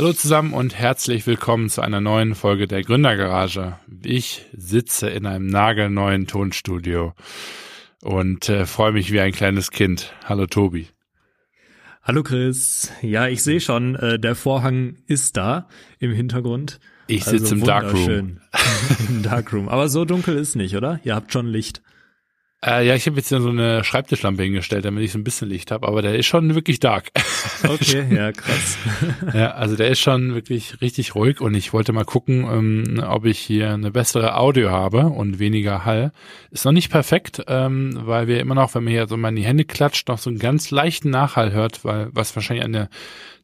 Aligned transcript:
Hallo 0.00 0.14
zusammen 0.14 0.54
und 0.54 0.74
herzlich 0.74 1.26
willkommen 1.26 1.68
zu 1.68 1.82
einer 1.82 2.00
neuen 2.00 2.34
Folge 2.34 2.66
der 2.66 2.82
Gründergarage. 2.82 3.76
Ich 4.02 4.46
sitze 4.56 5.10
in 5.10 5.26
einem 5.26 5.46
nagelneuen 5.46 6.26
Tonstudio 6.26 7.12
und 8.00 8.48
äh, 8.48 8.64
freue 8.64 8.92
mich 8.92 9.12
wie 9.12 9.20
ein 9.20 9.32
kleines 9.32 9.70
Kind. 9.70 10.14
Hallo 10.24 10.46
Tobi. 10.46 10.88
Hallo 12.02 12.22
Chris. 12.22 12.90
Ja, 13.02 13.28
ich 13.28 13.42
sehe 13.42 13.60
schon, 13.60 13.94
äh, 13.94 14.18
der 14.18 14.36
Vorhang 14.36 14.96
ist 15.06 15.36
da 15.36 15.68
im 15.98 16.12
Hintergrund. 16.12 16.80
Ich 17.06 17.26
sitze 17.26 17.52
also 17.52 17.56
im 17.56 17.64
Darkroom. 17.64 18.40
Im 19.10 19.22
Darkroom. 19.22 19.68
Aber 19.68 19.90
so 19.90 20.06
dunkel 20.06 20.38
ist 20.38 20.56
nicht, 20.56 20.76
oder? 20.76 20.98
Ihr 21.04 21.14
habt 21.14 21.30
schon 21.30 21.46
Licht. 21.46 21.82
Äh, 22.64 22.86
ja, 22.86 22.94
ich 22.94 23.06
habe 23.06 23.16
jetzt 23.16 23.30
so 23.30 23.36
eine 23.48 23.84
Schreibtischlampe 23.84 24.42
hingestellt, 24.42 24.84
damit 24.84 25.02
ich 25.02 25.12
so 25.12 25.18
ein 25.18 25.24
bisschen 25.24 25.48
Licht 25.48 25.70
habe, 25.70 25.88
aber 25.88 26.02
der 26.02 26.16
ist 26.16 26.26
schon 26.26 26.54
wirklich 26.54 26.80
dark. 26.80 27.10
Okay, 27.62 28.06
ja, 28.14 28.32
krass. 28.32 28.78
ja, 29.34 29.50
also 29.50 29.76
der 29.76 29.88
ist 29.88 30.00
schon 30.00 30.34
wirklich 30.34 30.80
richtig 30.80 31.14
ruhig 31.14 31.42
und 31.42 31.54
ich 31.54 31.74
wollte 31.74 31.92
mal 31.92 32.06
gucken, 32.06 32.44
ähm, 32.44 33.04
ob 33.06 33.26
ich 33.26 33.38
hier 33.38 33.74
eine 33.74 33.90
bessere 33.90 34.36
Audio 34.36 34.70
habe 34.70 35.06
und 35.06 35.38
weniger 35.38 35.84
Hall. 35.84 36.12
Ist 36.50 36.64
noch 36.64 36.72
nicht 36.72 36.90
perfekt, 36.90 37.42
ähm, 37.48 37.98
weil 38.04 38.28
wir 38.28 38.40
immer 38.40 38.54
noch, 38.54 38.74
wenn 38.74 38.84
man 38.84 38.92
hier 38.92 39.06
so 39.08 39.16
mal 39.18 39.28
in 39.28 39.36
die 39.36 39.44
Hände 39.44 39.66
klatscht, 39.66 40.08
noch 40.08 40.18
so 40.18 40.30
einen 40.30 40.38
ganz 40.38 40.70
leichten 40.70 41.10
Nachhall 41.10 41.52
hört, 41.52 41.84
weil 41.84 42.08
was 42.12 42.34
wahrscheinlich 42.34 42.64
an 42.64 42.72
der 42.72 42.88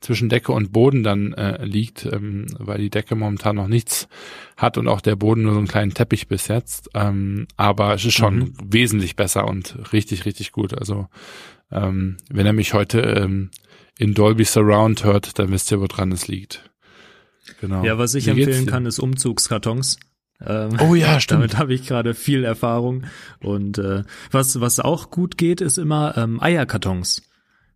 zwischen 0.00 0.28
Decke 0.28 0.52
und 0.52 0.72
Boden 0.72 1.02
dann 1.02 1.32
äh, 1.32 1.64
liegt, 1.64 2.06
ähm, 2.06 2.46
weil 2.58 2.78
die 2.78 2.90
Decke 2.90 3.14
momentan 3.14 3.56
noch 3.56 3.68
nichts 3.68 4.08
hat 4.56 4.78
und 4.78 4.88
auch 4.88 5.00
der 5.00 5.16
Boden 5.16 5.42
nur 5.42 5.52
so 5.52 5.58
einen 5.58 5.68
kleinen 5.68 5.94
Teppich 5.94 6.28
bis 6.28 6.48
jetzt. 6.48 6.90
Ähm, 6.94 7.46
aber 7.56 7.94
es 7.94 8.04
ist 8.04 8.14
schon 8.14 8.38
mhm. 8.38 8.54
wesentlich 8.62 9.16
besser 9.16 9.46
und 9.46 9.92
richtig, 9.92 10.24
richtig 10.24 10.52
gut. 10.52 10.76
Also 10.76 11.08
ähm, 11.70 12.16
wenn 12.30 12.46
er 12.46 12.52
mich 12.52 12.74
heute 12.74 13.00
ähm, 13.00 13.50
in 13.98 14.14
Dolby 14.14 14.44
Surround 14.44 15.04
hört, 15.04 15.38
dann 15.38 15.50
wisst 15.50 15.70
ihr, 15.72 15.80
woran 15.80 16.12
es 16.12 16.28
liegt. 16.28 16.70
Genau. 17.60 17.84
Ja, 17.84 17.98
was 17.98 18.14
ich 18.14 18.26
Wie 18.26 18.30
empfehlen 18.30 18.66
kann, 18.66 18.86
ist 18.86 18.98
Umzugskartons. 18.98 19.98
Ähm, 20.44 20.76
oh 20.80 20.94
ja, 20.94 21.20
stimmt. 21.20 21.42
Damit 21.42 21.58
habe 21.58 21.74
ich 21.74 21.86
gerade 21.86 22.14
viel 22.14 22.44
Erfahrung. 22.44 23.04
Und 23.40 23.78
äh, 23.78 24.04
was, 24.30 24.60
was 24.60 24.80
auch 24.80 25.10
gut 25.10 25.38
geht, 25.38 25.60
ist 25.60 25.78
immer 25.78 26.16
ähm, 26.16 26.40
Eierkartons 26.42 27.22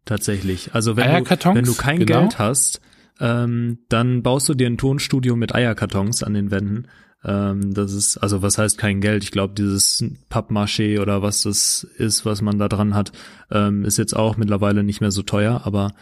tatsächlich. 0.05 0.75
Also 0.75 0.97
wenn 0.97 1.25
du, 1.25 1.31
wenn 1.55 1.65
du 1.65 1.75
kein 1.75 2.01
genau. 2.01 2.21
Geld 2.21 2.39
hast, 2.39 2.81
ähm, 3.21 3.79
dann 3.89 4.23
baust 4.23 4.49
du 4.49 4.55
dir 4.55 4.67
ein 4.67 4.79
Tonstudio 4.79 5.37
mit 5.37 5.55
Eierkartons 5.55 6.23
an 6.23 6.35
den 6.35 6.51
Wänden. 6.51 6.89
Ähm, 7.23 7.75
das 7.75 7.93
ist, 7.93 8.17
also 8.17 8.41
was 8.43 8.57
heißt 8.57 8.79
kein 8.79 9.01
Geld? 9.01 9.23
Ich 9.23 9.31
glaube, 9.31 9.55
dieses 9.55 10.05
Pappmaché 10.31 11.01
oder 11.01 11.23
was 11.23 11.43
das 11.43 11.85
ist, 11.97 12.25
was 12.25 12.41
man 12.41 12.59
da 12.59 12.69
dran 12.69 12.95
hat, 12.95 13.13
ähm, 13.51 13.85
ist 13.85 13.99
jetzt 13.99 14.17
auch 14.17 14.37
mittlerweile 14.37 14.83
nicht 14.83 15.01
mehr 15.01 15.11
so 15.11 15.23
teuer, 15.23 15.63
aber 15.65 15.93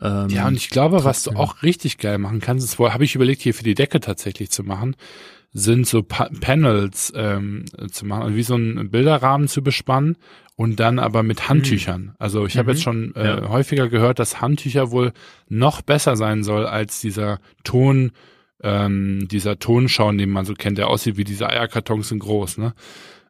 ähm, 0.00 0.28
ja, 0.28 0.46
und 0.46 0.54
ich 0.54 0.70
glaube, 0.70 1.02
was 1.02 1.24
du 1.24 1.32
auch 1.32 1.64
richtig 1.64 1.98
geil 1.98 2.18
machen 2.18 2.40
kannst, 2.40 2.64
ist, 2.64 2.78
habe 2.78 3.04
ich 3.04 3.16
überlegt, 3.16 3.42
hier 3.42 3.54
für 3.54 3.64
die 3.64 3.74
Decke 3.74 3.98
tatsächlich 3.98 4.50
zu 4.50 4.62
machen, 4.62 4.94
sind 5.52 5.88
so 5.88 6.04
pa 6.04 6.28
Panels 6.40 7.12
ähm, 7.16 7.64
zu 7.90 8.06
machen, 8.06 8.36
wie 8.36 8.42
so 8.44 8.54
ein 8.54 8.90
Bilderrahmen 8.90 9.48
zu 9.48 9.62
bespannen 9.62 10.16
und 10.58 10.80
dann 10.80 10.98
aber 10.98 11.22
mit 11.22 11.48
Handtüchern. 11.48 12.02
Mhm. 12.02 12.12
Also 12.18 12.44
ich 12.44 12.58
habe 12.58 12.70
mhm. 12.70 12.74
jetzt 12.74 12.82
schon 12.82 13.14
äh, 13.14 13.26
ja. 13.26 13.48
häufiger 13.48 13.88
gehört, 13.88 14.18
dass 14.18 14.40
Handtücher 14.40 14.90
wohl 14.90 15.12
noch 15.48 15.82
besser 15.82 16.16
sein 16.16 16.42
soll 16.42 16.66
als 16.66 17.00
dieser 17.00 17.38
Ton, 17.62 18.10
ähm, 18.64 19.28
dieser 19.30 19.60
Tonschauen, 19.60 20.18
den 20.18 20.30
man 20.30 20.44
so 20.44 20.54
kennt, 20.54 20.76
der 20.76 20.88
aussieht 20.88 21.16
wie 21.16 21.22
diese 21.22 21.48
Eierkartons 21.48 22.08
sind 22.08 22.18
groß, 22.18 22.58
ne? 22.58 22.74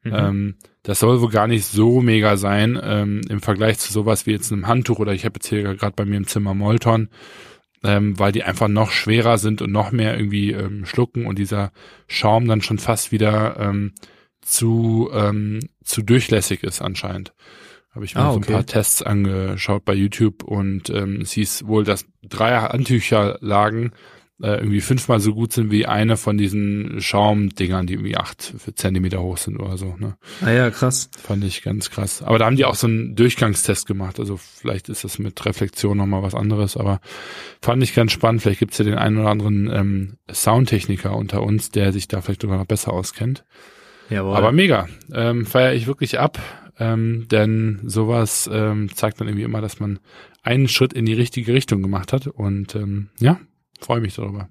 Mhm. 0.04 0.14
Ähm, 0.14 0.54
das 0.84 1.00
soll 1.00 1.20
wohl 1.20 1.28
gar 1.28 1.48
nicht 1.48 1.66
so 1.66 2.00
mega 2.00 2.38
sein 2.38 2.80
ähm, 2.82 3.20
im 3.28 3.42
Vergleich 3.42 3.78
zu 3.78 3.92
sowas 3.92 4.24
wie 4.24 4.30
jetzt 4.30 4.50
einem 4.50 4.66
Handtuch 4.66 4.98
oder 4.98 5.12
ich 5.12 5.26
habe 5.26 5.34
jetzt 5.36 5.48
hier 5.48 5.62
gerade 5.74 5.92
bei 5.94 6.06
mir 6.06 6.16
im 6.16 6.26
Zimmer 6.26 6.54
Molton, 6.54 7.10
ähm, 7.84 8.18
weil 8.18 8.32
die 8.32 8.44
einfach 8.44 8.68
noch 8.68 8.90
schwerer 8.90 9.36
sind 9.36 9.60
und 9.60 9.70
noch 9.70 9.92
mehr 9.92 10.16
irgendwie 10.16 10.52
ähm, 10.52 10.86
schlucken 10.86 11.26
und 11.26 11.38
dieser 11.38 11.72
Schaum 12.06 12.48
dann 12.48 12.62
schon 12.62 12.78
fast 12.78 13.12
wieder 13.12 13.58
ähm, 13.60 13.92
zu, 14.48 15.10
ähm, 15.12 15.60
zu 15.84 16.02
durchlässig 16.02 16.62
ist 16.62 16.80
anscheinend. 16.80 17.32
Habe 17.94 18.04
ich 18.04 18.14
mir 18.14 18.22
ah, 18.22 18.32
okay. 18.32 18.44
so 18.44 18.50
ein 18.50 18.54
paar 18.54 18.66
Tests 18.66 19.02
angeschaut 19.02 19.84
bei 19.84 19.94
YouTube 19.94 20.44
und 20.44 20.90
ähm, 20.90 21.22
es 21.22 21.32
hieß 21.32 21.66
wohl, 21.66 21.84
dass 21.84 22.06
drei 22.22 22.56
Handtücherlagen 22.56 23.92
äh, 24.40 24.58
irgendwie 24.58 24.80
fünfmal 24.80 25.18
so 25.18 25.34
gut 25.34 25.52
sind 25.52 25.72
wie 25.72 25.86
eine 25.86 26.16
von 26.16 26.38
diesen 26.38 27.00
Schaumdingern, 27.00 27.86
die 27.86 27.94
irgendwie 27.94 28.16
acht 28.16 28.54
Zentimeter 28.76 29.20
hoch 29.20 29.36
sind 29.36 29.58
oder 29.58 29.76
so. 29.76 29.96
Ne? 29.98 30.16
Ah 30.42 30.50
ja, 30.50 30.70
krass. 30.70 31.10
Fand 31.20 31.42
ich 31.42 31.62
ganz 31.62 31.90
krass. 31.90 32.22
Aber 32.22 32.38
da 32.38 32.46
haben 32.46 32.56
die 32.56 32.64
auch 32.64 32.76
so 32.76 32.86
einen 32.86 33.16
Durchgangstest 33.16 33.86
gemacht. 33.86 34.20
Also 34.20 34.36
vielleicht 34.36 34.88
ist 34.88 35.02
das 35.02 35.18
mit 35.18 35.44
Reflexion 35.44 35.96
nochmal 35.96 36.22
was 36.22 36.36
anderes, 36.36 36.76
aber 36.76 37.00
fand 37.60 37.82
ich 37.82 37.94
ganz 37.94 38.12
spannend. 38.12 38.42
Vielleicht 38.42 38.60
gibt's 38.60 38.78
ja 38.78 38.84
den 38.84 38.94
einen 38.94 39.18
oder 39.18 39.30
anderen 39.30 39.70
ähm, 39.72 40.18
Soundtechniker 40.30 41.16
unter 41.16 41.42
uns, 41.42 41.70
der 41.70 41.92
sich 41.92 42.06
da 42.06 42.20
vielleicht 42.20 42.42
sogar 42.42 42.58
noch 42.58 42.66
besser 42.66 42.92
auskennt. 42.92 43.44
Jawohl. 44.10 44.36
Aber 44.36 44.52
mega. 44.52 44.88
Ähm, 45.12 45.46
feiere 45.46 45.74
ich 45.74 45.86
wirklich 45.86 46.18
ab. 46.18 46.38
Ähm, 46.80 47.26
denn 47.28 47.80
sowas 47.84 48.48
ähm, 48.52 48.94
zeigt 48.94 49.20
dann 49.20 49.26
irgendwie 49.26 49.44
immer, 49.44 49.60
dass 49.60 49.80
man 49.80 49.98
einen 50.42 50.68
Schritt 50.68 50.92
in 50.92 51.06
die 51.06 51.14
richtige 51.14 51.52
Richtung 51.52 51.82
gemacht 51.82 52.12
hat. 52.12 52.26
Und 52.28 52.74
ähm, 52.74 53.08
ja, 53.18 53.40
freue 53.80 54.00
mich 54.00 54.14
darüber. 54.14 54.48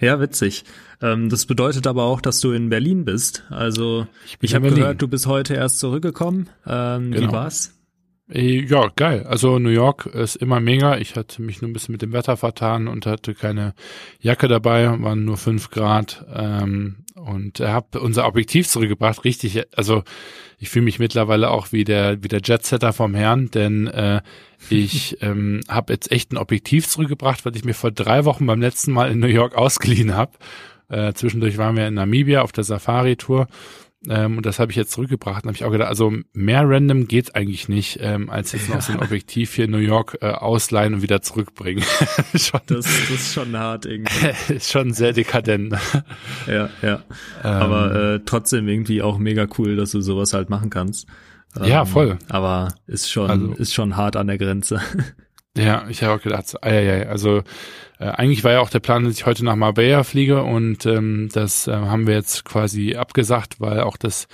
Ja, 0.00 0.18
witzig. 0.18 0.64
Ähm, 1.02 1.28
das 1.28 1.46
bedeutet 1.46 1.86
aber 1.86 2.04
auch, 2.04 2.20
dass 2.20 2.40
du 2.40 2.52
in 2.52 2.70
Berlin 2.70 3.04
bist. 3.04 3.44
Also 3.50 4.06
ich, 4.24 4.38
ich 4.40 4.54
habe 4.54 4.70
gehört, 4.70 5.00
du 5.00 5.08
bist 5.08 5.26
heute 5.26 5.54
erst 5.54 5.78
zurückgekommen. 5.78 6.48
Ähm, 6.66 7.12
genau. 7.12 7.28
Wie 7.28 7.32
war's? 7.32 7.79
Äh, 8.32 8.64
ja, 8.64 8.88
geil. 8.94 9.26
Also 9.26 9.58
New 9.58 9.70
York 9.70 10.06
ist 10.06 10.36
immer 10.36 10.60
mega. 10.60 10.96
Ich 10.98 11.16
hatte 11.16 11.42
mich 11.42 11.60
nur 11.60 11.70
ein 11.70 11.72
bisschen 11.72 11.92
mit 11.92 12.02
dem 12.02 12.12
Wetter 12.12 12.36
vertan 12.36 12.88
und 12.88 13.06
hatte 13.06 13.34
keine 13.34 13.74
Jacke 14.20 14.48
dabei, 14.48 14.86
waren 15.00 15.24
nur 15.24 15.36
fünf 15.36 15.70
Grad 15.70 16.24
ähm, 16.32 17.04
und 17.14 17.60
habe 17.60 18.00
unser 18.00 18.26
Objektiv 18.26 18.68
zurückgebracht. 18.68 19.24
Richtig, 19.24 19.62
also 19.76 20.04
ich 20.58 20.70
fühle 20.70 20.84
mich 20.84 20.98
mittlerweile 20.98 21.50
auch 21.50 21.72
wie 21.72 21.84
der 21.84 22.22
wie 22.22 22.28
der 22.28 22.40
Jetsetter 22.42 22.92
vom 22.92 23.14
Herrn, 23.14 23.50
denn 23.50 23.88
äh, 23.88 24.22
ich 24.68 25.18
ähm, 25.22 25.60
habe 25.68 25.92
jetzt 25.92 26.12
echt 26.12 26.32
ein 26.32 26.38
Objektiv 26.38 26.86
zurückgebracht, 26.88 27.44
was 27.44 27.56
ich 27.56 27.64
mir 27.64 27.74
vor 27.74 27.90
drei 27.90 28.24
Wochen 28.24 28.46
beim 28.46 28.60
letzten 28.60 28.92
Mal 28.92 29.10
in 29.10 29.18
New 29.18 29.26
York 29.26 29.56
ausgeliehen 29.56 30.14
habe. 30.14 30.32
Äh, 30.88 31.14
zwischendurch 31.14 31.56
waren 31.58 31.76
wir 31.76 31.88
in 31.88 31.94
Namibia 31.94 32.42
auf 32.42 32.52
der 32.52 32.64
Safari-Tour 32.64 33.46
ähm, 34.08 34.38
und 34.38 34.46
das 34.46 34.58
habe 34.58 34.72
ich 34.72 34.76
jetzt 34.76 34.92
zurückgebracht. 34.92 35.44
Habe 35.44 35.54
ich 35.54 35.64
auch 35.64 35.70
gedacht, 35.70 35.88
also 35.88 36.12
mehr 36.32 36.62
random 36.66 37.06
geht 37.06 37.34
eigentlich 37.34 37.68
nicht, 37.68 37.98
ähm, 38.00 38.30
als 38.30 38.52
jetzt 38.52 38.70
noch 38.70 38.80
so 38.80 38.92
ein 38.92 39.00
Objektiv 39.02 39.54
hier 39.54 39.66
in 39.66 39.72
New 39.72 39.78
York 39.78 40.18
äh, 40.22 40.30
ausleihen 40.30 40.94
und 40.94 41.02
wieder 41.02 41.20
zurückbringen. 41.20 41.84
schon, 42.34 42.60
das, 42.66 42.86
das 42.86 43.10
ist 43.10 43.34
schon 43.34 43.56
hart 43.58 43.84
irgendwie. 43.84 44.32
ist 44.54 44.70
schon 44.70 44.92
sehr 44.94 45.12
dekadent. 45.12 45.74
ja, 46.46 46.70
ja. 46.80 47.02
Ähm, 47.44 47.50
aber 47.50 47.94
äh, 48.14 48.20
trotzdem 48.24 48.68
irgendwie 48.68 49.02
auch 49.02 49.18
mega 49.18 49.46
cool, 49.58 49.76
dass 49.76 49.90
du 49.90 50.00
sowas 50.00 50.32
halt 50.32 50.48
machen 50.48 50.70
kannst. 50.70 51.06
ja, 51.62 51.82
ähm, 51.82 51.86
voll. 51.86 52.18
Aber 52.28 52.74
ist 52.86 53.10
schon, 53.10 53.30
also, 53.30 53.52
ist 53.52 53.74
schon 53.74 53.96
hart 53.96 54.16
an 54.16 54.28
der 54.28 54.38
Grenze. 54.38 54.80
Ja, 55.56 55.84
ich 55.88 56.02
habe 56.02 56.14
auch 56.14 56.22
gedacht, 56.22 56.54
ah, 56.62 56.72
ja, 56.72 56.80
ja, 56.80 57.08
also 57.08 57.42
äh, 57.98 58.04
eigentlich 58.04 58.44
war 58.44 58.52
ja 58.52 58.60
auch 58.60 58.70
der 58.70 58.78
Plan, 58.78 59.04
dass 59.04 59.14
ich 59.14 59.26
heute 59.26 59.44
nach 59.44 59.56
Marbella 59.56 60.04
fliege 60.04 60.44
und 60.44 60.86
ähm, 60.86 61.28
das 61.32 61.66
äh, 61.66 61.72
haben 61.72 62.06
wir 62.06 62.14
jetzt 62.14 62.44
quasi 62.44 62.94
abgesagt, 62.94 63.60
weil 63.60 63.80
auch 63.80 63.96
das 63.96 64.28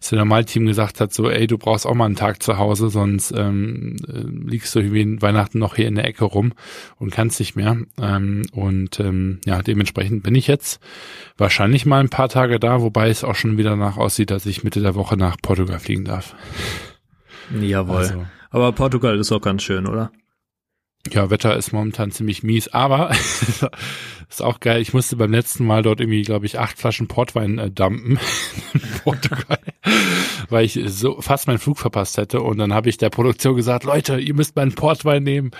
Cinemal-Team 0.00 0.64
gesagt 0.64 1.00
hat, 1.00 1.12
so, 1.12 1.28
ey, 1.28 1.46
du 1.46 1.58
brauchst 1.58 1.86
auch 1.86 1.94
mal 1.94 2.06
einen 2.06 2.16
Tag 2.16 2.42
zu 2.42 2.56
Hause, 2.56 2.88
sonst 2.88 3.32
ähm, 3.36 3.96
äh, 4.08 4.48
liegst 4.50 4.74
du 4.74 4.78
irgendwie 4.78 5.02
in 5.02 5.20
Weihnachten 5.20 5.58
noch 5.58 5.76
hier 5.76 5.88
in 5.88 5.94
der 5.94 6.06
Ecke 6.06 6.24
rum 6.24 6.54
und 6.98 7.12
kannst 7.12 7.38
nicht 7.38 7.54
mehr. 7.54 7.76
Ähm, 8.00 8.42
und 8.52 8.98
ähm, 8.98 9.40
ja, 9.44 9.60
dementsprechend 9.60 10.22
bin 10.22 10.34
ich 10.34 10.46
jetzt 10.46 10.80
wahrscheinlich 11.36 11.84
mal 11.84 12.00
ein 12.00 12.08
paar 12.08 12.30
Tage 12.30 12.58
da, 12.58 12.80
wobei 12.80 13.10
es 13.10 13.24
auch 13.24 13.34
schon 13.34 13.58
wieder 13.58 13.76
nach 13.76 13.98
aussieht, 13.98 14.30
dass 14.30 14.46
ich 14.46 14.64
Mitte 14.64 14.80
der 14.80 14.94
Woche 14.94 15.18
nach 15.18 15.36
Portugal 15.42 15.80
fliegen 15.80 16.06
darf. 16.06 16.34
Jawohl. 17.60 17.96
Also. 17.98 18.26
Aber 18.48 18.72
Portugal 18.72 19.18
ist 19.18 19.32
auch 19.32 19.42
ganz 19.42 19.62
schön, 19.62 19.86
oder? 19.86 20.10
Ja, 21.10 21.30
Wetter 21.30 21.56
ist 21.56 21.72
momentan 21.72 22.12
ziemlich 22.12 22.44
mies, 22.44 22.68
aber 22.68 23.10
ist 24.30 24.40
auch 24.40 24.60
geil. 24.60 24.80
Ich 24.80 24.94
musste 24.94 25.16
beim 25.16 25.32
letzten 25.32 25.66
Mal 25.66 25.82
dort 25.82 26.00
irgendwie, 26.00 26.22
glaube 26.22 26.46
ich, 26.46 26.60
acht 26.60 26.78
Flaschen 26.78 27.08
Portwein 27.08 27.58
äh, 27.58 27.70
dumpen 27.70 28.20
in 28.72 28.80
Portugal, 29.02 29.58
weil 30.48 30.64
ich 30.64 30.78
so 30.86 31.20
fast 31.20 31.48
meinen 31.48 31.58
Flug 31.58 31.78
verpasst 31.78 32.18
hätte. 32.18 32.40
Und 32.40 32.58
dann 32.58 32.72
habe 32.72 32.88
ich 32.88 32.98
der 32.98 33.10
Produktion 33.10 33.56
gesagt, 33.56 33.82
Leute, 33.82 34.20
ihr 34.20 34.34
müsst 34.34 34.54
meinen 34.54 34.74
Portwein 34.74 35.24
nehmen. 35.24 35.50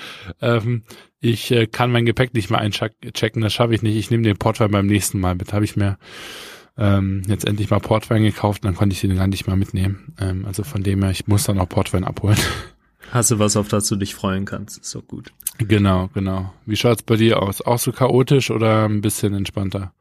Ähm, 0.41 0.85
ich 1.19 1.51
äh, 1.51 1.67
kann 1.67 1.91
mein 1.91 2.07
Gepäck 2.07 2.35
nicht 2.35 2.51
mehr 2.51 2.61
einchecken, 2.61 3.43
das 3.43 3.53
schaffe 3.53 3.75
ich 3.75 3.83
nicht. 3.83 3.97
Ich 3.97 4.11
nehme 4.13 4.23
den 4.23 4.37
Portwein 4.37 4.71
beim 4.71 4.87
nächsten 4.87 5.19
Mal 5.19 5.35
mit. 5.35 5.53
Habe 5.53 5.65
ich 5.65 5.75
mir 5.75 5.99
ähm, 6.79 7.23
jetzt 7.27 7.47
endlich 7.47 7.69
mal 7.69 7.81
Portwein 7.81 8.23
gekauft, 8.23 8.65
dann 8.65 8.77
konnte 8.77 8.95
ich 8.95 9.01
den 9.01 9.17
gar 9.17 9.27
nicht 9.27 9.49
mehr 9.49 9.57
mitnehmen. 9.57 10.15
Ähm, 10.21 10.47
also 10.47 10.63
von 10.63 10.85
dem 10.85 11.03
her, 11.03 11.11
ich 11.11 11.27
muss 11.27 11.45
dann 11.45 11.59
auch 11.59 11.69
Portwein 11.69 12.05
abholen. 12.05 12.39
Hast 13.11 13.31
du 13.31 13.39
was, 13.39 13.57
auf 13.57 13.69
das 13.69 13.89
du 13.89 13.97
dich 13.97 14.15
freuen 14.15 14.45
kannst? 14.45 14.79
Ist 14.79 14.95
doch 14.95 15.07
gut. 15.07 15.33
Genau, 15.59 16.09
genau. 16.15 16.53
Wie 16.67 16.77
schaut's 16.77 17.03
bei 17.03 17.17
dir 17.17 17.43
aus? 17.43 17.61
Auch 17.61 17.79
so 17.79 17.93
chaotisch 17.93 18.51
oder 18.51 18.87
ein 18.87 19.01
bisschen 19.01 19.35
entspannter? 19.35 19.93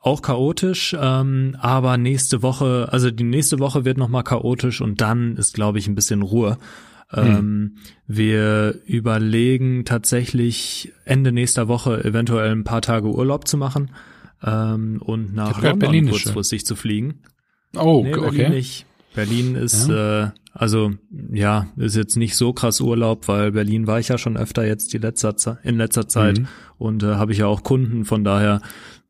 Auch 0.00 0.20
chaotisch, 0.20 0.94
ähm, 1.00 1.56
aber 1.60 1.96
nächste 1.96 2.42
Woche, 2.42 2.88
also 2.90 3.10
die 3.10 3.24
nächste 3.24 3.58
Woche 3.58 3.84
wird 3.86 3.96
nochmal 3.96 4.24
chaotisch 4.24 4.82
und 4.82 5.00
dann 5.00 5.36
ist, 5.36 5.54
glaube 5.54 5.78
ich, 5.78 5.86
ein 5.86 5.94
bisschen 5.94 6.20
Ruhe. 6.22 6.58
Hm. 7.08 7.26
Ähm, 7.26 7.76
wir 8.06 8.80
überlegen 8.84 9.84
tatsächlich 9.84 10.92
Ende 11.04 11.32
nächster 11.32 11.68
Woche 11.68 12.04
eventuell 12.04 12.50
ein 12.50 12.64
paar 12.64 12.82
Tage 12.82 13.08
Urlaub 13.08 13.48
zu 13.48 13.56
machen 13.56 13.92
ähm, 14.42 15.00
und 15.02 15.34
nach 15.34 15.62
London 15.62 15.78
Berlin 15.78 16.10
kurzfristig 16.10 16.66
zu 16.66 16.76
fliegen. 16.76 17.20
Oh, 17.76 18.02
nee, 18.04 18.10
Berlin 18.10 18.28
okay. 18.28 18.48
Nicht. 18.50 18.86
Berlin 19.14 19.54
ist 19.54 19.88
ja. 19.88 20.24
äh, 20.24 20.30
also 20.52 20.92
ja, 21.32 21.66
ist 21.76 21.96
jetzt 21.96 22.16
nicht 22.16 22.36
so 22.36 22.52
krass 22.52 22.80
Urlaub, 22.80 23.26
weil 23.26 23.52
Berlin 23.52 23.88
war 23.88 23.98
ich 23.98 24.08
ja 24.08 24.18
schon 24.18 24.36
öfter 24.36 24.64
jetzt 24.64 24.92
die 24.92 24.98
letzter 24.98 25.36
Ze 25.36 25.58
in 25.64 25.76
letzter 25.76 26.08
Zeit 26.08 26.38
mhm. 26.38 26.48
und 26.78 27.02
äh, 27.02 27.16
habe 27.16 27.32
ich 27.32 27.38
ja 27.38 27.46
auch 27.46 27.64
Kunden, 27.64 28.04
von 28.04 28.22
daher 28.22 28.60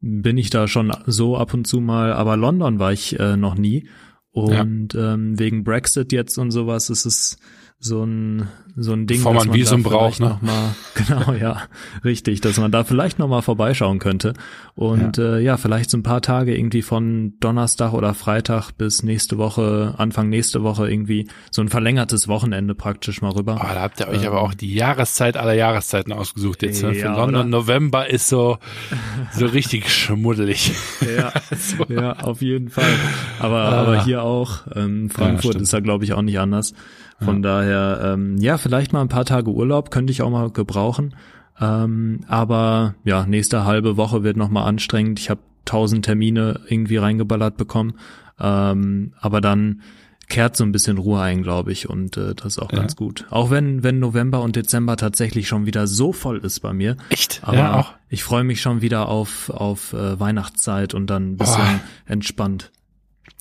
bin 0.00 0.38
ich 0.38 0.50
da 0.50 0.68
schon 0.68 0.92
so 1.06 1.36
ab 1.36 1.52
und 1.52 1.66
zu 1.66 1.80
mal, 1.80 2.12
aber 2.12 2.36
London 2.36 2.78
war 2.78 2.92
ich 2.92 3.18
äh, 3.20 3.36
noch 3.36 3.56
nie 3.56 3.88
und 4.30 4.94
ja. 4.94 5.14
ähm, 5.14 5.38
wegen 5.38 5.64
Brexit 5.64 6.12
jetzt 6.12 6.38
und 6.38 6.50
sowas 6.50 6.88
ist 6.88 7.04
es 7.04 7.38
so 7.78 8.04
ein 8.04 8.48
so 8.76 8.92
ein 8.92 9.06
Ding, 9.06 9.18
Bevor 9.18 9.34
man, 9.34 9.46
man 9.46 9.56
Visum 9.56 9.84
braucht, 9.84 10.18
ne? 10.18 10.30
Noch 10.30 10.42
mal, 10.42 10.74
genau, 10.94 11.32
ja, 11.32 11.62
richtig, 12.02 12.40
dass 12.40 12.58
man 12.58 12.72
da 12.72 12.82
vielleicht 12.82 13.20
noch 13.20 13.28
mal 13.28 13.40
vorbeischauen 13.40 14.00
könnte 14.00 14.34
und 14.74 15.16
ja. 15.16 15.36
Äh, 15.36 15.44
ja, 15.44 15.56
vielleicht 15.56 15.90
so 15.90 15.96
ein 15.96 16.02
paar 16.02 16.22
Tage 16.22 16.56
irgendwie 16.56 16.82
von 16.82 17.34
Donnerstag 17.38 17.92
oder 17.92 18.14
Freitag 18.14 18.72
bis 18.72 19.04
nächste 19.04 19.38
Woche, 19.38 19.94
Anfang 19.96 20.28
nächste 20.28 20.64
Woche 20.64 20.90
irgendwie 20.90 21.28
so 21.52 21.62
ein 21.62 21.68
verlängertes 21.68 22.26
Wochenende 22.26 22.74
praktisch 22.74 23.22
mal 23.22 23.30
rüber. 23.30 23.60
Oh, 23.60 23.74
da 23.74 23.80
habt 23.80 24.00
ihr 24.00 24.08
euch 24.08 24.22
ähm, 24.22 24.28
aber 24.28 24.40
auch 24.40 24.54
die 24.54 24.74
Jahreszeit 24.74 25.36
aller 25.36 25.54
Jahreszeiten 25.54 26.12
ausgesucht 26.12 26.62
jetzt. 26.62 26.82
Ne? 26.82 26.96
Ja, 26.96 27.12
Für 27.12 27.20
London 27.20 27.42
oder? 27.42 27.44
November 27.44 28.10
ist 28.10 28.28
so 28.28 28.58
so 29.32 29.46
richtig 29.46 29.92
schmuddelig. 29.92 30.72
Ja, 31.16 31.32
so. 31.56 31.84
ja, 31.92 32.14
auf 32.14 32.42
jeden 32.42 32.70
Fall. 32.70 32.92
Aber 33.38 33.60
ah. 33.60 33.82
aber 33.82 34.04
hier 34.04 34.24
auch 34.24 34.66
ähm, 34.74 35.10
Frankfurt 35.10 35.54
ja, 35.54 35.60
ist 35.60 35.72
da 35.72 35.78
glaube 35.78 36.04
ich 36.04 36.12
auch 36.12 36.22
nicht 36.22 36.40
anders. 36.40 36.74
Von 37.20 37.36
ja. 37.36 37.42
daher, 37.42 38.00
ähm, 38.12 38.36
ja, 38.38 38.58
vielleicht 38.58 38.92
mal 38.92 39.00
ein 39.00 39.08
paar 39.08 39.24
Tage 39.24 39.50
Urlaub 39.50 39.90
könnte 39.90 40.10
ich 40.12 40.22
auch 40.22 40.30
mal 40.30 40.50
gebrauchen. 40.50 41.14
Ähm, 41.60 42.20
aber 42.26 42.94
ja, 43.04 43.26
nächste 43.26 43.64
halbe 43.64 43.96
Woche 43.96 44.24
wird 44.24 44.36
nochmal 44.36 44.66
anstrengend. 44.68 45.20
Ich 45.20 45.30
habe 45.30 45.40
tausend 45.64 46.04
Termine 46.04 46.60
irgendwie 46.68 46.96
reingeballert 46.96 47.56
bekommen. 47.56 47.94
Ähm, 48.40 49.12
aber 49.20 49.40
dann 49.40 49.82
kehrt 50.28 50.56
so 50.56 50.64
ein 50.64 50.72
bisschen 50.72 50.98
Ruhe 50.98 51.20
ein, 51.20 51.42
glaube 51.42 51.72
ich, 51.72 51.88
und 51.88 52.16
äh, 52.16 52.34
das 52.34 52.54
ist 52.54 52.58
auch 52.58 52.72
ja. 52.72 52.78
ganz 52.78 52.96
gut. 52.96 53.26
Auch 53.30 53.50
wenn 53.50 53.82
wenn 53.82 53.98
November 53.98 54.42
und 54.42 54.56
Dezember 54.56 54.96
tatsächlich 54.96 55.48
schon 55.48 55.66
wieder 55.66 55.86
so 55.86 56.12
voll 56.12 56.38
ist 56.38 56.60
bei 56.60 56.72
mir. 56.72 56.96
Echt? 57.10 57.40
Aber 57.42 57.56
ja, 57.56 57.80
auch. 57.80 57.92
ich 58.08 58.24
freue 58.24 58.44
mich 58.44 58.60
schon 58.60 58.80
wieder 58.80 59.08
auf 59.08 59.50
auf 59.50 59.92
äh, 59.92 60.18
Weihnachtszeit 60.18 60.94
und 60.94 61.08
dann 61.08 61.32
ein 61.32 61.36
bisschen 61.36 61.62
oh. 61.62 62.10
entspannt. 62.10 62.72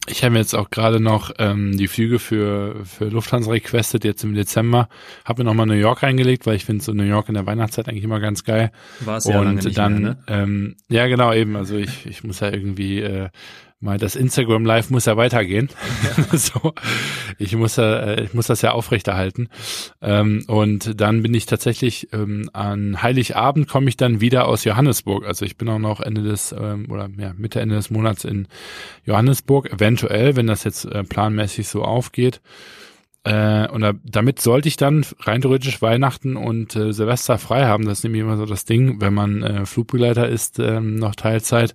Ich 0.05 0.23
habe 0.25 0.35
jetzt 0.35 0.53
auch 0.53 0.69
gerade 0.69 0.99
noch 0.99 1.31
ähm, 1.39 1.77
die 1.77 1.87
Flüge 1.87 2.19
für, 2.19 2.83
für 2.83 3.05
Lufthansa 3.05 3.51
requested, 3.51 4.03
jetzt 4.03 4.23
im 4.25 4.33
Dezember. 4.33 4.89
Habe 5.23 5.43
mir 5.43 5.49
nochmal 5.49 5.65
New 5.65 5.73
York 5.73 6.03
reingelegt, 6.03 6.45
weil 6.45 6.57
ich 6.57 6.65
finde 6.65 6.83
so 6.83 6.91
New 6.91 7.03
York 7.03 7.29
in 7.29 7.35
der 7.35 7.45
Weihnachtszeit 7.45 7.87
eigentlich 7.87 8.03
immer 8.03 8.19
ganz 8.19 8.43
geil. 8.43 8.71
War 8.99 9.17
es 9.17 9.25
ja 9.25 9.41
lange 9.41 9.63
nicht 9.63 9.77
dann, 9.77 10.01
mehr, 10.01 10.11
ne? 10.11 10.23
ähm, 10.27 10.75
ja 10.89 11.07
genau 11.07 11.31
eben, 11.31 11.55
also 11.55 11.77
ich, 11.77 12.05
ich 12.05 12.23
muss 12.25 12.41
ja 12.41 12.51
irgendwie 12.51 12.99
äh, 12.99 13.29
mal 13.83 13.97
das 13.97 14.15
Instagram 14.15 14.65
Live 14.65 14.89
muss 14.89 15.05
ja 15.05 15.17
weitergehen. 15.17 15.69
Ja. 16.03 16.23
so, 16.37 16.73
ich 17.37 17.55
muss 17.55 17.75
ja, 17.75 17.99
äh, 17.99 18.23
ich 18.23 18.33
muss 18.33 18.47
das 18.47 18.61
ja 18.61 18.71
aufrechterhalten. 18.71 19.49
Ähm, 20.01 20.43
und 20.47 20.99
dann 20.99 21.21
bin 21.21 21.33
ich 21.33 21.45
tatsächlich 21.45 22.09
ähm, 22.13 22.49
an 22.53 23.01
Heiligabend 23.01 23.67
komme 23.67 23.89
ich 23.89 23.97
dann 23.97 24.21
wieder 24.21 24.47
aus 24.47 24.63
Johannesburg. 24.63 25.25
Also 25.25 25.45
ich 25.45 25.57
bin 25.57 25.69
auch 25.69 25.79
noch 25.79 25.99
Ende 25.99 26.23
des 26.23 26.53
ähm, 26.57 26.87
oder 26.89 27.09
ja 27.17 27.33
Mitte 27.37 27.59
Ende 27.59 27.75
des 27.75 27.89
Monats 27.89 28.23
in 28.25 28.47
Johannesburg. 29.05 29.71
Eventuell, 29.71 30.35
wenn 30.35 30.47
das 30.47 30.63
jetzt 30.63 30.85
äh, 30.85 31.03
planmäßig 31.03 31.67
so 31.67 31.83
aufgeht. 31.83 32.41
Äh, 33.25 33.69
und 33.69 33.81
da, 33.81 33.93
damit 34.03 34.41
sollte 34.41 34.67
ich 34.67 34.75
dann 34.75 35.05
rein 35.21 35.41
theoretisch 35.41 35.81
Weihnachten 35.81 36.35
und 36.35 36.75
äh, 36.75 36.91
Silvester 36.91 37.37
frei 37.37 37.65
haben. 37.65 37.85
Das 37.85 37.99
ist 37.99 38.03
nämlich 38.03 38.21
immer 38.21 38.35
so 38.35 38.45
das 38.45 38.65
Ding, 38.65 38.99
wenn 38.99 39.13
man 39.13 39.43
äh, 39.43 39.65
Flugbegleiter 39.65 40.27
ist, 40.27 40.59
äh, 40.59 40.81
noch 40.81 41.15
Teilzeit 41.15 41.73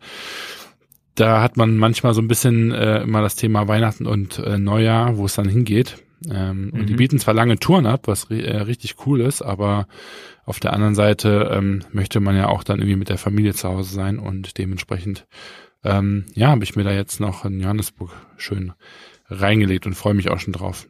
da 1.19 1.43
hat 1.43 1.56
man 1.56 1.76
manchmal 1.76 2.15
so 2.15 2.20
ein 2.20 2.29
bisschen 2.29 2.73
äh, 2.73 3.03
immer 3.03 3.23
das 3.23 3.37
Thema 3.37 3.69
Weihnachten 3.69 4.06
und 4.06 4.38
äh, 4.38 4.59
Neujahr, 4.59 5.17
wo 5.17 5.26
es 5.26 5.35
dann 5.35 5.49
hingeht. 5.49 6.03
Ähm, 6.31 6.67
mhm. 6.67 6.70
Und 6.73 6.87
die 6.87 6.94
mhm. 6.94 6.99
bieten 6.99 7.19
zwar 7.19 7.35
lange 7.35 7.59
Touren 7.59 7.87
ab, 7.87 8.03
was 8.06 8.25
äh, 8.31 8.56
richtig 8.56 9.06
cool 9.06 9.20
ist, 9.20 9.43
aber 9.43 9.87
auf 10.44 10.61
der 10.61 10.73
anderen 10.73 10.94
Seite 10.94 11.50
ähm, 11.53 11.82
möchte 11.93 12.20
man 12.20 12.37
ja 12.37 12.49
auch 12.49 12.65
dann 12.65 12.79
irgendwie 12.79 12.97
mit 12.97 13.09
der 13.09 13.19
Familie 13.19 13.55
zu 13.55 13.69
Hause 13.69 13.94
sein 13.94 14.19
und 14.19 14.59
dementsprechend 14.59 15.26
ähm, 15.85 16.26
ja, 16.35 16.49
habe 16.49 16.65
ich 16.65 16.75
mir 16.75 16.85
da 16.85 16.93
jetzt 16.93 17.20
noch 17.20 17.44
in 17.44 17.61
Johannesburg 17.61 18.11
schön 18.37 18.73
reingelegt 19.29 19.87
und 19.87 19.94
freue 19.94 20.15
mich 20.15 20.31
auch 20.31 20.41
schon 20.41 20.53
drauf. 20.53 20.88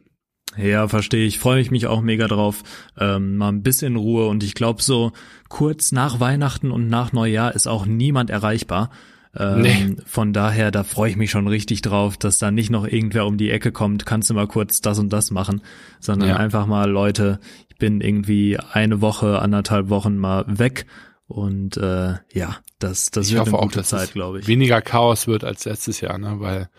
Ja, 0.57 0.87
verstehe 0.87 1.27
ich. 1.27 1.37
Freue 1.37 1.61
ich 1.61 1.69
mich 1.69 1.85
auch 1.85 2.01
mega 2.01 2.27
drauf. 2.27 2.63
Ähm, 2.97 3.37
mal 3.37 3.49
ein 3.49 3.61
bisschen 3.61 3.95
Ruhe 3.95 4.27
und 4.27 4.43
ich 4.43 4.55
glaube 4.55 4.81
so 4.81 5.11
kurz 5.47 5.91
nach 5.91 6.19
Weihnachten 6.19 6.71
und 6.71 6.87
nach 6.87 7.13
Neujahr 7.13 7.53
ist 7.53 7.67
auch 7.67 7.85
niemand 7.85 8.31
erreichbar. 8.31 8.89
Ähm, 9.35 9.61
nee. 9.61 9.95
Von 10.05 10.33
daher, 10.33 10.71
da 10.71 10.83
freue 10.83 11.11
ich 11.11 11.15
mich 11.15 11.29
schon 11.31 11.47
richtig 11.47 11.81
drauf, 11.81 12.17
dass 12.17 12.39
da 12.39 12.51
nicht 12.51 12.71
noch 12.71 12.87
irgendwer 12.87 13.25
um 13.25 13.37
die 13.37 13.51
Ecke 13.51 13.71
kommt, 13.71 14.05
kannst 14.05 14.29
du 14.29 14.33
mal 14.33 14.47
kurz 14.47 14.81
das 14.81 14.97
und 14.97 15.13
das 15.13 15.31
machen, 15.31 15.61
sondern 15.99 16.29
ja. 16.29 16.35
einfach 16.37 16.65
mal, 16.65 16.89
Leute, 16.89 17.39
ich 17.69 17.77
bin 17.77 18.01
irgendwie 18.01 18.57
eine 18.57 19.01
Woche, 19.01 19.39
anderthalb 19.39 19.89
Wochen 19.89 20.17
mal 20.17 20.45
weg 20.47 20.85
und 21.27 21.77
äh, 21.77 22.15
ja, 22.33 22.57
das, 22.79 23.11
das 23.11 23.27
ich 23.27 23.33
wird 23.33 23.41
hoffe 23.41 23.57
eine 23.57 23.67
gute 23.67 23.81
auch, 23.81 23.85
Zeit, 23.85 24.13
glaube 24.13 24.39
ich. 24.39 24.47
Weniger 24.47 24.81
Chaos 24.81 25.27
wird 25.27 25.43
als 25.43 25.65
letztes 25.65 26.01
Jahr, 26.01 26.17
ne? 26.17 26.37
Weil 26.39 26.69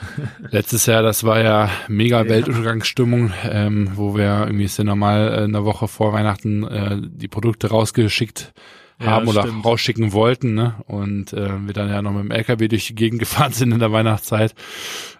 letztes 0.50 0.84
Jahr, 0.84 1.02
das 1.02 1.24
war 1.24 1.40
ja 1.40 1.70
mega 1.88 2.22
ja. 2.22 2.28
Weltuntergangsstimmung, 2.28 3.32
ähm, 3.48 3.92
wo 3.94 4.14
wir 4.14 4.44
irgendwie 4.44 4.64
ist 4.64 4.76
ja 4.76 4.84
normal 4.84 5.28
äh, 5.32 5.44
eine 5.44 5.64
Woche 5.64 5.88
vor 5.88 6.12
Weihnachten 6.12 6.64
äh, 6.64 7.00
die 7.02 7.28
Produkte 7.28 7.68
rausgeschickt 7.68 8.52
haben 8.98 9.26
ja, 9.26 9.30
oder 9.30 9.42
stimmt. 9.42 9.64
rausschicken 9.64 10.12
wollten, 10.12 10.54
ne? 10.54 10.74
Und 10.86 11.32
äh, 11.32 11.66
wir 11.66 11.74
dann 11.74 11.88
ja 11.88 12.02
noch 12.02 12.12
mit 12.12 12.24
dem 12.24 12.30
LKW 12.30 12.68
durch 12.68 12.86
die 12.86 12.94
Gegend 12.94 13.18
gefahren 13.20 13.52
sind 13.52 13.72
in 13.72 13.80
der 13.80 13.92
Weihnachtszeit. 13.92 14.54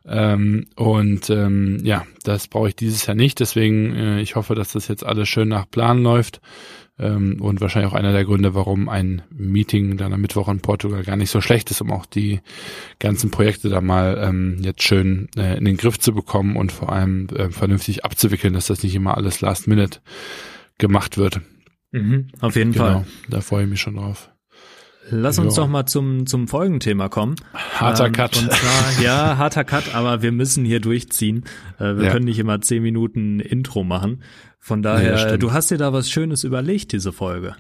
Ähm, 0.07 0.67
und 0.77 1.31
ähm, 1.31 1.81
ja, 1.83 2.05
das 2.23 2.49
brauche 2.49 2.69
ich 2.69 2.77
dieses 2.77 3.07
Jahr 3.07 3.17
nicht. 3.17 3.41
Deswegen, 3.41 3.95
äh, 3.95 4.21
ich 4.21 4.37
hoffe, 4.37 4.55
dass 4.55 4.73
das 4.73 4.89
jetzt 4.89 5.05
alles 5.05 5.29
schön 5.29 5.49
nach 5.49 5.69
Plan 5.69 6.03
läuft. 6.03 6.41
Ähm, 6.97 7.41
und 7.41 7.61
wahrscheinlich 7.61 7.91
auch 7.91 7.97
einer 7.97 8.13
der 8.13 8.25
Gründe, 8.25 8.55
warum 8.55 8.89
ein 8.89 9.23
Meeting 9.31 9.97
dann 9.97 10.13
am 10.13 10.21
Mittwoch 10.21 10.49
in 10.49 10.61
Portugal 10.61 11.03
gar 11.03 11.17
nicht 11.17 11.31
so 11.31 11.41
schlecht 11.41 11.71
ist, 11.73 11.81
um 11.81 11.91
auch 11.91 12.07
die 12.07 12.41
ganzen 13.01 13.33
Projekte 13.33 13.69
da 13.69 13.81
mal 13.81 14.17
ähm, 14.23 14.59
jetzt 14.61 14.85
schön 14.85 15.29
äh, 15.37 15.59
in 15.59 15.65
den 15.65 15.77
Griff 15.77 15.99
zu 15.99 16.15
bekommen 16.15 16.57
und 16.57 16.71
vor 16.71 16.93
allem 16.93 17.27
äh, 17.35 17.51
vernünftig 17.51 18.05
abzuwickeln, 18.05 18.55
dass 18.55 18.69
das 18.69 18.85
nicht 18.85 18.95
immer 18.95 19.17
alles 19.17 19.41
last 19.41 19.67
minute 19.67 20.01
gemacht 20.79 21.19
wird. 21.19 21.41
Mhm, 21.95 22.27
auf 22.41 22.57
jeden 22.57 22.73
genau, 22.73 22.85
Fall. 22.85 23.05
Da 23.29 23.41
freue 23.41 23.65
ich 23.65 23.71
mich 23.71 23.81
schon 23.81 23.95
drauf. 23.95 24.31
Lass 25.11 25.39
uns 25.39 25.57
ja. 25.57 25.63
doch 25.63 25.69
mal 25.69 25.87
zum, 25.87 26.27
zum 26.27 26.49
Folgenthema 26.49 27.09
kommen. 27.09 27.37
Harter 27.53 28.07
ähm, 28.07 28.13
Cut. 28.13 28.37
Und 28.37 28.51
zwar, 28.51 29.01
ja, 29.03 29.37
harter 29.37 29.63
Cut, 29.63 29.95
aber 29.95 30.21
wir 30.21 30.33
müssen 30.33 30.65
hier 30.65 30.81
durchziehen. 30.81 31.45
Äh, 31.79 31.97
wir 31.97 32.07
ja. 32.07 32.11
können 32.11 32.25
nicht 32.25 32.41
immer 32.41 32.61
zehn 32.61 32.83
Minuten 32.83 33.39
Intro 33.39 33.85
machen. 33.85 34.25
Von 34.59 34.83
daher, 34.83 35.31
ja, 35.31 35.37
du 35.37 35.53
hast 35.53 35.71
dir 35.71 35.79
da 35.79 35.93
was 35.93 36.11
Schönes 36.11 36.43
überlegt, 36.43 36.91
diese 36.91 37.13
Folge. 37.13 37.55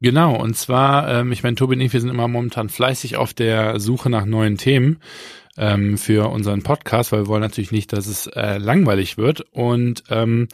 Genau, 0.00 0.36
und 0.36 0.56
zwar, 0.56 1.08
ähm, 1.08 1.32
ich 1.32 1.42
meine, 1.42 1.56
Tobi 1.56 1.74
und 1.74 1.80
ich, 1.80 1.92
wir 1.92 2.00
sind 2.00 2.10
immer 2.10 2.28
momentan 2.28 2.68
fleißig 2.68 3.16
auf 3.16 3.34
der 3.34 3.80
Suche 3.80 4.08
nach 4.08 4.24
neuen 4.24 4.56
Themen 4.56 4.98
ähm, 5.56 5.98
für 5.98 6.30
unseren 6.30 6.62
Podcast, 6.62 7.10
weil 7.10 7.22
wir 7.22 7.28
wollen 7.28 7.42
natürlich 7.42 7.72
nicht, 7.72 7.92
dass 7.92 8.06
es 8.06 8.28
äh, 8.28 8.58
langweilig 8.58 9.18
wird. 9.18 9.40
Und 9.52 10.04
ähm, 10.10 10.46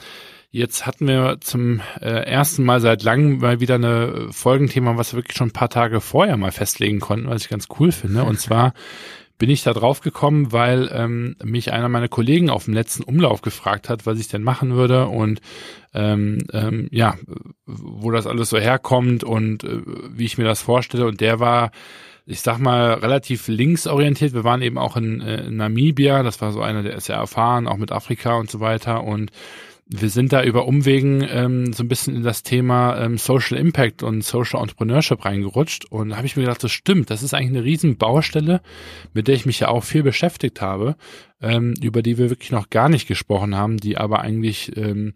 Jetzt 0.50 0.86
hatten 0.86 1.06
wir 1.06 1.38
zum 1.40 1.80
äh, 2.00 2.24
ersten 2.24 2.64
Mal 2.64 2.80
seit 2.80 3.02
langem 3.02 3.38
mal 3.38 3.60
wieder 3.60 3.74
eine 3.74 4.28
Folgenthema, 4.30 4.96
was 4.96 5.12
wir 5.12 5.18
wirklich 5.18 5.36
schon 5.36 5.48
ein 5.48 5.52
paar 5.52 5.68
Tage 5.68 6.00
vorher 6.00 6.38
mal 6.38 6.52
festlegen 6.52 7.00
konnten, 7.00 7.28
was 7.28 7.42
ich 7.42 7.50
ganz 7.50 7.66
cool 7.78 7.92
finde. 7.92 8.24
Und 8.24 8.40
zwar 8.40 8.72
bin 9.36 9.50
ich 9.50 9.62
da 9.62 9.74
drauf 9.74 10.00
gekommen, 10.00 10.50
weil 10.50 10.90
ähm, 10.92 11.36
mich 11.44 11.72
einer 11.72 11.90
meiner 11.90 12.08
Kollegen 12.08 12.48
auf 12.48 12.64
dem 12.64 12.72
letzten 12.72 13.02
Umlauf 13.02 13.42
gefragt 13.42 13.90
hat, 13.90 14.06
was 14.06 14.18
ich 14.18 14.28
denn 14.28 14.42
machen 14.42 14.72
würde 14.72 15.08
und 15.08 15.42
ähm, 15.92 16.38
ähm, 16.52 16.88
ja, 16.90 17.14
wo 17.66 18.10
das 18.10 18.26
alles 18.26 18.48
so 18.48 18.58
herkommt 18.58 19.24
und 19.24 19.64
äh, 19.64 19.82
wie 20.10 20.24
ich 20.24 20.38
mir 20.38 20.44
das 20.44 20.62
vorstelle. 20.62 21.06
Und 21.06 21.20
der 21.20 21.40
war 21.40 21.70
ich 22.30 22.42
sag 22.42 22.58
mal, 22.58 22.92
relativ 22.92 23.48
linksorientiert. 23.48 24.34
Wir 24.34 24.44
waren 24.44 24.60
eben 24.60 24.76
auch 24.76 24.98
in, 24.98 25.22
äh, 25.22 25.46
in 25.46 25.56
Namibia, 25.56 26.22
das 26.22 26.42
war 26.42 26.52
so 26.52 26.60
einer, 26.60 26.82
der 26.82 26.94
ist 26.94 27.08
ja 27.08 27.16
erfahren, 27.16 27.66
auch 27.66 27.78
mit 27.78 27.90
Afrika 27.90 28.34
und 28.34 28.50
so 28.50 28.60
weiter. 28.60 29.02
Und 29.02 29.30
wir 29.90 30.10
sind 30.10 30.32
da 30.32 30.42
über 30.42 30.66
Umwegen 30.66 31.26
ähm, 31.28 31.72
so 31.72 31.82
ein 31.82 31.88
bisschen 31.88 32.14
in 32.14 32.22
das 32.22 32.42
Thema 32.42 33.00
ähm, 33.00 33.16
Social 33.16 33.56
Impact 33.56 34.02
und 34.02 34.22
Social 34.22 34.60
Entrepreneurship 34.60 35.24
reingerutscht 35.24 35.86
und 35.86 36.10
da 36.10 36.16
habe 36.16 36.26
ich 36.26 36.36
mir 36.36 36.42
gedacht, 36.42 36.62
das 36.62 36.72
stimmt, 36.72 37.10
das 37.10 37.22
ist 37.22 37.32
eigentlich 37.32 37.56
eine 37.56 37.64
riesen 37.64 37.96
Baustelle, 37.96 38.60
mit 39.14 39.28
der 39.28 39.34
ich 39.34 39.46
mich 39.46 39.60
ja 39.60 39.68
auch 39.68 39.84
viel 39.84 40.02
beschäftigt 40.02 40.60
habe, 40.60 40.96
ähm, 41.40 41.74
über 41.82 42.02
die 42.02 42.18
wir 42.18 42.28
wirklich 42.28 42.50
noch 42.50 42.68
gar 42.68 42.88
nicht 42.88 43.08
gesprochen 43.08 43.54
haben, 43.54 43.78
die 43.78 43.96
aber 43.96 44.20
eigentlich 44.20 44.76
ähm, 44.76 45.14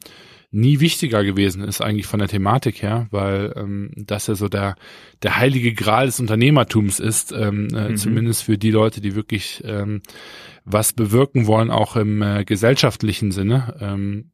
nie 0.52 0.81
wichtiger 0.81 1.25
gewesen 1.25 1.62
ist 1.62 1.81
eigentlich 1.81 2.07
von 2.07 2.19
der 2.19 2.29
Thematik 2.29 2.83
her, 2.83 3.09
weil 3.11 3.55
ähm, 3.57 3.91
das 3.97 4.26
ja 4.26 4.35
so 4.35 4.49
der 4.49 4.76
der 5.23 5.38
heilige 5.38 5.73
Gral 5.73 6.07
des 6.07 6.21
Unternehmertums 6.21 7.00
ist, 7.00 7.33
ähm, 7.33 7.69
äh, 7.75 7.91
mhm. 7.91 7.97
zumindest 7.97 8.45
für 8.45 8.59
die 8.59 8.71
Leute, 8.71 9.00
die 9.00 9.14
wirklich 9.14 9.62
ähm, 9.64 10.02
was 10.64 10.93
bewirken 10.93 11.47
wollen, 11.47 11.71
auch 11.71 11.97
im 11.97 12.23
äh, 12.23 12.45
gesellschaftlichen 12.45 13.33
Sinne. 13.33 13.76
Ähm, 13.81 14.31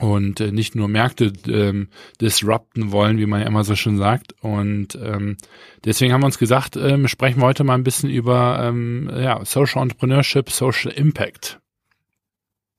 und 0.00 0.40
äh, 0.40 0.50
nicht 0.50 0.74
nur 0.74 0.88
Märkte 0.88 1.32
ähm, 1.46 1.88
disrupten 2.20 2.90
wollen, 2.90 3.18
wie 3.18 3.26
man 3.26 3.40
ja 3.40 3.46
immer 3.46 3.64
so 3.64 3.76
schön 3.76 3.98
sagt. 3.98 4.34
Und 4.40 4.98
ähm, 5.00 5.36
deswegen 5.84 6.12
haben 6.12 6.22
wir 6.22 6.26
uns 6.26 6.38
gesagt, 6.38 6.76
ähm, 6.76 7.06
sprechen 7.06 7.40
wir 7.40 7.46
heute 7.46 7.64
mal 7.64 7.74
ein 7.74 7.84
bisschen 7.84 8.08
über 8.10 8.60
ähm, 8.62 9.10
ja, 9.14 9.44
Social 9.44 9.82
Entrepreneurship, 9.82 10.50
Social 10.50 10.90
Impact. 10.90 11.60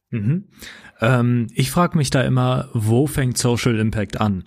Mhm. 0.10 0.46
Ähm, 1.00 1.48
ich 1.54 1.70
frage 1.70 1.98
mich 1.98 2.10
da 2.10 2.22
immer, 2.22 2.70
wo 2.74 3.06
fängt 3.06 3.38
Social 3.38 3.80
Impact 3.80 4.20
an? 4.20 4.46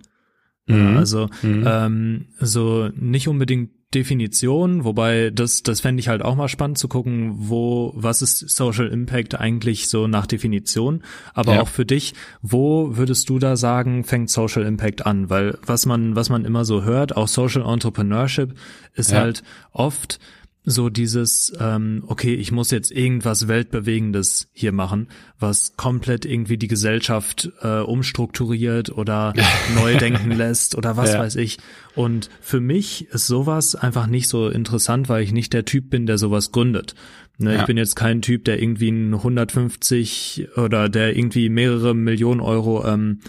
Mhm. 0.67 0.97
Also 0.97 1.29
mhm. 1.43 1.65
ähm, 1.67 2.27
so 2.41 2.91
nicht 2.97 3.29
unbedingt 3.29 3.71
Definition, 3.95 4.85
wobei 4.85 5.31
das, 5.31 5.63
das 5.63 5.81
fände 5.81 6.01
ich 6.01 6.09
halt 6.09 6.23
auch 6.23 6.35
mal 6.35 6.49
spannend 6.49 6.79
zu 6.79 6.89
gucken, 6.89 7.35
wo, 7.37 7.93
was 7.95 8.23
ist 8.23 8.39
Social 8.51 8.89
Impact 8.89 9.35
eigentlich 9.35 9.89
so 9.89 10.07
nach 10.07 10.27
Definition, 10.27 11.03
aber 11.33 11.55
ja. 11.55 11.63
auch 11.63 11.69
für 11.69 11.87
dich, 11.87 12.15
wo 12.43 12.97
würdest 12.97 13.29
du 13.29 13.39
da 13.39 13.57
sagen, 13.57 14.05
fängt 14.05 14.31
Social 14.31 14.65
Impact 14.65 15.07
an? 15.07 15.31
Weil 15.31 15.59
was 15.65 15.87
man, 15.87 16.17
was 16.17 16.29
man 16.29 16.45
immer 16.45 16.65
so 16.65 16.83
hört, 16.83 17.17
auch 17.17 17.29
Social 17.29 17.63
Entrepreneurship 17.63 18.55
ist 18.95 19.13
ja. 19.13 19.21
halt 19.21 19.43
oft 19.73 20.19
so 20.65 20.89
dieses, 20.89 21.53
ähm, 21.61 22.05
okay, 22.07 22.35
ich 22.35 22.51
muss 22.51 22.71
jetzt 22.71 22.91
irgendwas 22.91 23.49
Weltbewegendes 23.49 24.49
hier 24.53 24.73
machen, 24.73 25.09
was 25.39 25.77
komplett 25.77 26.25
irgendwie 26.25 26.57
die 26.57 26.69
Gesellschaft 26.69 27.53
äh, 27.61 27.81
umstrukturiert 27.81 28.91
oder 28.91 29.35
neu 29.75 29.97
denken 29.99 30.31
lässt 30.31 30.75
oder 30.75 30.97
was 30.97 31.13
ja. 31.13 31.19
weiß 31.19 31.37
ich. 31.37 31.59
Und 31.95 32.31
für 32.41 32.61
mich 32.61 33.09
ist 33.09 33.27
sowas 33.27 33.75
einfach 33.75 34.07
nicht 34.07 34.29
so 34.29 34.49
interessant, 34.49 35.11
weil 35.11 35.23
ich 35.23 35.33
nicht 35.33 35.53
der 35.53 35.67
Typ 35.67 35.91
bin, 35.91 36.07
der 36.07 36.17
sowas 36.17 36.51
gründet. 36.51 36.95
Ne, 37.37 37.55
ja. 37.55 37.61
Ich 37.61 37.67
bin 37.67 37.77
jetzt 37.77 37.97
kein 37.97 38.23
Typ, 38.23 38.45
der 38.45 38.63
irgendwie 38.63 38.91
ein 38.91 39.13
150 39.13 40.49
oder 40.57 40.89
der 40.89 41.17
irgendwie 41.17 41.49
mehrere 41.49 41.95
Millionen 41.95 42.41
Euro 42.41 42.87
ähm, 42.87 43.21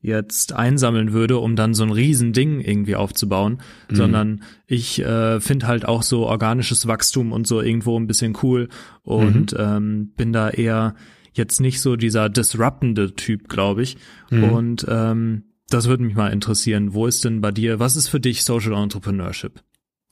jetzt 0.00 0.52
einsammeln 0.52 1.12
würde, 1.12 1.38
um 1.38 1.56
dann 1.56 1.74
so 1.74 1.82
ein 1.82 1.90
Riesending 1.90 2.60
irgendwie 2.60 2.94
aufzubauen, 2.94 3.58
mhm. 3.90 3.96
sondern 3.96 4.42
ich 4.66 5.00
äh, 5.00 5.40
finde 5.40 5.66
halt 5.66 5.86
auch 5.86 6.02
so 6.02 6.26
organisches 6.26 6.86
Wachstum 6.86 7.32
und 7.32 7.46
so 7.46 7.60
irgendwo 7.60 7.98
ein 7.98 8.06
bisschen 8.06 8.36
cool 8.42 8.68
und 9.02 9.52
mhm. 9.52 9.58
ähm, 9.58 10.12
bin 10.16 10.32
da 10.32 10.50
eher 10.50 10.94
jetzt 11.32 11.60
nicht 11.60 11.80
so 11.80 11.96
dieser 11.96 12.28
disruptende 12.28 13.14
Typ, 13.14 13.48
glaube 13.48 13.82
ich. 13.82 13.96
Mhm. 14.30 14.44
Und 14.44 14.86
ähm, 14.88 15.44
das 15.68 15.88
würde 15.88 16.04
mich 16.04 16.14
mal 16.14 16.32
interessieren. 16.32 16.94
Wo 16.94 17.06
ist 17.06 17.24
denn 17.24 17.40
bei 17.40 17.50
dir, 17.50 17.78
was 17.78 17.96
ist 17.96 18.08
für 18.08 18.20
dich 18.20 18.44
Social 18.44 18.74
Entrepreneurship? 18.74 19.60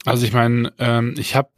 Also 0.06 0.24
ich 0.24 0.32
meine, 0.32 0.72
ähm, 0.78 1.14
ich 1.18 1.34
habe 1.34 1.50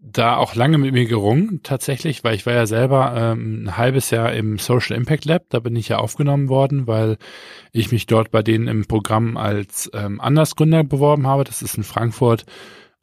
da 0.00 0.36
auch 0.36 0.54
lange 0.54 0.78
mit 0.78 0.92
mir 0.92 1.06
gerungen 1.06 1.60
tatsächlich, 1.62 2.24
weil 2.24 2.34
ich 2.34 2.44
war 2.44 2.52
ja 2.52 2.66
selber 2.66 3.14
ähm, 3.16 3.64
ein 3.64 3.76
halbes 3.76 4.10
Jahr 4.10 4.32
im 4.32 4.58
Social 4.58 4.96
Impact 4.96 5.24
Lab, 5.24 5.44
da 5.50 5.60
bin 5.60 5.76
ich 5.76 5.88
ja 5.88 5.98
aufgenommen 5.98 6.48
worden, 6.48 6.86
weil 6.86 7.18
ich 7.72 7.92
mich 7.92 8.06
dort 8.06 8.30
bei 8.30 8.42
denen 8.42 8.68
im 8.68 8.86
Programm 8.86 9.36
als 9.36 9.90
ähm, 9.94 10.20
Andersgründer 10.20 10.84
beworben 10.84 11.26
habe. 11.26 11.44
Das 11.44 11.62
ist 11.62 11.76
in 11.76 11.84
Frankfurt 11.84 12.44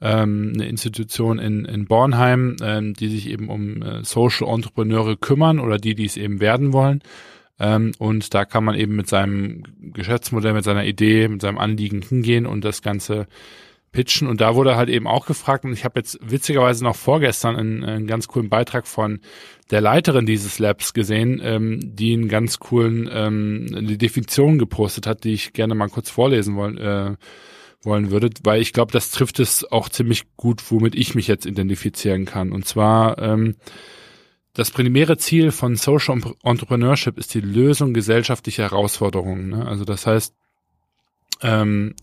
ähm, 0.01 0.51
eine 0.55 0.67
Institution 0.67 1.39
in, 1.39 1.65
in 1.65 1.85
Bornheim, 1.85 2.57
ähm, 2.61 2.93
die 2.93 3.07
sich 3.07 3.29
eben 3.29 3.49
um 3.49 3.81
äh, 3.81 4.03
Social 4.03 4.47
Entrepreneure 4.47 5.15
kümmern 5.15 5.59
oder 5.59 5.77
die, 5.77 5.95
die 5.95 6.05
es 6.05 6.17
eben 6.17 6.39
werden 6.39 6.73
wollen. 6.73 7.01
Ähm, 7.59 7.91
und 7.99 8.33
da 8.33 8.43
kann 8.43 8.63
man 8.63 8.75
eben 8.75 8.95
mit 8.95 9.07
seinem 9.07 9.63
Geschäftsmodell, 9.93 10.53
mit 10.53 10.63
seiner 10.63 10.85
Idee, 10.85 11.27
mit 11.27 11.41
seinem 11.41 11.59
Anliegen 11.59 12.01
hingehen 12.01 12.47
und 12.47 12.65
das 12.65 12.81
Ganze 12.81 13.27
pitchen. 13.91 14.27
Und 14.27 14.41
da 14.41 14.55
wurde 14.55 14.75
halt 14.75 14.89
eben 14.89 15.07
auch 15.07 15.25
gefragt, 15.25 15.65
und 15.65 15.73
ich 15.73 15.83
habe 15.83 15.99
jetzt 15.99 16.17
witzigerweise 16.21 16.83
noch 16.83 16.95
vorgestern 16.95 17.55
einen, 17.55 17.83
einen, 17.83 18.07
ganz 18.07 18.27
coolen 18.27 18.49
Beitrag 18.49 18.87
von 18.87 19.19
der 19.69 19.81
Leiterin 19.81 20.25
dieses 20.25 20.59
Labs 20.59 20.93
gesehen, 20.93 21.41
ähm, 21.43 21.79
die 21.83 22.13
einen 22.13 22.27
ganz 22.27 22.59
coolen 22.59 23.09
ähm, 23.11 23.67
eine 23.75 23.97
Definition 23.97 24.57
gepostet 24.57 25.07
hat, 25.07 25.23
die 25.23 25.33
ich 25.33 25.53
gerne 25.53 25.75
mal 25.75 25.89
kurz 25.89 26.09
vorlesen 26.09 26.55
wollen, 26.55 26.77
äh, 26.77 27.15
wollen 27.83 28.11
würde, 28.11 28.29
weil 28.43 28.61
ich 28.61 28.73
glaube, 28.73 28.91
das 28.91 29.11
trifft 29.11 29.39
es 29.39 29.69
auch 29.71 29.89
ziemlich 29.89 30.23
gut, 30.37 30.61
womit 30.69 30.95
ich 30.95 31.15
mich 31.15 31.27
jetzt 31.27 31.45
identifizieren 31.45 32.25
kann. 32.25 32.51
Und 32.51 32.65
zwar 32.65 33.17
ähm, 33.19 33.55
das 34.53 34.69
primäre 34.69 35.17
Ziel 35.17 35.51
von 35.51 35.75
Social 35.75 36.21
Entrepreneurship 36.43 37.17
ist 37.17 37.33
die 37.33 37.39
Lösung 37.39 37.93
gesellschaftlicher 37.93 38.63
Herausforderungen. 38.63 39.49
Ne? 39.49 39.65
Also 39.65 39.85
das 39.85 40.05
heißt, 40.05 40.35
ähm, 41.41 41.95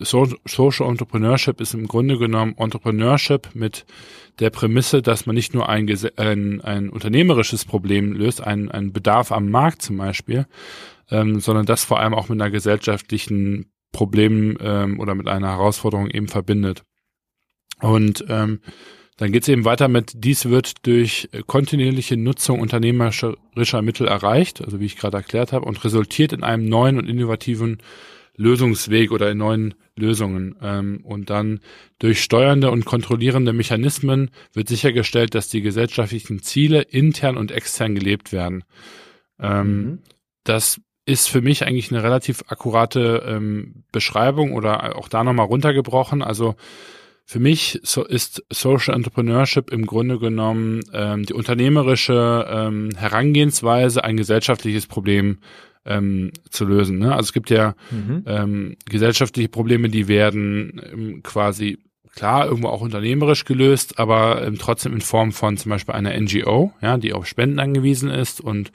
Social 0.00 0.88
Entrepreneurship 0.88 1.60
ist 1.60 1.74
im 1.74 1.86
Grunde 1.86 2.18
genommen 2.18 2.54
Entrepreneurship 2.58 3.50
mit 3.54 3.84
der 4.38 4.50
Prämisse, 4.50 5.02
dass 5.02 5.26
man 5.26 5.34
nicht 5.34 5.54
nur 5.54 5.68
ein, 5.68 5.88
ein, 6.16 6.60
ein 6.60 6.88
unternehmerisches 6.88 7.64
Problem 7.64 8.12
löst, 8.12 8.42
ein, 8.42 8.70
ein 8.70 8.92
Bedarf 8.92 9.30
am 9.32 9.50
Markt 9.50 9.82
zum 9.82 9.98
Beispiel, 9.98 10.46
ähm, 11.10 11.40
sondern 11.40 11.66
das 11.66 11.84
vor 11.84 12.00
allem 12.00 12.14
auch 12.14 12.28
mit 12.28 12.40
einer 12.40 12.50
gesellschaftlichen 12.50 13.70
Problem 13.92 14.56
ähm, 14.60 14.98
oder 14.98 15.14
mit 15.14 15.28
einer 15.28 15.50
Herausforderung 15.50 16.08
eben 16.08 16.28
verbindet. 16.28 16.82
Und 17.80 18.24
ähm, 18.28 18.60
dann 19.18 19.30
geht 19.30 19.42
es 19.42 19.48
eben 19.48 19.64
weiter 19.64 19.88
mit, 19.88 20.12
dies 20.16 20.46
wird 20.46 20.86
durch 20.86 21.28
kontinuierliche 21.46 22.16
Nutzung 22.16 22.60
unternehmerischer 22.60 23.82
Mittel 23.82 24.08
erreicht, 24.08 24.64
also 24.64 24.80
wie 24.80 24.86
ich 24.86 24.96
gerade 24.96 25.18
erklärt 25.18 25.52
habe, 25.52 25.66
und 25.66 25.84
resultiert 25.84 26.32
in 26.32 26.42
einem 26.42 26.64
neuen 26.64 26.98
und 26.98 27.08
innovativen 27.08 27.78
Lösungsweg 28.42 29.12
oder 29.12 29.30
in 29.30 29.38
neuen 29.38 29.74
Lösungen. 29.96 30.56
Ähm, 30.60 31.00
und 31.04 31.30
dann 31.30 31.60
durch 31.98 32.22
steuernde 32.22 32.70
und 32.70 32.84
kontrollierende 32.84 33.52
Mechanismen 33.52 34.30
wird 34.52 34.68
sichergestellt, 34.68 35.34
dass 35.34 35.48
die 35.48 35.62
gesellschaftlichen 35.62 36.42
Ziele 36.42 36.82
intern 36.82 37.36
und 37.36 37.52
extern 37.52 37.94
gelebt 37.94 38.32
werden. 38.32 38.64
Ähm, 39.38 39.66
mhm. 39.66 39.98
Das 40.44 40.80
ist 41.04 41.28
für 41.28 41.40
mich 41.40 41.66
eigentlich 41.66 41.90
eine 41.90 42.02
relativ 42.02 42.44
akkurate 42.48 43.22
ähm, 43.26 43.84
Beschreibung 43.92 44.52
oder 44.52 44.96
auch 44.96 45.08
da 45.08 45.24
nochmal 45.24 45.46
runtergebrochen. 45.46 46.22
Also 46.22 46.54
für 47.24 47.40
mich 47.40 47.80
so 47.82 48.04
ist 48.04 48.44
Social 48.50 48.94
Entrepreneurship 48.94 49.70
im 49.70 49.86
Grunde 49.86 50.18
genommen 50.18 50.80
ähm, 50.92 51.24
die 51.24 51.32
unternehmerische 51.32 52.46
ähm, 52.48 52.90
Herangehensweise, 52.96 54.04
ein 54.04 54.16
gesellschaftliches 54.16 54.86
Problem 54.86 55.38
ähm, 55.84 56.32
zu 56.50 56.64
lösen. 56.64 56.98
Ne? 56.98 57.12
Also 57.12 57.28
es 57.28 57.32
gibt 57.32 57.50
ja 57.50 57.74
mhm. 57.90 58.24
ähm, 58.26 58.76
gesellschaftliche 58.88 59.48
Probleme, 59.48 59.88
die 59.88 60.08
werden 60.08 60.80
ähm, 60.92 61.22
quasi 61.22 61.78
klar 62.14 62.46
irgendwo 62.46 62.68
auch 62.68 62.82
unternehmerisch 62.82 63.44
gelöst, 63.44 63.98
aber 63.98 64.46
ähm, 64.46 64.58
trotzdem 64.58 64.92
in 64.92 65.00
Form 65.00 65.32
von 65.32 65.56
zum 65.56 65.70
Beispiel 65.70 65.94
einer 65.94 66.18
NGO, 66.18 66.72
ja, 66.82 66.98
die 66.98 67.12
auf 67.14 67.26
Spenden 67.26 67.58
angewiesen 67.58 68.10
ist 68.10 68.40
und 68.40 68.70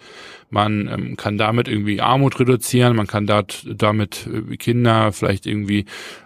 man 0.49 0.87
ähm, 0.87 1.17
kann 1.17 1.37
damit 1.37 1.67
irgendwie 1.67 2.01
Armut 2.01 2.39
reduzieren, 2.39 2.95
man 2.95 3.07
kann 3.07 3.27
dort 3.27 3.65
damit 3.69 4.27
äh, 4.27 4.57
Kinder 4.57 5.11
vielleicht 5.11 5.45
irgendwie 5.45 5.85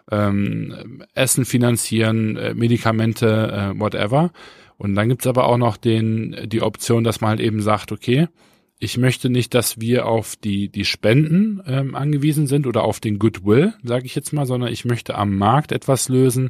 ähm, 0.10 1.04
Essen 1.14 1.44
finanzieren, 1.44 2.38
äh, 2.38 2.54
Medikamente, 2.54 3.74
äh, 3.76 3.80
whatever. 3.80 4.32
Und 4.78 4.96
dann 4.96 5.10
gibt's 5.10 5.28
aber 5.28 5.46
auch 5.46 5.58
noch 5.58 5.78
den 5.78 6.36
die 6.46 6.62
Option, 6.62 7.04
dass 7.04 7.22
man 7.22 7.32
halt 7.32 7.40
eben 7.40 7.62
sagt, 7.62 7.92
okay, 7.92 8.28
ich 8.84 8.98
möchte 8.98 9.30
nicht, 9.30 9.54
dass 9.54 9.80
wir 9.80 10.08
auf 10.08 10.36
die, 10.36 10.70
die 10.70 10.86
Spenden 10.86 11.62
ähm, 11.68 11.94
angewiesen 11.94 12.48
sind 12.48 12.66
oder 12.66 12.84
auf 12.84 13.00
den 13.00 13.20
Goodwill, 13.20 13.76
sage 13.84 14.08
ich 14.08 14.16
jetzt 14.16 14.34
mal, 14.34 14.48
sondern 14.48 14.74
ich 14.74 14.86
möchte 14.86 15.14
am 15.14 15.38
Markt 15.38 15.72
etwas 15.72 16.10
lösen, 16.10 16.50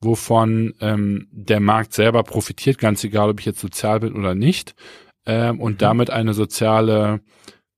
wovon 0.00 0.74
ähm, 0.80 1.26
der 1.32 1.58
Markt 1.58 1.92
selber 1.92 2.22
profitiert, 2.22 2.78
ganz 2.78 3.02
egal, 3.02 3.30
ob 3.30 3.40
ich 3.40 3.46
jetzt 3.46 3.58
sozial 3.58 3.98
bin 3.98 4.14
oder 4.14 4.36
nicht, 4.36 4.76
ähm, 5.26 5.60
und 5.60 5.72
mhm. 5.72 5.78
damit 5.78 6.10
eine 6.10 6.34
soziale 6.34 7.20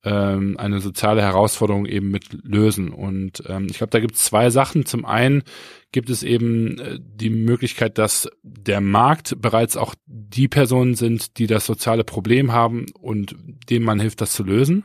ähm, 0.04 0.56
eine 0.58 0.80
soziale 0.80 1.22
Herausforderung 1.22 1.86
eben 1.86 2.10
mit 2.10 2.38
lösen. 2.44 2.90
Und 2.90 3.42
ähm, 3.46 3.66
ich 3.70 3.78
glaube, 3.78 3.90
da 3.90 4.00
gibt 4.00 4.14
es 4.14 4.24
zwei 4.24 4.50
Sachen. 4.50 4.86
Zum 4.86 5.04
einen 5.04 5.42
gibt 5.92 6.10
es 6.10 6.22
eben 6.22 6.78
äh, 6.78 6.98
die 7.00 7.30
Möglichkeit, 7.30 7.98
dass 7.98 8.28
der 8.42 8.80
Markt 8.80 9.40
bereits 9.40 9.76
auch 9.76 9.94
die 10.06 10.48
Personen 10.48 10.94
sind, 10.94 11.38
die 11.38 11.46
das 11.46 11.66
soziale 11.66 12.04
Problem 12.04 12.52
haben 12.52 12.86
und 12.98 13.34
denen 13.68 13.84
man 13.84 14.00
hilft, 14.00 14.20
das 14.20 14.32
zu 14.32 14.44
lösen. 14.44 14.84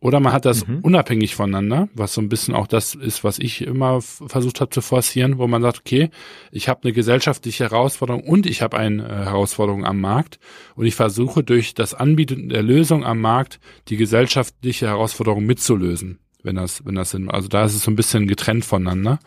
Oder 0.00 0.20
man 0.20 0.32
hat 0.32 0.44
das 0.44 0.66
mhm. 0.66 0.78
unabhängig 0.80 1.34
voneinander, 1.34 1.88
was 1.92 2.14
so 2.14 2.20
ein 2.20 2.28
bisschen 2.28 2.54
auch 2.54 2.68
das 2.68 2.94
ist, 2.94 3.24
was 3.24 3.40
ich 3.40 3.62
immer 3.62 4.00
versucht 4.00 4.60
habe 4.60 4.70
zu 4.70 4.80
forcieren, 4.80 5.38
wo 5.38 5.48
man 5.48 5.60
sagt, 5.60 5.80
okay, 5.80 6.10
ich 6.52 6.68
habe 6.68 6.84
eine 6.84 6.92
gesellschaftliche 6.92 7.64
Herausforderung 7.64 8.22
und 8.22 8.46
ich 8.46 8.62
habe 8.62 8.78
eine 8.78 9.04
äh, 9.04 9.24
Herausforderung 9.24 9.84
am 9.84 10.00
Markt 10.00 10.38
und 10.76 10.86
ich 10.86 10.94
versuche 10.94 11.42
durch 11.42 11.74
das 11.74 11.94
Anbieten 11.94 12.48
der 12.48 12.62
Lösung 12.62 13.04
am 13.04 13.20
Markt 13.20 13.58
die 13.88 13.96
gesellschaftliche 13.96 14.86
Herausforderung 14.86 15.44
mitzulösen, 15.44 16.20
wenn 16.44 16.54
das, 16.54 16.86
wenn 16.86 16.94
das 16.94 17.10
Sinn. 17.10 17.28
Also 17.28 17.48
da 17.48 17.64
ist 17.64 17.74
es 17.74 17.82
so 17.82 17.90
ein 17.90 17.96
bisschen 17.96 18.28
getrennt 18.28 18.64
voneinander. 18.64 19.18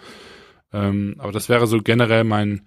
Ähm, 0.71 1.15
aber 1.17 1.33
das 1.33 1.49
wäre 1.49 1.67
so 1.67 1.81
generell 1.81 2.23
mein 2.23 2.61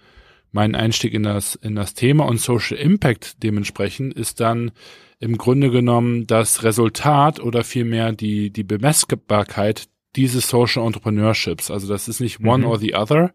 mein 0.52 0.76
Einstieg 0.76 1.14
in 1.14 1.25
das 1.25 1.56
in 1.56 1.75
das 1.75 1.94
Thema 1.94 2.26
und 2.26 2.38
Social 2.38 2.76
Impact 2.76 3.42
dementsprechend 3.42 4.14
ist 4.14 4.40
dann 4.40 4.70
im 5.25 5.38
Grunde 5.38 5.71
genommen 5.71 6.26
das 6.26 6.64
Resultat 6.64 7.40
oder 7.40 7.64
vielmehr 7.64 8.12
die, 8.12 8.50
die 8.50 8.62
Bemessbarkeit 8.62 9.88
dieses 10.16 10.50
Social 10.50 10.85
Entrepreneurships. 10.85 11.71
Also 11.71 11.88
das 11.88 12.09
ist 12.09 12.21
nicht 12.21 12.40
one 12.40 12.64
mhm. 12.64 12.71
or 12.71 12.78
the 12.78 12.95
other. 12.95 13.33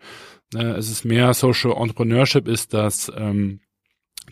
Äh, 0.53 0.65
es 0.77 0.89
ist 0.91 1.03
mehr 1.03 1.33
Social 1.33 1.71
Entrepreneurship 1.71 2.47
ist 2.47 2.75
das, 2.75 3.11
ähm, 3.17 3.61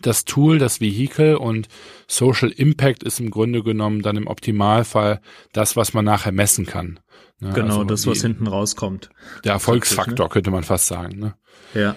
das 0.04 0.24
Tool, 0.24 0.60
das 0.60 0.82
Vehikel 0.82 1.36
und 1.36 1.68
Social 2.06 2.52
Impact 2.52 3.02
ist 3.02 3.20
im 3.20 3.32
Grunde 3.32 3.64
genommen 3.64 4.04
dann 4.04 4.18
im 4.18 4.28
Optimalfall 4.28 5.20
das, 5.52 5.76
was 5.76 5.96
man 5.96 6.06
nachher 6.06 6.32
messen 6.32 6.68
kann. 6.68 7.00
Ne? 7.40 7.54
Genau, 7.54 7.80
also 7.80 7.84
das, 7.86 8.06
was 8.06 8.22
hinten 8.22 8.46
rauskommt. 8.46 9.10
Der 9.44 9.54
Erfolgsfaktor, 9.54 10.28
ne? 10.28 10.30
könnte 10.30 10.52
man 10.52 10.64
fast 10.64 10.86
sagen. 10.86 11.18
Ne? 11.18 11.36
Ja. 11.74 11.96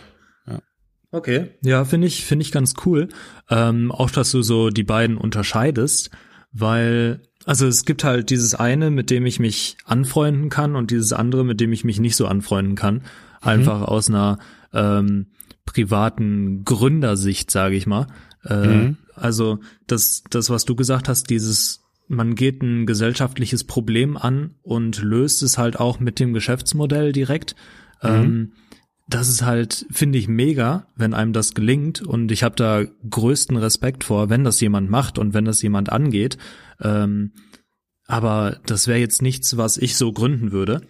Okay. 1.13 1.51
Ja, 1.63 1.85
finde 1.85 2.07
ich, 2.07 2.25
finde 2.25 2.45
ich 2.45 2.53
ganz 2.53 2.75
cool. 2.87 3.09
Ähm, 3.49 3.91
auch, 3.91 4.11
dass 4.11 4.31
du 4.31 4.43
so 4.43 4.71
die 4.71 4.85
beiden 4.85 5.17
unterscheidest, 5.17 6.11
weil, 6.53 7.23
also 7.45 7.67
es 7.67 7.85
gibt 7.85 8.05
halt 8.05 8.31
dieses 8.31 8.55
eine, 8.55 8.91
mit 8.91 9.11
dem 9.11 9.27
ich 9.27 9.41
mich 9.41 9.77
anfreunden 9.85 10.51
kann 10.51 10.77
und 10.77 10.91
dieses 10.91 11.13
andere, 11.13 11.45
mit 11.45 11.61
dem 11.61 11.73
ich 11.73 11.85
mich 11.85 11.99
nicht 11.99 12.17
so 12.17 12.27
anfreunden 12.27 12.77
kann. 12.77 12.95
Mhm. 12.97 13.03
Einfach 13.41 13.83
aus 13.83 14.09
einer 14.09 14.39
ähm, 14.73 15.27
privaten 15.65 16.65
Gründersicht, 16.65 17.51
sage 17.51 17.77
ich 17.77 17.87
mal. 17.87 18.07
Äh, 18.45 18.67
mhm. 18.67 18.97
Also 19.15 19.59
das, 19.87 20.23
das, 20.31 20.49
was 20.49 20.65
du 20.65 20.77
gesagt 20.77 21.09
hast, 21.09 21.29
dieses 21.29 21.81
man 22.11 22.35
geht 22.35 22.61
ein 22.61 22.87
gesellschaftliches 22.87 23.63
Problem 23.63 24.17
an 24.17 24.57
und 24.63 25.01
löst 25.01 25.45
es 25.45 25.59
halt 25.59 25.79
auch 25.79 26.01
mit 26.01 26.19
dem 26.19 26.33
Geschäftsmodell 26.33 27.13
direkt. 27.13 27.55
Mhm. 28.03 28.09
Ähm, 28.09 28.53
das 29.11 29.29
ist 29.29 29.43
halt, 29.43 29.87
finde 29.91 30.19
ich, 30.19 30.29
mega, 30.29 30.87
wenn 30.95 31.15
einem 31.15 31.33
das 31.33 31.55
gelingt. 31.55 32.01
Und 32.01 32.31
ich 32.31 32.43
habe 32.43 32.55
da 32.57 32.85
größten 33.09 33.57
Respekt 33.57 34.05
vor, 34.05 34.31
wenn 34.31 34.45
das 34.45 34.61
jemand 34.61 34.89
macht 34.89 35.19
und 35.19 35.35
wenn 35.35 35.45
das 35.45 35.63
jemand 35.63 35.91
angeht. 35.91 36.39
Ähm, 36.81 37.33
aber 38.07 38.59
das 38.67 38.87
wäre 38.87 38.99
jetzt 38.99 39.21
nichts, 39.21 39.57
was 39.57 39.77
ich 39.79 39.97
so 39.97 40.13
gründen 40.13 40.53
würde. 40.53 40.83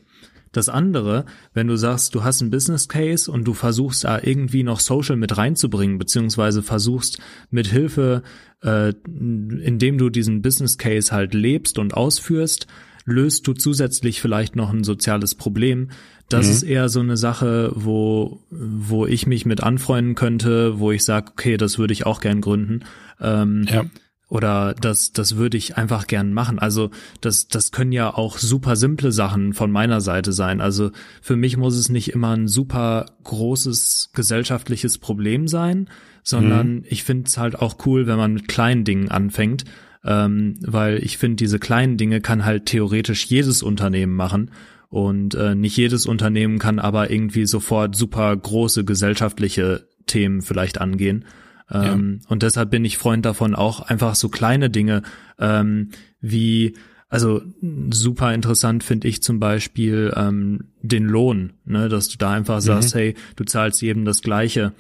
Das 0.53 0.69
andere, 0.69 1.27
wenn 1.55 1.69
du 1.69 1.77
sagst, 1.77 2.15
du 2.15 2.25
hast 2.25 2.43
einen 2.43 2.50
Business 2.50 2.89
Case 2.89 3.31
und 3.31 3.45
du 3.45 3.55
versuchst 3.55 4.05
da 4.05 4.21
irgendwie 4.21 4.65
noch 4.65 4.81
Social 4.81 5.17
mit 5.17 5.37
reinzubringen, 5.39 5.99
beziehungsweise 5.99 6.62
versuchst 6.62 7.21
mit 7.50 7.69
Hilfe, 7.69 8.23
äh, 8.62 8.93
indem 9.07 9.97
du 9.97 10.11
diesen 10.11 10.43
Business 10.43 10.77
Case 10.77 11.12
halt 11.12 11.35
lebst 11.35 11.79
und 11.79 11.95
ausführst, 11.95 12.67
löst 13.11 13.47
du 13.47 13.52
zusätzlich 13.52 14.21
vielleicht 14.21 14.57
noch 14.57 14.73
ein 14.73 14.85
soziales 14.85 15.35
Problem. 15.35 15.90
Das 16.29 16.47
mhm. 16.47 16.52
ist 16.52 16.62
eher 16.62 16.88
so 16.88 17.00
eine 17.00 17.17
Sache, 17.17 17.73
wo, 17.75 18.40
wo 18.50 19.07
ich 19.07 19.26
mich 19.26 19.47
mit 19.47 19.62
anfreunden 19.62 20.14
könnte, 20.14 20.79
wo 20.79 20.93
ich 20.93 21.05
sage, 21.05 21.33
okay, 21.33 21.57
das 21.57 21.79
würde 21.79 21.93
ich 21.93 22.07
auch 22.07 22.21
gern 22.21 22.40
gründen. 22.40 22.85
Ähm, 23.21 23.67
ja 23.69 23.85
oder 24.31 24.75
das, 24.81 25.12
das 25.12 25.37
würde 25.37 25.57
ich 25.57 25.76
einfach 25.76 26.07
gern 26.07 26.33
machen. 26.33 26.61
Also 26.61 26.90
das, 27.21 27.49
das 27.49 27.73
können 27.73 27.90
ja 27.90 28.14
auch 28.14 28.38
super 28.38 28.76
simple 28.76 29.11
Sachen 29.11 29.52
von 29.52 29.73
meiner 29.73 30.00
Seite 30.00 30.33
sein. 30.33 30.61
Also 30.61 30.93
für 31.21 31.37
mich 31.37 31.57
muss 31.57 31.76
es 31.76 31.88
nicht 31.88 32.12
immer 32.12 32.31
ein 32.37 32.47
super 32.47 33.07
großes 33.25 34.11
gesellschaftliches 34.14 34.99
Problem 34.99 35.49
sein, 35.49 35.90
sondern 36.23 36.75
mhm. 36.76 36.85
ich 36.88 37.02
finde 37.02 37.25
es 37.26 37.38
halt 37.38 37.57
auch 37.57 37.85
cool, 37.87 38.07
wenn 38.07 38.19
man 38.19 38.33
mit 38.33 38.47
kleinen 38.47 38.85
Dingen 38.85 39.09
anfängt, 39.09 39.64
ähm, 40.04 40.57
weil 40.62 41.02
ich 41.02 41.19
finde, 41.19 41.37
diese 41.37 41.59
kleinen 41.59 41.97
Dinge 41.97 42.21
kann 42.21 42.45
halt 42.45 42.66
theoretisch 42.66 43.26
jedes 43.26 43.62
Unternehmen 43.62 44.14
machen. 44.14 44.50
Und 44.88 45.35
äh, 45.35 45.54
nicht 45.54 45.76
jedes 45.76 46.07
Unternehmen 46.07 46.59
kann 46.59 46.80
aber 46.80 47.11
irgendwie 47.11 47.47
sofort 47.47 47.95
super 47.95 48.37
große 48.37 48.85
gesellschaftliche 48.85 49.87
Themen 50.07 50.42
vielleicht 50.42 50.80
angehen. 50.80 51.26
Ähm, 51.71 52.21
ja. 52.23 52.28
Und 52.28 52.42
deshalb 52.42 52.71
bin 52.71 52.85
ich 52.85 52.99
Freund 52.99 53.25
davon, 53.25 53.54
auch 53.54 53.80
einfach 53.80 54.16
so 54.16 54.28
kleine 54.28 54.69
Dinge 54.69 55.02
ähm, 55.38 55.90
wie 56.21 56.75
also 57.11 57.42
super 57.90 58.33
interessant 58.33 58.85
finde 58.85 59.09
ich 59.09 59.21
zum 59.21 59.40
Beispiel 59.40 60.12
ähm, 60.16 60.69
den 60.80 61.07
Lohn, 61.07 61.54
ne, 61.64 61.89
dass 61.89 62.08
du 62.08 62.17
da 62.17 62.30
einfach 62.30 62.60
sagst, 62.60 62.95
mhm. 62.95 62.99
hey, 62.99 63.15
du 63.34 63.45
zahlst 63.45 63.82
jedem 63.82 64.04
das 64.04 64.23
Gleiche, 64.23 64.73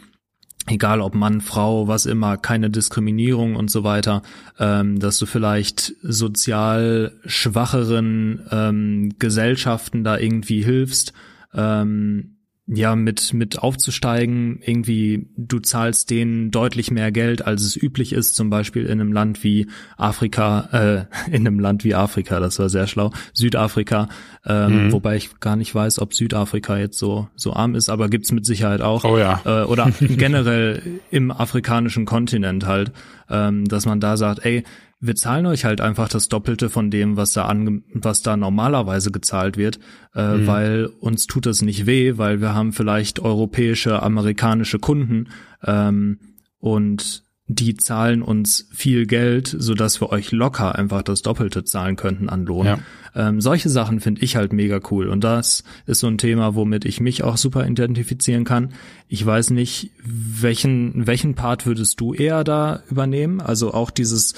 egal 0.66 1.00
ob 1.00 1.14
Mann, 1.14 1.40
Frau, 1.40 1.88
was 1.88 2.06
immer, 2.06 2.36
keine 2.36 2.70
Diskriminierung 2.70 3.56
und 3.56 3.70
so 3.70 3.84
weiter, 3.84 4.22
ähm, 4.58 4.98
dass 4.98 5.18
du 5.18 5.26
vielleicht 5.26 5.94
sozial 6.02 7.12
schwacheren 7.24 8.46
ähm, 8.50 9.14
Gesellschaften 9.18 10.04
da 10.04 10.18
irgendwie 10.18 10.62
hilfst. 10.62 11.12
Ähm, 11.54 12.36
ja, 12.72 12.94
mit, 12.94 13.34
mit 13.34 13.58
aufzusteigen, 13.58 14.60
irgendwie, 14.64 15.26
du 15.36 15.58
zahlst 15.58 16.08
denen 16.08 16.52
deutlich 16.52 16.92
mehr 16.92 17.10
Geld, 17.10 17.44
als 17.44 17.62
es 17.62 17.76
üblich 17.76 18.12
ist, 18.12 18.36
zum 18.36 18.48
Beispiel 18.48 18.86
in 18.86 19.00
einem 19.00 19.12
Land 19.12 19.42
wie 19.42 19.66
Afrika, 19.96 20.68
äh, 20.72 21.04
in 21.34 21.46
einem 21.46 21.58
Land 21.58 21.82
wie 21.82 21.96
Afrika, 21.96 22.38
das 22.38 22.60
war 22.60 22.68
sehr 22.68 22.86
schlau, 22.86 23.10
Südafrika, 23.34 24.08
ähm, 24.46 24.86
mhm. 24.86 24.92
wobei 24.92 25.16
ich 25.16 25.40
gar 25.40 25.56
nicht 25.56 25.74
weiß, 25.74 25.98
ob 25.98 26.14
Südafrika 26.14 26.78
jetzt 26.78 26.98
so, 26.98 27.28
so 27.34 27.52
arm 27.52 27.74
ist, 27.74 27.88
aber 27.88 28.08
gibt's 28.08 28.30
mit 28.30 28.46
Sicherheit 28.46 28.82
auch. 28.82 29.04
Oh 29.04 29.18
ja. 29.18 29.40
Äh, 29.44 29.64
oder 29.64 29.90
generell 30.00 31.00
im 31.10 31.32
afrikanischen 31.32 32.04
Kontinent 32.04 32.66
halt, 32.66 32.92
ähm, 33.28 33.64
dass 33.64 33.84
man 33.84 33.98
da 33.98 34.16
sagt, 34.16 34.44
ey, 34.44 34.62
wir 35.00 35.16
zahlen 35.16 35.46
euch 35.46 35.64
halt 35.64 35.80
einfach 35.80 36.08
das 36.08 36.28
Doppelte 36.28 36.68
von 36.68 36.90
dem, 36.90 37.16
was 37.16 37.32
da 37.32 37.46
an, 37.46 37.82
was 37.94 38.22
da 38.22 38.36
normalerweise 38.36 39.10
gezahlt 39.10 39.56
wird, 39.56 39.80
äh, 40.14 40.36
mhm. 40.36 40.46
weil 40.46 40.86
uns 40.86 41.26
tut 41.26 41.46
das 41.46 41.62
nicht 41.62 41.86
weh, 41.86 42.18
weil 42.18 42.40
wir 42.40 42.54
haben 42.54 42.72
vielleicht 42.72 43.18
europäische, 43.18 44.02
amerikanische 44.02 44.78
Kunden 44.78 45.28
ähm, 45.64 46.18
und 46.58 47.24
die 47.52 47.74
zahlen 47.74 48.22
uns 48.22 48.68
viel 48.72 49.06
Geld, 49.06 49.48
so 49.58 49.74
dass 49.74 50.00
wir 50.00 50.10
euch 50.10 50.30
locker 50.30 50.76
einfach 50.76 51.02
das 51.02 51.22
Doppelte 51.22 51.64
zahlen 51.64 51.96
könnten 51.96 52.28
an 52.28 52.44
Lohn. 52.44 52.66
Ja. 52.66 52.78
Ähm, 53.12 53.40
solche 53.40 53.68
Sachen 53.68 53.98
finde 53.98 54.22
ich 54.22 54.36
halt 54.36 54.52
mega 54.52 54.78
cool 54.90 55.08
und 55.08 55.24
das 55.24 55.64
ist 55.86 55.98
so 55.98 56.06
ein 56.06 56.18
Thema, 56.18 56.54
womit 56.54 56.84
ich 56.84 57.00
mich 57.00 57.24
auch 57.24 57.36
super 57.36 57.66
identifizieren 57.66 58.44
kann. 58.44 58.72
Ich 59.08 59.26
weiß 59.26 59.50
nicht, 59.50 59.90
welchen 60.04 61.08
welchen 61.08 61.34
Part 61.34 61.66
würdest 61.66 61.98
du 61.98 62.14
eher 62.14 62.44
da 62.44 62.84
übernehmen? 62.88 63.40
Also 63.40 63.74
auch 63.74 63.90
dieses 63.90 64.34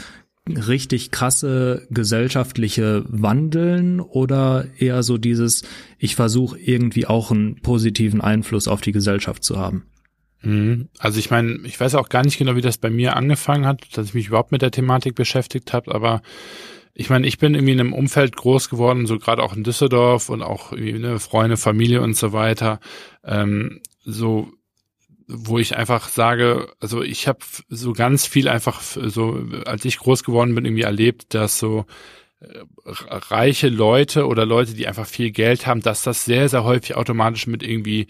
richtig 0.49 1.11
krasse 1.11 1.87
gesellschaftliche 1.91 3.05
Wandeln 3.09 4.01
oder 4.01 4.67
eher 4.77 5.03
so 5.03 5.17
dieses, 5.19 5.63
ich 5.99 6.17
versuche 6.17 6.59
irgendwie 6.59 7.07
auch 7.07 7.31
einen 7.31 7.61
positiven 7.63 8.21
Einfluss 8.21 8.67
auf 8.67 8.81
die 8.81 8.93
Gesellschaft 8.93 9.45
zu 9.45 9.59
haben? 9.59 9.87
Mhm. 10.43 10.89
Also 10.99 11.21
ich 11.21 11.31
meine, 11.31 11.61
ich 11.65 11.79
weiß 11.79 11.95
auch 11.95 12.09
gar 12.09 12.25
nicht 12.25 12.39
genau, 12.39 12.57
wie 12.57 12.61
das 12.61 12.79
bei 12.79 12.91
mir 12.91 13.17
angefangen 13.17 13.67
hat, 13.67 13.97
dass 13.97 14.07
ich 14.09 14.15
mich 14.15 14.29
überhaupt 14.29 14.51
mit 14.51 14.63
der 14.63 14.73
Thematik 14.73 15.15
beschäftigt 15.15 15.73
habe, 15.73 15.95
aber 15.95 16.23
ich 16.95 17.09
meine, 17.09 17.27
ich 17.27 17.39
bin 17.39 17.55
irgendwie 17.55 17.73
in 17.73 17.81
einem 17.81 17.95
Umfeld 17.95 18.37
groß 18.37 18.69
geworden, 18.69 19.07
so 19.07 19.19
gerade 19.19 19.43
auch 19.43 19.57
in 19.57 19.65
Düsseldorf 19.65 20.29
und 20.29 20.43
auch 20.43 20.73
irgendwie 20.73 20.95
eine 20.95 21.21
Freunde, 21.21 21.57
Familie 21.57 22.03
und 22.03 22.17
so 22.17 22.33
weiter. 22.33 22.81
Ähm, 23.25 23.81
so 24.05 24.53
wo 25.29 25.59
ich 25.59 25.77
einfach 25.77 26.09
sage, 26.09 26.73
also 26.81 27.03
ich 27.03 27.29
habe 27.29 27.41
so 27.69 27.93
ganz 27.93 28.27
viel 28.27 28.49
einfach 28.49 28.81
so, 28.81 29.45
als 29.65 29.85
ich 29.85 29.99
groß 29.99 30.25
geworden 30.25 30.55
bin, 30.55 30.65
irgendwie 30.65 30.83
erlebt, 30.83 31.35
dass 31.35 31.59
so 31.59 31.87
äh, 32.41 32.47
reiche 32.85 33.69
Leute 33.69 34.27
oder 34.27 34.47
Leute, 34.47 34.75
die 34.75 34.87
einfach 34.87 35.07
viel 35.07 35.31
Geld 35.31 35.67
haben, 35.67 35.81
dass 35.81 36.03
das 36.03 36.25
sehr, 36.25 36.49
sehr 36.49 36.65
häufig 36.65 36.97
automatisch 36.97 37.47
mit 37.47 37.63
irgendwie 37.63 38.09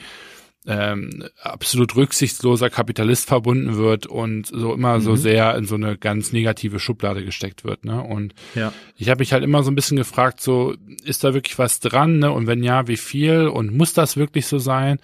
ähm, 0.64 1.24
absolut 1.40 1.96
rücksichtsloser 1.96 2.70
Kapitalist 2.70 3.26
verbunden 3.26 3.76
wird 3.76 4.06
und 4.06 4.46
so 4.46 4.72
immer 4.72 4.98
mhm. 4.98 5.02
so 5.02 5.16
sehr 5.16 5.56
in 5.56 5.64
so 5.64 5.74
eine 5.74 5.98
ganz 5.98 6.32
negative 6.32 6.78
Schublade 6.78 7.24
gesteckt 7.24 7.64
wird. 7.64 7.84
Ne? 7.84 8.00
Und 8.00 8.34
ja. 8.54 8.72
ich 8.96 9.08
habe 9.08 9.20
mich 9.20 9.32
halt 9.32 9.42
immer 9.42 9.64
so 9.64 9.70
ein 9.70 9.74
bisschen 9.74 9.96
gefragt, 9.96 10.40
so 10.40 10.74
ist 11.04 11.24
da 11.24 11.34
wirklich 11.34 11.58
was 11.58 11.80
dran? 11.80 12.20
Ne? 12.20 12.30
Und 12.30 12.46
wenn 12.46 12.62
ja, 12.62 12.86
wie 12.86 12.96
viel? 12.96 13.48
Und 13.48 13.76
muss 13.76 13.92
das 13.92 14.16
wirklich 14.16 14.46
so 14.46 14.58
sein? 14.58 14.98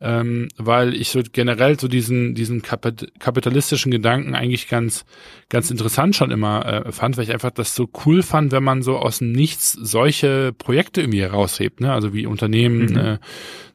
Ähm, 0.00 0.48
weil 0.56 0.94
ich 0.94 1.08
so 1.08 1.22
generell 1.32 1.78
so 1.78 1.88
diesen 1.88 2.34
diesen 2.34 2.62
kapitalistischen 2.62 3.90
Gedanken 3.90 4.36
eigentlich 4.36 4.68
ganz 4.68 5.04
ganz 5.48 5.70
interessant 5.72 6.14
schon 6.14 6.30
immer 6.30 6.86
äh, 6.86 6.92
fand, 6.92 7.16
weil 7.16 7.24
ich 7.24 7.32
einfach 7.32 7.50
das 7.50 7.74
so 7.74 7.88
cool 8.06 8.22
fand, 8.22 8.52
wenn 8.52 8.62
man 8.62 8.82
so 8.82 8.96
aus 8.96 9.18
dem 9.18 9.32
Nichts 9.32 9.72
solche 9.72 10.52
Projekte 10.52 11.00
irgendwie 11.00 11.22
heraushebt, 11.22 11.80
ne? 11.80 11.92
Also 11.92 12.14
wie 12.14 12.26
Unternehmen, 12.26 12.86
mhm. 12.86 12.96
äh, 12.96 13.18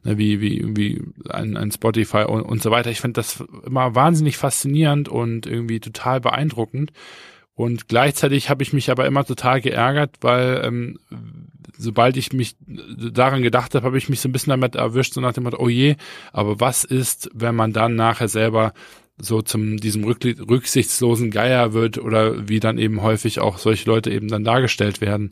ne, 0.03 0.17
wie 0.17 0.39
wie 0.39 0.63
wie 0.77 1.01
ein, 1.29 1.57
ein 1.57 1.71
Spotify 1.71 2.23
und, 2.23 2.43
und 2.43 2.61
so 2.63 2.71
weiter. 2.71 2.89
Ich 2.89 3.01
finde 3.01 3.15
das 3.15 3.43
immer 3.65 3.93
wahnsinnig 3.93 4.37
faszinierend 4.37 5.09
und 5.09 5.45
irgendwie 5.45 5.81
total 5.81 6.21
beeindruckend. 6.21 6.93
Und 7.55 7.87
gleichzeitig 7.87 8.49
habe 8.49 8.63
ich 8.63 8.73
mich 8.73 8.89
aber 8.89 9.05
immer 9.05 9.25
total 9.25 9.61
geärgert, 9.61 10.15
weil 10.21 10.61
ähm, 10.63 10.99
sobald 11.83 12.17
ich 12.17 12.33
mich 12.33 12.55
daran 12.97 13.43
gedacht 13.43 13.75
habe, 13.75 13.85
habe 13.85 13.97
ich 13.97 14.09
mich 14.09 14.21
so 14.21 14.29
ein 14.29 14.31
bisschen 14.31 14.51
damit 14.51 14.75
erwischt, 14.75 15.13
so 15.13 15.21
nach 15.21 15.33
dem 15.33 15.43
Motto, 15.43 15.57
oh 15.59 15.69
je, 15.69 15.95
aber 16.31 16.59
was 16.59 16.83
ist, 16.83 17.29
wenn 17.33 17.55
man 17.55 17.73
dann 17.73 17.95
nachher 17.95 18.27
selber 18.27 18.73
so 19.17 19.41
zum 19.41 19.77
diesem 19.77 20.03
rücksichtslosen 20.03 21.29
Geier 21.29 21.73
wird 21.73 21.99
oder 21.99 22.47
wie 22.47 22.59
dann 22.59 22.79
eben 22.79 23.01
häufig 23.01 23.39
auch 23.39 23.59
solche 23.59 23.87
Leute 23.87 24.09
eben 24.09 24.27
dann 24.27 24.43
dargestellt 24.43 25.01
werden 25.01 25.29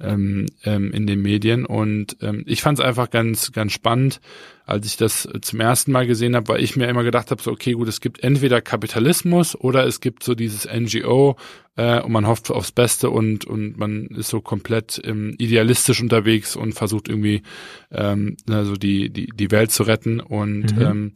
ähm, 0.00 0.46
ähm, 0.64 0.92
in 0.92 1.06
den 1.06 1.20
Medien. 1.22 1.66
Und 1.66 2.16
ähm, 2.22 2.44
ich 2.46 2.62
fand 2.62 2.78
es 2.78 2.84
einfach 2.84 3.10
ganz, 3.10 3.52
ganz 3.52 3.72
spannend, 3.72 4.20
als 4.64 4.86
ich 4.86 4.96
das 4.96 5.28
zum 5.40 5.60
ersten 5.60 5.92
Mal 5.92 6.06
gesehen 6.06 6.36
habe, 6.36 6.48
weil 6.48 6.62
ich 6.62 6.76
mir 6.76 6.88
immer 6.88 7.02
gedacht 7.02 7.30
habe, 7.30 7.42
so, 7.42 7.50
okay, 7.50 7.72
gut, 7.72 7.88
es 7.88 8.00
gibt 8.00 8.22
entweder 8.22 8.60
Kapitalismus 8.60 9.56
oder 9.56 9.86
es 9.86 10.00
gibt 10.00 10.22
so 10.22 10.34
dieses 10.34 10.66
NGO 10.66 11.36
äh, 11.76 12.00
und 12.00 12.12
man 12.12 12.26
hofft 12.26 12.50
aufs 12.50 12.72
Beste 12.72 13.10
und, 13.10 13.44
und 13.44 13.78
man 13.78 14.06
ist 14.08 14.28
so 14.28 14.40
komplett 14.40 15.00
ähm, 15.04 15.34
idealistisch 15.38 16.02
unterwegs 16.02 16.54
und 16.54 16.74
versucht 16.74 17.08
irgendwie 17.08 17.42
ähm, 17.90 18.36
also 18.48 18.74
die, 18.74 19.10
die, 19.10 19.28
die 19.34 19.50
Welt 19.50 19.72
zu 19.72 19.84
retten. 19.84 20.20
Und 20.20 20.76
mhm. 20.76 20.82
ähm, 20.82 21.12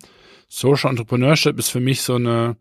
Social 0.49 0.91
Entrepreneurship 0.91 1.59
ist 1.59 1.71
für 1.71 1.81
mich 1.81 2.03
so 2.03 2.15
eine 2.17 2.57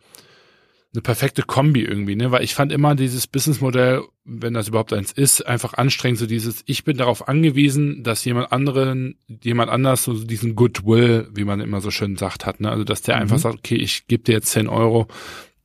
eine 0.94 1.02
perfekte 1.02 1.44
Kombi 1.44 1.84
irgendwie, 1.84 2.16
ne? 2.16 2.32
Weil 2.32 2.44
ich 2.44 2.54
fand 2.54 2.72
immer 2.72 2.96
dieses 2.96 3.26
Businessmodell, 3.26 4.02
wenn 4.26 4.54
das 4.54 4.68
überhaupt 4.68 4.92
eins 4.92 5.12
ist, 5.12 5.42
einfach 5.48 5.74
anstrengend, 5.74 6.20
so 6.20 6.26
dieses, 6.26 6.64
ich 6.66 6.84
bin 6.84 6.98
darauf 6.98 7.30
angewiesen, 7.30 8.04
dass 8.04 8.26
jemand 8.26 8.52
anderen, 8.52 9.18
jemand 9.42 9.72
anders 9.72 10.04
so 10.04 10.14
diesen 10.14 10.56
Goodwill, 10.56 11.30
wie 11.34 11.46
man 11.46 11.62
immer 11.62 11.80
so 11.80 11.92
schön 11.92 12.18
sagt, 12.18 12.46
hat, 12.46 12.60
ne? 12.60 12.70
Also 12.70 12.84
dass 12.84 13.02
der 13.02 13.16
mhm. 13.16 13.22
einfach 13.22 13.40
sagt, 13.40 13.60
okay, 13.60 13.76
ich 13.76 14.08
gebe 14.08 14.24
dir 14.24 14.34
jetzt 14.34 14.52
10 14.52 14.68
Euro 14.68 15.08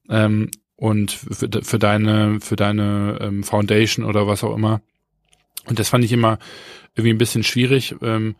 ähm, 0.09 0.51
und 0.77 1.11
für, 1.11 1.49
für 1.63 1.79
deine, 1.79 2.41
für 2.41 2.57
deine 2.57 3.19
ähm, 3.21 3.43
Foundation 3.43 4.05
oder 4.05 4.29
was 4.29 4.45
auch 4.45 4.55
immer. 4.55 4.81
Und 5.65 5.81
das 5.81 5.89
fand 5.89 6.05
ich 6.05 6.13
immer 6.13 6.39
irgendwie 6.95 7.15
ein 7.15 7.19
bisschen 7.19 7.43
schwierig. 7.43 7.97
Ähm, 8.01 8.37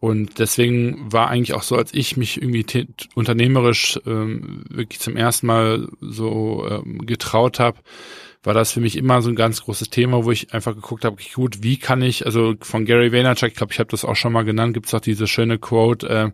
und 0.00 0.38
deswegen 0.38 1.12
war 1.12 1.28
eigentlich 1.28 1.54
auch 1.54 1.62
so, 1.62 1.76
als 1.76 1.92
ich 1.92 2.16
mich 2.16 2.40
irgendwie 2.40 2.86
unternehmerisch 3.14 3.98
ähm, 4.06 4.64
wirklich 4.70 5.00
zum 5.00 5.16
ersten 5.16 5.46
Mal 5.46 5.88
so 6.00 6.66
ähm, 6.70 7.04
getraut 7.04 7.58
habe, 7.58 7.78
war 8.44 8.54
das 8.54 8.70
für 8.70 8.80
mich 8.80 8.96
immer 8.96 9.20
so 9.22 9.28
ein 9.28 9.34
ganz 9.34 9.62
großes 9.64 9.90
Thema, 9.90 10.24
wo 10.24 10.30
ich 10.30 10.54
einfach 10.54 10.74
geguckt 10.74 11.04
habe, 11.04 11.16
gut, 11.34 11.64
wie 11.64 11.78
kann 11.78 12.00
ich, 12.02 12.24
also 12.26 12.54
von 12.60 12.84
Gary 12.84 13.12
Vaynerchuk, 13.12 13.48
ich 13.48 13.56
glaube, 13.56 13.72
ich 13.72 13.80
habe 13.80 13.90
das 13.90 14.04
auch 14.04 14.14
schon 14.14 14.32
mal 14.32 14.44
genannt, 14.44 14.74
gibt 14.74 14.86
es 14.86 14.94
auch 14.94 15.00
diese 15.00 15.26
schöne 15.26 15.58
Quote, 15.58 16.08
äh, 16.08 16.30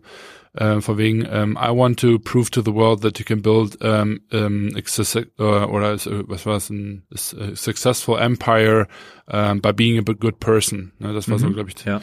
äh, 0.53 0.79
von 0.79 0.97
wegen 0.97 1.25
um, 1.25 1.57
I 1.57 1.75
want 1.75 1.99
to 1.99 2.19
prove 2.19 2.51
to 2.51 2.61
the 2.61 2.73
world 2.73 3.01
that 3.01 3.19
you 3.19 3.25
can 3.25 3.41
build 3.41 3.81
um, 3.83 4.21
um, 4.31 4.69
uh, 4.75 5.43
oder 5.43 5.97
was 6.27 6.45
war 6.45 6.55
es 6.55 6.69
ein 6.69 7.03
a 7.11 7.55
successful 7.55 8.17
empire 8.17 8.87
um, 9.25 9.59
by 9.59 9.73
being 9.73 9.97
a 9.97 10.01
good 10.01 10.39
person. 10.39 10.93
Ne, 10.99 11.13
das 11.13 11.29
war 11.29 11.37
mhm, 11.37 11.41
so, 11.41 11.49
glaube 11.51 11.71
ich, 11.75 11.83
ja 11.83 12.01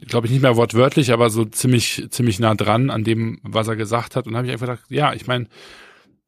glaube 0.00 0.26
ich, 0.26 0.32
nicht 0.32 0.42
mehr 0.42 0.56
wortwörtlich, 0.56 1.12
aber 1.12 1.30
so 1.30 1.44
ziemlich, 1.44 2.06
ziemlich 2.10 2.38
nah 2.38 2.54
dran 2.54 2.90
an 2.90 3.04
dem, 3.04 3.38
was 3.42 3.68
er 3.68 3.76
gesagt 3.76 4.16
hat. 4.16 4.26
Und 4.26 4.36
habe 4.36 4.46
ich 4.46 4.52
einfach 4.52 4.66
gedacht, 4.66 4.84
ja, 4.88 5.12
ich 5.12 5.26
meine, 5.26 5.46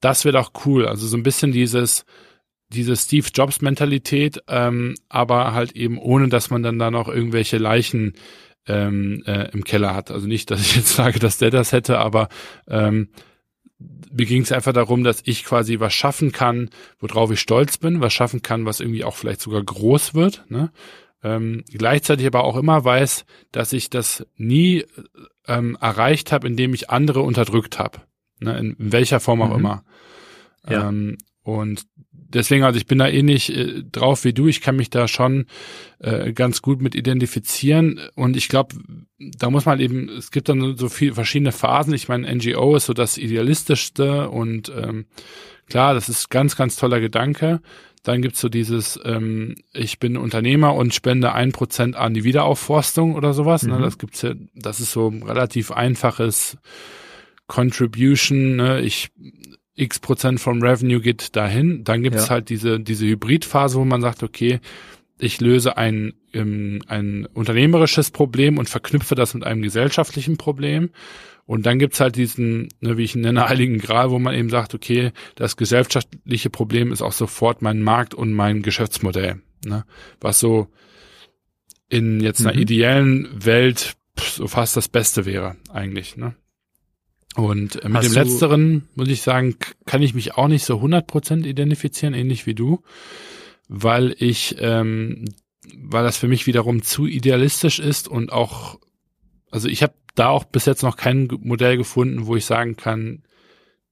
das 0.01 0.25
wird 0.25 0.37
auch 0.37 0.53
cool. 0.65 0.87
Also 0.87 1.07
so 1.07 1.17
ein 1.17 1.23
bisschen 1.23 1.53
dieses, 1.53 2.05
diese 2.69 2.97
Steve 2.97 3.27
Jobs 3.35 3.61
Mentalität, 3.61 4.43
ähm, 4.49 4.95
aber 5.09 5.53
halt 5.55 5.73
eben 5.73 5.99
ohne, 5.99 6.29
dass 6.29 6.51
man 6.51 6.63
dann 6.63 6.79
da 6.79 6.91
noch 6.91 7.09
irgendwelche 7.09 7.59
Leichen 7.59 8.15
ähm, 8.67 9.23
äh, 9.27 9.51
im 9.53 9.65
Keller 9.65 9.95
hat. 9.95 10.11
Also 10.11 10.27
nicht, 10.27 10.51
dass 10.51 10.61
ich 10.61 10.77
jetzt 10.77 10.95
sage, 10.95 11.19
dass 11.19 11.39
der 11.39 11.51
das 11.51 11.73
hätte, 11.73 11.99
aber 11.99 12.29
ähm, 12.69 13.09
mir 14.11 14.27
ging 14.27 14.43
es 14.43 14.53
einfach 14.53 14.73
darum, 14.73 15.05
dass 15.05 15.23
ich 15.25 15.45
quasi 15.45 15.79
was 15.79 15.95
schaffen 15.95 16.33
kann, 16.33 16.71
worauf 16.99 17.31
ich 17.31 17.41
stolz 17.41 17.79
bin, 17.79 18.01
was 18.01 18.13
schaffen 18.13 18.43
kann, 18.43 18.65
was 18.65 18.81
irgendwie 18.81 19.05
auch 19.05 19.17
vielleicht 19.17 19.41
sogar 19.41 19.63
groß 19.63 20.15
wird. 20.15 20.45
Ne? 20.49 20.71
Ähm, 21.23 21.65
gleichzeitig 21.71 22.27
aber 22.27 22.45
auch 22.45 22.57
immer 22.57 22.85
weiß, 22.85 23.25
dass 23.53 23.73
ich 23.73 23.91
das 23.91 24.27
nie 24.37 24.85
ähm, 25.47 25.77
erreicht 25.81 26.33
habe, 26.33 26.47
indem 26.47 26.75
ich 26.75 26.91
andere 26.91 27.23
unterdrückt 27.23 27.79
habe. 27.79 28.01
Ne, 28.41 28.57
in, 28.59 28.77
welcher 28.79 29.19
Form 29.21 29.43
auch 29.43 29.51
mhm. 29.51 29.59
immer. 29.59 29.85
Ja. 30.69 30.89
Ähm, 30.89 31.19
und 31.43 31.87
deswegen, 32.13 32.65
also 32.65 32.77
ich 32.77 32.87
bin 32.87 32.99
da 32.99 33.09
ähnlich 33.09 33.51
eh 33.51 33.63
äh, 33.63 33.85
drauf 33.91 34.25
wie 34.25 34.33
du. 34.33 34.47
Ich 34.47 34.61
kann 34.61 34.77
mich 34.77 34.91
da 34.91 35.09
schon 35.09 35.47
äh, 35.99 36.33
ganz 36.33 36.63
gut 36.63 36.81
mit 36.81 36.95
identifizieren. 36.95 38.01
Und 38.15 38.37
ich 38.37 38.49
glaube, 38.49 38.77
da 39.19 39.51
muss 39.51 39.65
man 39.65 39.81
eben, 39.81 40.09
es 40.09 40.31
gibt 40.31 40.49
dann 40.49 40.77
so 40.77 40.89
viele 40.89 41.15
verschiedene 41.15 41.53
Phasen. 41.53 41.95
Ich 41.95 42.09
meine, 42.09 42.33
NGO 42.33 42.77
ist 42.77 42.87
so 42.87 42.93
das 42.93 43.19
Idealistischste 43.19 44.29
und 44.29 44.71
ähm, 44.77 45.07
klar, 45.67 45.95
das 45.95 46.09
ist 46.09 46.31
ganz, 46.31 46.55
ganz 46.57 46.77
toller 46.77 47.01
Gedanke. 47.01 47.61
Dann 48.03 48.23
gibt's 48.23 48.41
so 48.41 48.49
dieses, 48.49 48.99
ähm, 49.05 49.57
ich 49.73 49.99
bin 49.99 50.17
Unternehmer 50.17 50.75
und 50.75 50.95
spende 50.95 51.33
ein 51.33 51.53
Prozent 51.53 51.97
an 51.97 52.15
die 52.15 52.25
Wiederaufforstung 52.25 53.15
oder 53.15 53.33
sowas. 53.35 53.63
Ne? 53.63 53.75
Mhm. 53.75 53.79
Ne? 53.79 53.85
Das 53.85 53.99
gibt's 53.99 54.23
ja, 54.23 54.35
das 54.55 54.81
ist 54.81 54.93
so 54.93 55.09
ein 55.09 55.23
relativ 55.23 55.71
einfaches 55.71 56.57
Contribution. 57.47 58.57
Ne? 58.57 58.81
Ich 58.81 59.11
X 59.75 60.01
Prozent 60.01 60.41
vom 60.41 60.61
Revenue 60.63 61.01
geht 61.01 61.37
dahin. 61.37 61.85
Dann 61.85 62.03
gibt's 62.03 62.25
ja. 62.25 62.31
halt 62.31 62.49
diese, 62.49 62.81
diese 62.81 63.07
Hybridphase, 63.07 63.79
wo 63.79 63.85
man 63.85 64.01
sagt, 64.01 64.23
okay, 64.23 64.61
ich 65.19 65.41
löse 65.41 65.77
ein, 65.77 66.15
ähm, 66.33 66.81
ein 66.87 67.27
unternehmerisches 67.27 68.11
Problem 68.11 68.59
und 68.59 68.69
verknüpfe 68.69 69.15
das 69.15 69.35
mit 69.35 69.45
einem 69.45 69.63
gesellschaftlichen 69.63 70.37
Problem. 70.37 70.91
Und 71.47 71.65
dann 71.65 71.79
gibt's 71.79 72.01
halt 72.01 72.17
diesen, 72.17 72.69
ne, 72.81 72.97
wie 72.99 73.05
ich 73.05 73.15
ihn 73.15 73.23
nenne, 73.23 73.45
heiligen 73.49 73.79
Gral, 73.79 74.11
wo 74.11 74.19
man 74.19 74.35
eben 74.35 74.51
sagt, 74.51 74.75
okay, 74.75 75.13
das 75.35 75.57
gesellschaftliche 75.57 76.51
Problem 76.51 76.93
ist 76.93 77.03
auch 77.03 77.13
sofort 77.13 77.63
mein 77.63 77.83
Markt 77.83 78.15
und 78.15 78.33
mein 78.33 78.63
Geschäftsmodell. 78.63 79.41
Ne? 79.65 79.85
Was 80.21 80.41
so 80.41 80.69
in 81.89 82.21
jetzt 82.21 82.41
einer 82.41 82.55
mhm. 82.55 82.61
ideellen 82.61 83.29
Welt 83.45 83.97
so 84.19 84.47
fast 84.47 84.77
das 84.77 84.89
Beste 84.89 85.25
wäre, 85.25 85.57
eigentlich. 85.73 86.17
Ne? 86.17 86.35
Und 87.35 87.83
äh, 87.83 87.89
mit 87.89 87.99
Hast 87.99 88.09
dem 88.09 88.15
Letzteren, 88.15 88.89
muss 88.95 89.09
ich 89.09 89.23
sagen, 89.23 89.57
kann 89.87 90.03
ich 90.03 90.15
mich 90.15 90.35
auch 90.35 90.49
nicht 90.49 90.65
so 90.65 90.81
100% 90.81 91.47
identifizieren, 91.47 92.15
ähnlich 92.15 92.47
wie 92.47 92.55
du, 92.55 92.83
weil 93.69 94.15
ich, 94.19 94.57
ähm, 94.59 95.27
weil 95.77 96.05
das 96.05 96.17
für 96.17 96.29
mich 96.29 96.47
wiederum 96.47 96.83
zu 96.83 97.07
idealistisch 97.07 97.79
ist 97.79 98.09
und 98.09 98.33
auch, 98.33 98.81
also 99.51 99.69
ich 99.69 99.83
habe 99.83 99.95
da 100.15 100.29
auch 100.29 100.45
bis 100.45 100.65
jetzt 100.65 100.83
noch 100.83 100.97
kein 100.97 101.29
Modell 101.43 101.77
gefunden, 101.77 102.27
wo 102.27 102.35
ich 102.35 102.45
sagen 102.45 102.77
kann, 102.77 103.23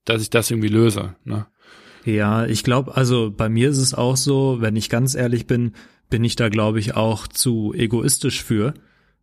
dass 0.05 0.23
ich 0.23 0.31
das 0.31 0.51
irgendwie 0.51 0.69
löse. 0.69 1.15
Ne? 1.25 1.47
Ja, 2.05 2.47
ich 2.47 2.65
glaube, 2.65 2.97
also 2.97 3.31
bei 3.31 3.49
mir 3.49 3.69
ist 3.69 3.79
es 3.79 3.95
auch 3.95 4.17
so, 4.17 4.61
wenn 4.61 4.77
ich 4.77 4.89
ganz 4.89 5.15
ehrlich 5.15 5.47
bin, 5.47 5.73
bin 6.09 6.25
ich 6.25 6.37
da, 6.37 6.49
glaube 6.49 6.79
ich, 6.79 6.95
auch 6.95 7.27
zu 7.27 7.75
egoistisch 7.75 8.43
für. 8.43 8.75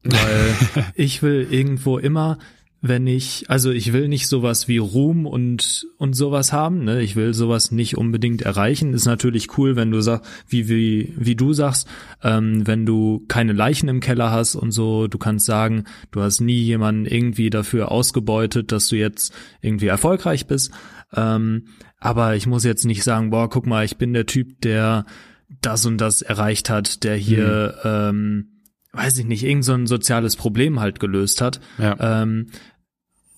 Weil 0.03 0.55
ich 0.95 1.23
will 1.23 1.47
irgendwo 1.49 1.97
immer 1.97 2.37
wenn 2.85 3.07
ich, 3.07 3.45
also 3.49 3.71
ich 3.71 3.93
will 3.93 4.09
nicht 4.09 4.27
sowas 4.27 4.67
wie 4.67 4.77
Ruhm 4.77 5.25
und 5.25 5.87
und 5.97 6.17
sowas 6.17 6.51
haben, 6.51 6.83
ne? 6.83 7.01
Ich 7.01 7.15
will 7.15 7.33
sowas 7.33 7.71
nicht 7.71 7.97
unbedingt 7.97 8.41
erreichen. 8.41 8.93
Ist 8.93 9.05
natürlich 9.05 9.57
cool, 9.57 9.77
wenn 9.77 9.89
du 9.89 10.01
sagst, 10.01 10.29
wie 10.49 10.67
wie 10.67 11.13
wie 11.17 11.35
du 11.37 11.53
sagst, 11.53 11.87
ähm, 12.23 12.67
wenn 12.67 12.85
du 12.85 13.23
keine 13.29 13.53
Leichen 13.53 13.87
im 13.87 14.01
Keller 14.01 14.31
hast 14.31 14.55
und 14.55 14.71
so, 14.71 15.07
du 15.07 15.17
kannst 15.17 15.45
sagen, 15.45 15.85
du 16.11 16.19
hast 16.19 16.41
nie 16.41 16.59
jemanden 16.59 17.05
irgendwie 17.05 17.49
dafür 17.49 17.89
ausgebeutet, 17.89 18.73
dass 18.73 18.89
du 18.89 18.97
jetzt 18.97 19.33
irgendwie 19.61 19.87
erfolgreich 19.87 20.45
bist. 20.47 20.71
Ähm, 21.15 21.67
aber 22.01 22.35
ich 22.35 22.47
muss 22.47 22.65
jetzt 22.65 22.83
nicht 22.83 23.05
sagen, 23.05 23.29
boah, 23.29 23.49
guck 23.49 23.65
mal, 23.65 23.85
ich 23.85 23.95
bin 23.95 24.11
der 24.11 24.25
Typ, 24.25 24.59
der 24.59 25.05
das 25.61 25.85
und 25.85 25.99
das 25.99 26.21
erreicht 26.21 26.69
hat, 26.69 27.05
der 27.05 27.15
hier 27.15 27.75
mhm. 27.81 27.89
ähm, 27.89 28.53
weiß 28.93 29.17
ich 29.17 29.25
nicht, 29.25 29.43
irgend 29.43 29.65
so 29.65 29.73
ein 29.73 29.87
soziales 29.87 30.35
Problem 30.35 30.79
halt 30.79 30.99
gelöst 30.99 31.41
hat. 31.41 31.59
Ja. 31.79 32.21
Ähm, 32.21 32.47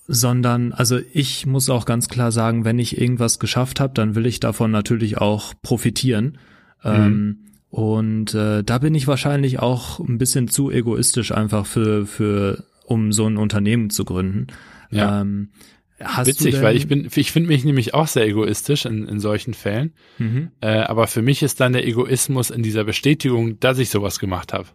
sondern 0.07 0.71
also 0.71 0.99
ich 1.13 1.45
muss 1.45 1.69
auch 1.69 1.85
ganz 1.85 2.07
klar 2.07 2.31
sagen, 2.31 2.65
wenn 2.65 2.79
ich 2.79 2.99
irgendwas 2.99 3.39
geschafft 3.39 3.79
habe, 3.79 3.93
dann 3.93 4.15
will 4.15 4.25
ich 4.25 4.39
davon 4.39 4.71
natürlich 4.71 5.17
auch 5.17 5.53
profitieren. 5.61 6.37
Mhm. 6.83 6.91
Ähm, 6.91 7.37
und 7.69 8.33
äh, 8.33 8.63
da 8.63 8.77
bin 8.77 8.95
ich 8.95 9.07
wahrscheinlich 9.07 9.59
auch 9.59 9.99
ein 9.99 10.17
bisschen 10.17 10.47
zu 10.47 10.71
egoistisch 10.71 11.31
einfach 11.31 11.65
für 11.65 12.05
für 12.05 12.63
um 12.85 13.11
so 13.11 13.25
ein 13.25 13.37
Unternehmen 13.37 13.89
zu 13.89 14.05
gründen. 14.05 14.47
Ja. 14.91 15.21
Ähm, 15.21 15.49
Witzig, 15.97 16.61
weil 16.61 16.75
ich 16.75 16.87
bin, 16.87 17.07
ich 17.15 17.31
finde 17.31 17.47
mich 17.47 17.63
nämlich 17.63 17.93
auch 17.93 18.07
sehr 18.07 18.27
egoistisch 18.27 18.85
in, 18.85 19.07
in 19.07 19.21
solchen 19.21 19.53
Fällen. 19.53 19.93
Mhm. 20.17 20.51
Äh, 20.59 20.79
aber 20.79 21.07
für 21.07 21.21
mich 21.21 21.41
ist 21.41 21.61
dann 21.61 21.71
der 21.71 21.87
Egoismus 21.87 22.49
in 22.49 22.63
dieser 22.63 22.83
Bestätigung, 22.83 23.59
dass 23.61 23.79
ich 23.79 23.89
sowas 23.89 24.19
gemacht 24.19 24.51
habe. 24.51 24.67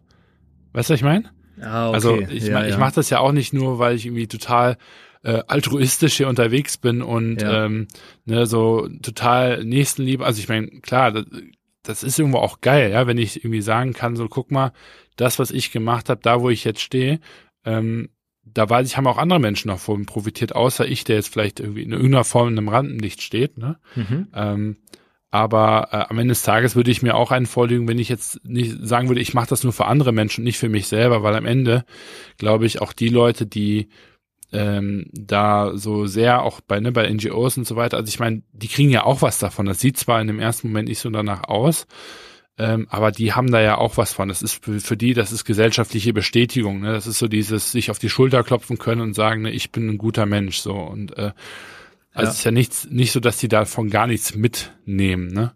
Weißt 0.73 0.89
du, 0.89 0.95
was 0.95 1.01
ich 1.01 1.05
meine? 1.05 1.31
Ah, 1.61 1.89
okay. 1.89 1.95
Also 1.95 2.21
ich, 2.21 2.47
ja, 2.47 2.67
ich 2.67 2.79
mache 2.79 2.95
das 2.95 3.11
ja 3.11 3.19
auch 3.19 3.33
nicht 3.33 3.53
nur, 3.53 3.79
weil 3.79 3.97
ich 3.97 4.07
irgendwie 4.07 4.29
total 4.29 4.79
äh, 5.23 5.43
altruistisch 5.47 6.17
hier 6.17 6.29
unterwegs 6.29 6.77
bin 6.77 7.03
und 7.03 7.43
ja. 7.43 7.67
ähm, 7.67 7.89
ne, 8.25 8.47
so 8.47 8.89
total 9.03 9.65
Nächstenliebe. 9.65 10.25
Also 10.25 10.41
ich 10.41 10.49
meine, 10.49 10.69
klar, 10.81 11.13
das, 11.13 11.27
das 11.83 12.03
ist 12.03 12.19
irgendwo 12.19 12.39
auch 12.39 12.61
geil, 12.61 12.91
ja, 12.93 13.07
wenn 13.07 13.19
ich 13.19 13.45
irgendwie 13.45 13.63
sagen 13.63 13.93
kann, 13.93 14.17
so 14.17 14.29
guck 14.29 14.51
mal, 14.51 14.73
das, 15.17 15.39
was 15.39 15.51
ich 15.51 15.73
gemacht 15.73 16.09
habe, 16.09 16.21
da 16.23 16.41
wo 16.41 16.51
ich 16.51 16.65
jetzt 16.65 16.81
stehe, 16.81 17.21
ähm, 17.65 18.11
da 18.43 18.69
weiß 18.69 18.87
ich, 18.87 18.97
haben 18.97 19.07
auch 19.07 19.19
andere 19.19 19.39
Menschen 19.39 19.69
noch 19.69 19.79
von 19.79 20.07
profitiert, 20.07 20.55
außer 20.55 20.87
ich, 20.87 21.05
der 21.05 21.17
jetzt 21.17 21.33
vielleicht 21.33 21.61
irgendwie 21.61 21.83
in 21.83 21.93
irgendeiner 21.93 22.25
Form 22.25 22.49
in 22.49 22.59
einem 22.59 22.69
Rampenlicht 22.69 23.23
steht. 23.23 23.59
Ne? 23.59 23.79
Mhm. 23.95 24.29
Ähm, 24.35 24.77
aber 25.31 25.89
äh, 25.93 25.97
am 26.09 26.19
Ende 26.19 26.33
des 26.33 26.43
Tages 26.43 26.75
würde 26.75 26.91
ich 26.91 27.03
mir 27.03 27.15
auch 27.15 27.31
einen 27.31 27.47
vorlegen, 27.47 27.87
wenn 27.87 27.99
ich 27.99 28.09
jetzt 28.09 28.45
nicht 28.45 28.77
sagen 28.83 29.09
würde, 29.09 29.21
ich 29.21 29.35
mache 29.35 29.49
das 29.49 29.63
nur 29.63 29.73
für 29.73 29.87
andere 29.87 30.13
Menschen, 30.13 30.43
nicht 30.43 30.59
für 30.59 30.69
mich 30.69 30.89
selber, 30.89 31.23
weil 31.23 31.37
am 31.37 31.47
Ende 31.47 31.85
glaube 32.37 32.67
ich 32.67 32.81
auch 32.81 32.93
die 32.93 33.09
Leute, 33.09 33.47
die 33.47 33.89
ähm, 34.53 35.07
da 35.13 35.77
so 35.77 36.07
sehr 36.07 36.43
auch 36.43 36.61
bei, 36.61 36.81
ne, 36.81 36.93
bei 36.93 37.09
NGOs 37.09 37.57
und 37.57 37.67
so 37.67 37.77
weiter, 37.77 37.97
also 37.97 38.09
ich 38.09 38.19
meine, 38.19 38.43
die 38.53 38.69
kriegen 38.69 38.91
ja 38.91 39.05
auch 39.05 39.23
was 39.23 39.39
davon. 39.39 39.67
Das 39.67 39.81
sieht 39.81 39.97
zwar 39.97 40.21
in 40.21 40.27
dem 40.27 40.41
ersten 40.41 40.69
Moment 40.69 40.89
nicht 40.89 40.99
so 40.99 41.11
danach 41.11 41.45
aus, 41.45 41.87
ähm, 42.59 42.87
aber 42.91 43.13
die 43.13 43.33
haben 43.33 43.51
da 43.51 43.61
ja 43.61 43.79
auch 43.79 43.97
was 43.97 44.13
von. 44.13 44.29
Das 44.29 44.43
ist 44.43 44.65
für, 44.65 44.81
für 44.81 44.97
die, 44.97 45.15
das 45.15 45.33
ist 45.33 45.45
gesellschaftliche 45.45 46.13
Bestätigung. 46.13 46.81
Ne? 46.81 46.93
Das 46.93 47.07
ist 47.07 47.19
so 47.19 47.29
dieses 47.29 47.73
sich 47.73 47.91
auf 47.91 47.99
die 47.99 48.11
Schulter 48.11 48.43
klopfen 48.43 48.79
können 48.79 49.01
und 49.01 49.15
sagen, 49.15 49.43
ne, 49.43 49.51
ich 49.51 49.71
bin 49.73 49.89
ein 49.89 49.99
guter 49.99 50.27
Mensch. 50.27 50.59
So 50.59 50.75
und 50.75 51.17
äh, 51.17 51.33
also 52.13 52.27
ja. 52.27 52.31
es 52.31 52.39
ist 52.39 52.45
ja 52.45 52.51
nichts, 52.51 52.89
nicht 52.91 53.13
so, 53.13 53.21
dass 53.21 53.39
die 53.39 53.49
davon 53.49 53.89
gar 53.89 54.07
nichts 54.07 54.35
mitnehmen. 54.35 55.29
Ne? 55.29 55.53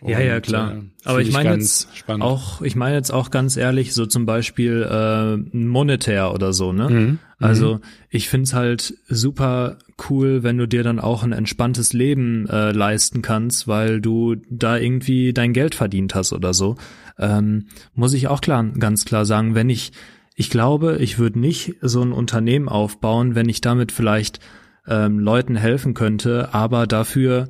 Und, 0.00 0.10
ja, 0.10 0.20
ja, 0.20 0.40
klar. 0.40 0.72
Äh, 0.72 0.80
Aber 1.04 1.20
ich 1.20 1.32
meine 1.32 1.54
jetzt 1.54 1.94
spannend. 1.94 2.22
auch, 2.22 2.62
ich 2.62 2.74
meine 2.74 2.96
jetzt 2.96 3.10
auch 3.10 3.30
ganz 3.30 3.56
ehrlich, 3.56 3.92
so 3.92 4.06
zum 4.06 4.24
Beispiel 4.24 4.82
äh, 4.90 5.36
monetär 5.56 6.32
oder 6.32 6.52
so, 6.52 6.72
ne? 6.72 6.88
Mhm. 6.88 7.18
Also 7.38 7.76
mhm. 7.76 7.80
ich 8.10 8.28
find's 8.28 8.54
halt 8.54 8.94
super 9.08 9.78
cool, 10.08 10.42
wenn 10.42 10.58
du 10.58 10.66
dir 10.66 10.82
dann 10.82 11.00
auch 11.00 11.22
ein 11.22 11.32
entspanntes 11.32 11.92
Leben 11.92 12.46
äh, 12.48 12.72
leisten 12.72 13.22
kannst, 13.22 13.66
weil 13.66 14.00
du 14.00 14.36
da 14.48 14.76
irgendwie 14.76 15.32
dein 15.32 15.52
Geld 15.52 15.74
verdient 15.74 16.14
hast 16.14 16.32
oder 16.32 16.54
so. 16.54 16.76
Ähm, 17.18 17.66
muss 17.94 18.14
ich 18.14 18.28
auch 18.28 18.40
klar, 18.40 18.64
ganz 18.64 19.04
klar 19.04 19.24
sagen, 19.24 19.54
wenn 19.54 19.70
ich, 19.70 19.92
ich 20.34 20.50
glaube, 20.50 20.98
ich 21.00 21.18
würde 21.18 21.38
nicht 21.38 21.76
so 21.80 22.02
ein 22.02 22.12
Unternehmen 22.12 22.68
aufbauen, 22.68 23.34
wenn 23.34 23.48
ich 23.48 23.60
damit 23.60 23.92
vielleicht 23.92 24.40
ähm, 24.86 25.18
Leuten 25.18 25.56
helfen 25.56 25.94
könnte, 25.94 26.54
aber 26.54 26.86
dafür 26.86 27.48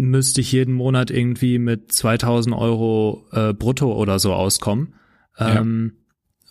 müsste 0.00 0.40
ich 0.40 0.52
jeden 0.52 0.74
Monat 0.74 1.10
irgendwie 1.10 1.58
mit 1.58 1.92
2000 1.92 2.54
Euro 2.54 3.26
äh, 3.32 3.52
brutto 3.52 3.92
oder 3.92 4.18
so 4.18 4.32
auskommen. 4.32 4.94
Ähm, 5.38 5.92
ja. 5.94 6.00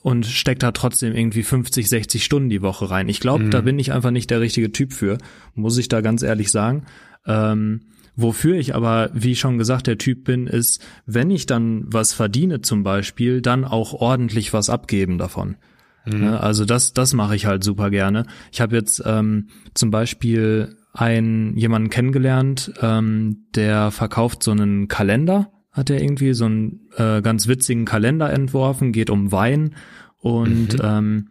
Und 0.02 0.26
steckt 0.26 0.64
da 0.64 0.72
trotzdem 0.72 1.14
irgendwie 1.14 1.44
50, 1.44 1.90
60 1.90 2.24
Stunden 2.24 2.50
die 2.50 2.62
Woche 2.62 2.90
rein. 2.90 3.10
Ich 3.10 3.20
glaube, 3.20 3.46
mhm. 3.46 3.52
da 3.52 3.62
bin 3.62 3.78
ich 3.80 3.92
einfach 3.92 4.12
nicht 4.12 4.30
der 4.30 4.40
richtige 4.40 4.72
Typ 4.72 4.94
für, 4.94 5.18
muss 5.56 5.78
ich 5.78 5.90
da 5.90 6.00
ganz 6.00 6.24
ehrlich 6.24 6.52
sagen. 6.52 6.86
Ähm, 7.26 7.82
wofür 8.16 8.56
ich 8.56 8.76
aber, 8.76 9.10
wie 9.14 9.36
schon 9.36 9.58
gesagt, 9.58 9.88
der 9.88 9.98
Typ 9.98 10.24
bin, 10.24 10.48
ist, 10.48 10.82
wenn 11.06 11.32
ich 11.32 11.48
dann 11.48 11.84
was 11.88 12.14
verdiene 12.14 12.62
zum 12.62 12.84
Beispiel, 12.84 13.42
dann 13.42 13.66
auch 13.66 13.94
ordentlich 13.94 14.54
was 14.54 14.70
abgeben 14.70 15.18
davon. 15.18 15.58
Mhm. 16.06 16.20
Ne, 16.22 16.40
also 16.40 16.64
das, 16.66 16.94
das 16.94 17.14
mache 17.14 17.36
ich 17.36 17.46
halt 17.46 17.64
super 17.64 17.90
gerne. 17.90 18.26
Ich 18.52 18.62
habe 18.62 18.76
jetzt 18.76 19.04
ähm, 19.06 19.48
zum 19.74 19.92
Beispiel 19.92 20.78
einen 21.00 21.56
jemanden 21.56 21.90
kennengelernt, 21.90 22.74
ähm, 22.82 23.46
der 23.56 23.92
verkauft 23.92 24.44
so 24.44 24.52
einen 24.52 24.88
Kalender, 24.88 25.52
hat 25.72 25.90
er 25.90 26.02
irgendwie 26.02 26.34
so 26.34 26.46
einen 26.46 26.90
äh, 26.98 27.22
ganz 27.22 27.48
witzigen 27.48 27.86
Kalender 27.86 28.32
entworfen, 28.32 28.92
geht 28.92 29.10
um 29.10 29.32
Wein 29.32 29.76
und 30.18 30.74
mhm. 30.74 30.80
ähm, 30.84 31.28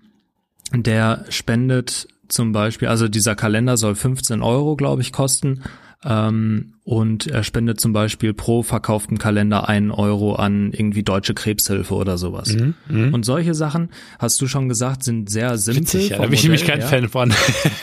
der 0.75 1.25
spendet 1.29 2.09
zum 2.29 2.53
Beispiel, 2.53 2.89
also 2.89 3.09
dieser 3.09 3.35
Kalender 3.35 3.77
soll 3.77 3.95
15 3.95 4.43
Euro, 4.43 4.77
glaube 4.77 5.03
ich, 5.03 5.13
kosten 5.13 5.63
ähm, 6.05 6.75
und 6.85 7.27
er 7.27 7.43
spendet 7.43 7.81
zum 7.81 7.93
Beispiel 7.93 8.33
pro 8.33 8.63
verkauften 8.63 9.19
Kalender 9.19 9.69
einen 9.69 9.91
Euro 9.91 10.37
an 10.37 10.73
irgendwie 10.73 11.03
Deutsche 11.03 11.35
Krebshilfe 11.35 11.93
oder 11.93 12.19
sowas. 12.19 12.55
Mhm, 12.55 12.75
mh. 12.89 13.15
Und 13.15 13.25
solche 13.25 13.53
Sachen, 13.53 13.91
hast 14.19 14.41
du 14.41 14.47
schon 14.47 14.69
gesagt, 14.69 15.03
sind 15.03 15.29
sehr 15.29 15.59
simpel. 15.59 15.83
Witzig, 15.83 16.11
ja, 16.11 16.19
da 16.19 16.25
bin 16.25 16.35
ich 16.35 16.45
nämlich 16.45 16.65
kein 16.65 16.81
ja. 16.81 16.87
Fan 16.87 17.09
von. 17.09 17.35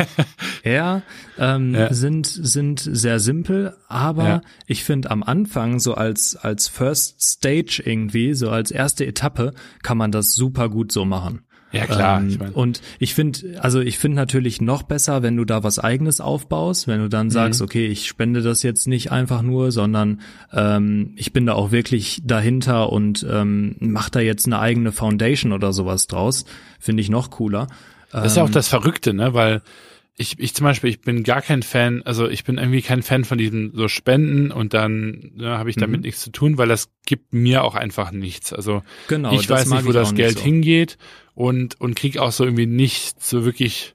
ja, 0.64 1.02
ähm, 1.38 1.76
ja, 1.76 1.94
sind, 1.94 2.26
sind 2.26 2.80
sehr 2.80 3.20
simpel, 3.20 3.76
aber 3.90 4.24
ja. 4.24 4.42
ich 4.66 4.86
finde 4.86 5.12
am 5.12 5.22
Anfang 5.22 5.80
so 5.80 5.94
als, 5.94 6.38
als 6.38 6.70
First 6.70 7.22
Stage 7.22 7.84
irgendwie, 7.86 8.34
so 8.34 8.50
als 8.50 8.72
erste 8.72 9.06
Etappe, 9.06 9.54
kann 9.84 9.98
man 9.98 10.12
das 10.12 10.34
super 10.34 10.70
gut 10.70 10.94
so 10.94 11.04
machen. 11.04 11.42
Ja 11.76 11.86
klar. 11.86 12.22
Ähm, 12.22 12.30
ich 12.30 12.40
mein. 12.40 12.52
Und 12.52 12.82
ich 13.00 13.14
finde, 13.14 13.62
also 13.62 13.82
ich 13.82 13.98
finde 13.98 14.16
natürlich 14.16 14.62
noch 14.62 14.84
besser, 14.84 15.24
wenn 15.24 15.36
du 15.36 15.46
da 15.46 15.64
was 15.64 15.80
eigenes 15.80 16.22
aufbaust, 16.22 16.88
wenn 16.88 17.02
du 17.02 17.10
dann 17.10 17.30
sagst, 17.30 17.60
mhm. 17.60 17.66
okay, 17.66 17.86
ich 17.88 18.08
spende 18.08 18.42
das 18.42 18.64
jetzt 18.64 18.88
nicht 18.88 19.12
einfach 19.12 19.42
nur, 19.42 19.72
sondern 19.72 20.22
ähm, 20.54 21.12
ich 21.16 21.34
bin 21.34 21.46
da 21.46 21.54
auch 21.54 21.72
wirklich 21.72 22.22
dahinter 22.24 22.92
und 22.92 23.26
ähm, 23.30 23.76
mach 23.80 24.10
da 24.10 24.20
jetzt 24.20 24.46
eine 24.46 24.60
eigene 24.60 24.92
Foundation 24.92 25.52
oder 25.52 25.74
sowas 25.74 26.08
draus, 26.08 26.46
finde 26.80 27.02
ich 27.02 27.10
noch 27.10 27.30
cooler. 27.30 27.68
Das 28.12 28.28
ist 28.28 28.38
ja 28.38 28.44
auch 28.44 28.48
ähm, 28.48 28.54
das 28.54 28.70
Verrückte, 28.70 29.14
ne? 29.14 29.34
Weil 29.34 29.62
ich, 30.18 30.40
ich 30.40 30.54
zum 30.54 30.64
Beispiel, 30.64 30.90
ich 30.90 31.02
bin 31.02 31.24
gar 31.24 31.42
kein 31.42 31.62
Fan, 31.62 32.02
also 32.04 32.30
ich 32.30 32.46
bin 32.46 32.58
irgendwie 32.58 32.82
kein 32.82 33.04
Fan 33.04 33.26
von 33.26 33.38
diesen 33.38 33.74
so 33.76 33.90
Spenden 33.90 34.52
und 34.52 34.74
dann 34.74 35.32
ne, 35.36 35.58
habe 35.58 35.70
ich 35.70 35.76
damit 35.76 36.02
mhm. 36.02 36.06
nichts 36.06 36.22
zu 36.22 36.32
tun, 36.32 36.58
weil 36.58 36.70
das 36.70 36.90
gibt 37.06 37.34
mir 37.34 37.64
auch 37.64 37.76
einfach 37.76 38.12
nichts. 38.12 38.54
Also 38.54 38.82
genau, 39.10 39.34
ich 39.34 39.50
weiß 39.50 39.70
nicht, 39.70 39.86
wo 39.86 39.92
das 39.92 40.16
Geld 40.16 40.38
so. 40.38 40.44
hingeht 40.44 40.98
und 41.34 41.80
und 41.82 41.96
krieg 41.96 42.18
auch 42.18 42.32
so 42.32 42.46
irgendwie 42.46 42.66
nicht 42.66 43.22
so 43.22 43.44
wirklich 43.44 43.94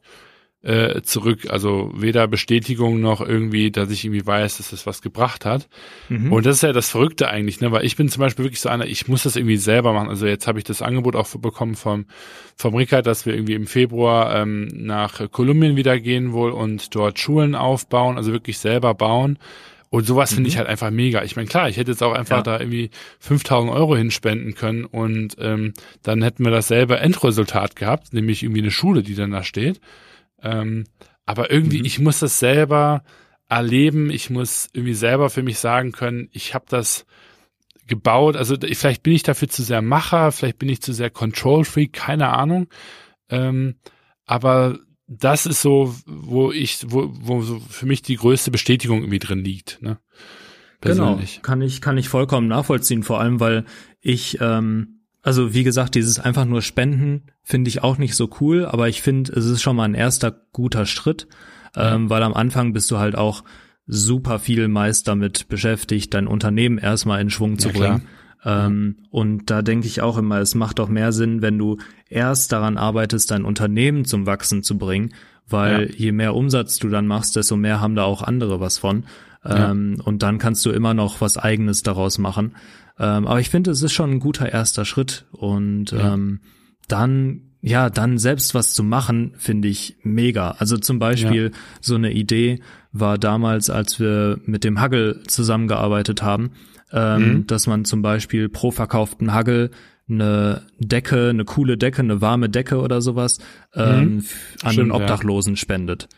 äh, 0.63 1.01
zurück. 1.03 1.47
Also 1.49 1.91
weder 1.95 2.29
Bestätigung 2.29 3.01
noch 3.01 3.21
irgendwie, 3.21 3.71
dass 3.71 3.91
ich 3.91 4.05
irgendwie 4.05 4.27
weiß, 4.27 4.59
dass 4.59 4.73
es 4.73 4.87
was 4.87 5.01
gebracht 5.01 5.45
hat. 5.45 5.69
Mhm. 6.09 6.33
Und 6.33 6.45
das 6.45 6.57
ist 6.57 6.63
ja 6.63 6.73
das 6.73 6.91
Verrückte 6.91 7.29
eigentlich, 7.29 7.61
ne? 7.61 7.73
Weil 7.73 7.85
ich 7.85 7.97
bin 7.97 8.09
zum 8.09 8.21
Beispiel 8.21 8.45
wirklich 8.45 8.61
so 8.61 8.69
einer, 8.69 8.87
ich 8.87 9.09
muss 9.09 9.23
das 9.23 9.37
irgendwie 9.37 9.57
selber 9.57 9.93
machen. 9.93 10.09
Also 10.09 10.27
jetzt 10.27 10.47
habe 10.47 10.59
ich 10.59 10.65
das 10.65 10.83
Angebot 10.83 11.17
auch 11.17 11.29
bekommen 11.37 11.77
vom, 11.77 12.07
vom 12.57 12.75
Rickard, 12.75 13.07
dass 13.07 13.25
wir 13.25 13.35
irgendwie 13.35 13.55
im 13.55 13.67
Februar 13.67 14.37
ähm, 14.37 14.69
nach 14.73 15.31
Kolumbien 15.31 15.77
wieder 15.77 15.99
gehen 15.99 16.33
wohl 16.33 16.51
und 16.51 16.95
dort 16.95 17.19
Schulen 17.19 17.55
aufbauen, 17.55 18.19
also 18.19 18.33
wirklich 18.33 18.59
selber 18.59 18.95
bauen. 18.95 19.39
Und 19.89 20.07
sowas 20.07 20.31
mhm. 20.31 20.37
finde 20.37 20.51
ich 20.51 20.59
halt 20.59 20.69
einfach 20.69 20.91
mega. 20.91 21.25
Ich 21.25 21.37
meine, 21.37 21.49
klar, 21.49 21.69
ich 21.69 21.77
hätte 21.77 21.91
jetzt 21.91 22.03
auch 22.03 22.13
einfach 22.13 22.39
ja. 22.39 22.43
da 22.43 22.61
irgendwie 22.61 22.91
5000 23.19 23.73
Euro 23.73 23.97
hinspenden 23.97 24.55
können 24.55 24.85
und 24.85 25.37
ähm, 25.41 25.73
dann 26.03 26.23
hätten 26.23 26.45
wir 26.45 26.53
dasselbe 26.53 26.99
Endresultat 26.99 27.75
gehabt, 27.77 28.13
nämlich 28.13 28.43
irgendwie 28.43 28.61
eine 28.61 28.71
Schule, 28.71 29.03
die 29.03 29.17
dann 29.17 29.33
da 29.33 29.43
steht. 29.43 29.81
Ähm, 30.43 30.85
aber 31.27 31.51
irgendwie, 31.51 31.81
mhm. 31.81 31.85
ich 31.85 31.99
muss 31.99 32.21
das 32.21 32.39
selber 32.39 33.03
erleben. 33.49 34.11
Ich 34.11 34.31
muss 34.31 34.69
irgendwie 34.73 34.95
selber 34.95 35.29
für 35.29 35.43
mich 35.43 35.59
sagen 35.59 35.93
können, 35.93 36.29
ich 36.33 36.55
habe 36.55 36.65
das 36.69 37.05
gebaut. 37.87 38.37
Also 38.37 38.57
vielleicht 38.73 39.03
bin 39.03 39.13
ich 39.13 39.25
dafür 39.25 39.49
zu 39.49 39.63
sehr 39.63 39.83
Macher, 39.83 40.33
vielleicht 40.33 40.59
bin 40.59 40.69
ich 40.69 40.81
zu 40.81 40.93
sehr 40.93 41.11
Control 41.11 41.65
Freak, 41.65 41.93
keine 41.93 42.29
Ahnung. 42.29 42.69
Ähm, 43.29 43.75
aber 44.25 44.79
das 45.09 45.45
ist 45.45 45.61
so, 45.61 45.95
wo 46.07 46.53
ich, 46.53 46.79
wo, 46.87 47.11
wo 47.13 47.43
so 47.43 47.59
für 47.59 47.87
mich 47.87 48.01
die 48.03 48.15
größte 48.15 48.53
Bestätigung 48.53 49.01
irgendwie 49.01 49.19
drin 49.19 49.45
liegt. 49.45 49.83
Ne? 49.83 49.99
Genau, 50.81 51.21
kann 51.43 51.61
ich, 51.61 51.81
kann 51.81 51.99
ich 51.99 52.09
vollkommen 52.09 52.47
nachvollziehen. 52.47 53.03
Vor 53.03 53.21
allem, 53.21 53.41
weil 53.41 53.65
ich 54.01 54.39
ähm, 54.41 55.00
also 55.23 55.53
wie 55.53 55.65
gesagt, 55.65 55.95
dieses 55.95 56.19
einfach 56.19 56.45
nur 56.45 56.63
Spenden 56.63 57.25
finde 57.43 57.69
ich 57.69 57.83
auch 57.83 57.99
nicht 57.99 58.15
so 58.15 58.31
cool, 58.41 58.67
aber 58.67 58.89
ich 58.89 59.03
finde, 59.03 59.33
es 59.33 59.45
ist 59.45 59.63
schon 59.63 59.77
mal 59.77 59.85
ein 59.85 59.95
erster 59.95 60.35
guter 60.53 60.87
Schritt, 60.87 61.27
ja. 61.77 61.95
ähm, 61.95 62.09
weil 62.09 62.23
am 62.23 62.35
Anfang 62.35 62.73
bist 62.73 62.91
du 62.91 62.99
halt 62.99 63.17
auch 63.17 63.45
super 63.87 64.39
viel 64.39 64.69
meist 64.69 65.09
damit 65.09 65.49
beschäftigt, 65.49 66.15
dein 66.15 66.27
Unternehmen 66.27 66.79
erstmal 66.79 67.21
in 67.21 67.31
Schwung 67.31 67.59
zu 67.59 67.71
ja, 67.71 67.79
bringen. 67.79 68.07
Ähm, 68.45 68.97
und 69.11 69.51
da 69.51 69.63
denke 69.63 69.87
ich 69.87 70.01
auch 70.01 70.17
immer, 70.17 70.39
es 70.39 70.55
macht 70.55 70.79
doch 70.79 70.89
mehr 70.89 71.13
Sinn, 71.13 71.43
wenn 71.43 71.59
du 71.59 71.77
erst 72.09 72.53
daran 72.53 72.79
arbeitest, 72.79 73.31
dein 73.31 73.45
Unternehmen 73.45 74.05
zum 74.05 74.27
Wachsen 74.27 74.63
zu 74.63 74.79
bringen, 74.79 75.13
weil 75.47 75.91
ja. 75.91 75.95
je 75.97 76.13
mehr 76.13 76.35
Umsatz 76.35 76.79
du 76.79 76.89
dann 76.89 77.07
machst, 77.07 77.37
desto 77.37 77.57
mehr 77.57 77.81
haben 77.81 77.97
da 77.97 78.05
auch 78.05 78.23
andere 78.23 78.61
was 78.61 78.79
von. 78.79 79.05
Ähm, 79.45 80.01
und 80.05 80.23
dann 80.23 80.39
kannst 80.39 80.65
du 80.67 80.71
immer 80.71 80.95
noch 80.95 81.21
was 81.21 81.39
eigenes 81.39 81.83
daraus 81.83 82.19
machen. 82.19 82.55
Ähm, 83.01 83.27
aber 83.27 83.41
ich 83.41 83.49
finde, 83.49 83.71
es 83.71 83.83
ist 83.83 83.93
schon 83.93 84.11
ein 84.11 84.21
guter 84.21 84.53
erster 84.53 84.85
Schritt 84.85 85.25
und 85.33 85.91
ja. 85.93 86.15
ähm, 86.15 86.41
dann 86.87 87.43
ja, 87.63 87.91
dann 87.91 88.19
selbst 88.19 88.55
was 88.55 88.73
zu 88.73 88.83
machen, 88.83 89.33
finde 89.37 89.69
ich 89.69 89.97
mega. 90.03 90.53
Also 90.53 90.79
zum 90.79 90.99
Beispiel 90.99 91.51
ja. 91.53 91.59
so 91.81 91.95
eine 91.95 92.13
Idee 92.13 92.61
war 92.93 93.19
damals, 93.19 93.69
als 93.69 94.01
wir 94.01 94.39
mit 94.45 94.65
dem 94.65 94.81
Hagel 94.81 95.23
zusammengearbeitet 95.27 96.23
haben, 96.23 96.53
ähm, 96.91 97.33
mhm. 97.33 97.47
dass 97.47 97.67
man 97.67 97.85
zum 97.85 98.01
Beispiel 98.01 98.49
pro 98.49 98.71
verkauften 98.71 99.35
Hagel 99.35 99.71
eine 100.09 100.63
Decke, 100.79 101.29
eine 101.29 101.45
coole 101.45 101.77
Decke, 101.77 102.01
eine 102.01 102.21
warme 102.21 102.49
Decke 102.49 102.81
oder 102.81 103.01
sowas 103.03 103.39
ähm, 103.75 104.01
mhm. 104.01 104.25
an 104.63 104.73
Stimmt, 104.73 104.77
den 104.79 104.93
Obdachlosen 104.93 105.55
ja. 105.55 105.57
spendet. 105.59 106.09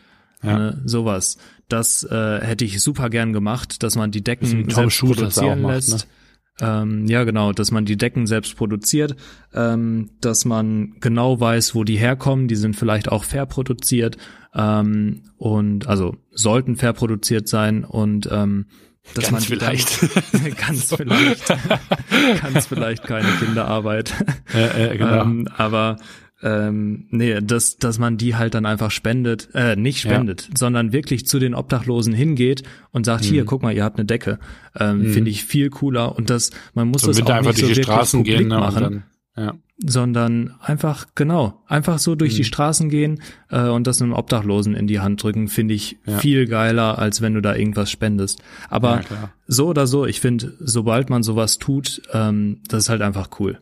Ja. 0.41 0.57
Ne, 0.57 0.81
sowas. 0.85 1.37
Das 1.67 2.03
äh, 2.03 2.39
hätte 2.41 2.65
ich 2.65 2.81
super 2.81 3.09
gern 3.09 3.33
gemacht, 3.33 3.83
dass 3.83 3.95
man 3.95 4.11
die 4.11 4.23
Decken 4.23 4.69
selbst 4.69 4.99
produzieren 4.99 5.63
lässt. 5.63 5.91
Macht, 5.91 6.07
ne? 6.07 6.22
Ähm, 6.59 7.07
ja, 7.07 7.23
genau, 7.23 7.51
dass 7.51 7.71
man 7.71 7.85
die 7.85 7.97
Decken 7.97 8.27
selbst 8.27 8.55
produziert, 8.55 9.15
ähm, 9.53 10.11
dass 10.21 10.45
man 10.45 10.95
genau 10.99 11.39
weiß, 11.39 11.73
wo 11.73 11.83
die 11.83 11.97
herkommen. 11.97 12.47
Die 12.47 12.55
sind 12.55 12.75
vielleicht 12.75 13.09
auch 13.09 13.23
fair 13.23 13.45
produziert 13.45 14.17
ähm, 14.53 15.23
und 15.37 15.87
also 15.87 16.15
sollten 16.31 16.75
fair 16.75 16.93
produziert 16.93 17.47
sein 17.47 17.83
und 17.83 18.29
ähm, 18.31 18.67
dass 19.15 19.25
ganz 19.25 19.31
man 19.31 19.41
vielleicht 19.41 20.01
dann, 20.33 20.55
ganz 20.67 20.95
vielleicht 20.95 21.47
ganz 22.41 22.67
vielleicht 22.67 23.03
keine 23.03 23.27
Kinderarbeit 23.39 24.13
ja, 24.53 24.77
ja, 24.77 24.93
genau. 24.93 25.21
ähm, 25.23 25.49
aber 25.57 25.97
ähm, 26.43 27.07
nee, 27.09 27.39
dass, 27.41 27.77
dass 27.77 27.99
man 27.99 28.17
die 28.17 28.35
halt 28.35 28.53
dann 28.53 28.65
einfach 28.65 28.91
spendet, 28.91 29.49
äh, 29.53 29.77
nicht 29.77 30.01
spendet, 30.01 30.49
ja. 30.49 30.57
sondern 30.57 30.91
wirklich 30.91 31.25
zu 31.25 31.39
den 31.39 31.55
Obdachlosen 31.55 32.13
hingeht 32.13 32.63
und 32.91 33.05
sagt, 33.05 33.23
mhm. 33.23 33.29
hier, 33.29 33.45
guck 33.45 33.63
mal, 33.63 33.73
ihr 33.73 33.83
habt 33.83 33.97
eine 33.97 34.05
Decke. 34.05 34.39
Ähm, 34.77 34.99
mhm. 34.99 35.13
Finde 35.13 35.31
ich 35.31 35.45
viel 35.45 35.69
cooler 35.69 36.15
und 36.17 36.29
das, 36.29 36.51
man 36.73 36.89
muss 36.89 37.03
so 37.03 37.07
das 37.07 37.21
auch 37.21 37.41
nicht 37.41 37.57
so 37.57 37.67
wirklich 37.67 37.85
Straßen 37.85 38.23
gehen, 38.23 38.49
ne, 38.49 38.57
machen. 38.57 39.03
Dann, 39.35 39.45
ja. 39.45 39.53
Sondern 39.85 40.53
einfach, 40.59 41.07
genau, 41.15 41.63
einfach 41.67 41.97
so 41.97 42.13
durch 42.15 42.33
mhm. 42.33 42.37
die 42.37 42.43
Straßen 42.43 42.89
gehen 42.89 43.21
äh, 43.49 43.69
und 43.69 43.87
das 43.87 44.01
einem 44.01 44.13
Obdachlosen 44.13 44.75
in 44.75 44.85
die 44.85 44.99
Hand 44.99 45.23
drücken, 45.23 45.47
finde 45.47 45.73
ich 45.73 45.97
ja. 46.05 46.17
viel 46.17 46.45
geiler, 46.45 46.99
als 46.99 47.21
wenn 47.21 47.33
du 47.33 47.41
da 47.41 47.55
irgendwas 47.55 47.89
spendest. 47.89 48.43
Aber 48.69 49.01
so 49.47 49.67
oder 49.67 49.87
so, 49.87 50.05
ich 50.05 50.19
finde, 50.19 50.53
sobald 50.59 51.09
man 51.09 51.23
sowas 51.23 51.57
tut, 51.57 52.01
ähm, 52.11 52.61
das 52.67 52.83
ist 52.83 52.89
halt 52.89 53.01
einfach 53.01 53.29
cool. 53.39 53.59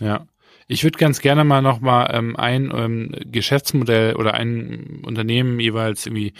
Ja. 0.00 0.26
Ich 0.68 0.84
würde 0.84 0.98
ganz 0.98 1.20
gerne 1.20 1.44
mal 1.44 1.62
noch 1.62 1.80
mal 1.80 2.10
ähm, 2.12 2.36
ein 2.36 2.70
ähm, 2.74 3.14
Geschäftsmodell 3.24 4.14
oder 4.16 4.34
ein 4.34 5.02
Unternehmen 5.02 5.58
jeweils 5.58 6.06
irgendwie 6.06 6.34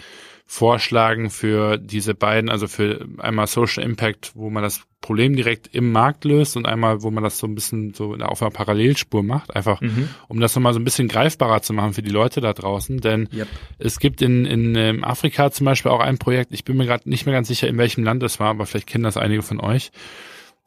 vorschlagen 0.45 1.29
für 1.29 1.77
diese 1.77 2.15
beiden, 2.15 2.49
also 2.49 2.67
für 2.67 3.07
einmal 3.17 3.45
Social 3.45 3.83
Impact, 3.83 4.31
wo 4.35 4.49
man 4.49 4.63
das 4.63 4.81
Problem 4.99 5.35
direkt 5.35 5.73
im 5.73 5.91
Markt 5.91 6.25
löst 6.25 6.57
und 6.57 6.65
einmal, 6.65 7.03
wo 7.03 7.11
man 7.11 7.23
das 7.23 7.37
so 7.37 7.45
ein 7.45 7.53
bisschen 7.53 7.93
so 7.93 8.15
auf 8.15 8.41
einer 8.41 8.51
Parallelspur 8.51 9.21
macht, 9.21 9.55
einfach 9.55 9.79
mhm. 9.79 10.09
um 10.27 10.39
das 10.39 10.55
nochmal 10.55 10.73
so 10.73 10.79
ein 10.79 10.83
bisschen 10.83 11.07
greifbarer 11.07 11.61
zu 11.61 11.73
machen 11.73 11.93
für 11.93 12.01
die 12.01 12.09
Leute 12.09 12.41
da 12.41 12.53
draußen. 12.53 12.99
Denn 12.99 13.29
yep. 13.31 13.47
es 13.77 13.99
gibt 13.99 14.23
in, 14.23 14.45
in 14.45 14.75
ähm, 14.75 15.03
Afrika 15.03 15.51
zum 15.51 15.65
Beispiel 15.65 15.91
auch 15.91 16.01
ein 16.01 16.17
Projekt, 16.17 16.51
ich 16.51 16.65
bin 16.65 16.77
mir 16.77 16.85
gerade 16.85 17.07
nicht 17.07 17.27
mehr 17.27 17.33
ganz 17.33 17.47
sicher, 17.47 17.67
in 17.67 17.77
welchem 17.77 18.03
Land 18.03 18.23
es 18.23 18.39
war, 18.39 18.49
aber 18.49 18.65
vielleicht 18.65 18.87
kennen 18.87 19.03
das 19.03 19.17
einige 19.17 19.43
von 19.43 19.59
euch. 19.59 19.91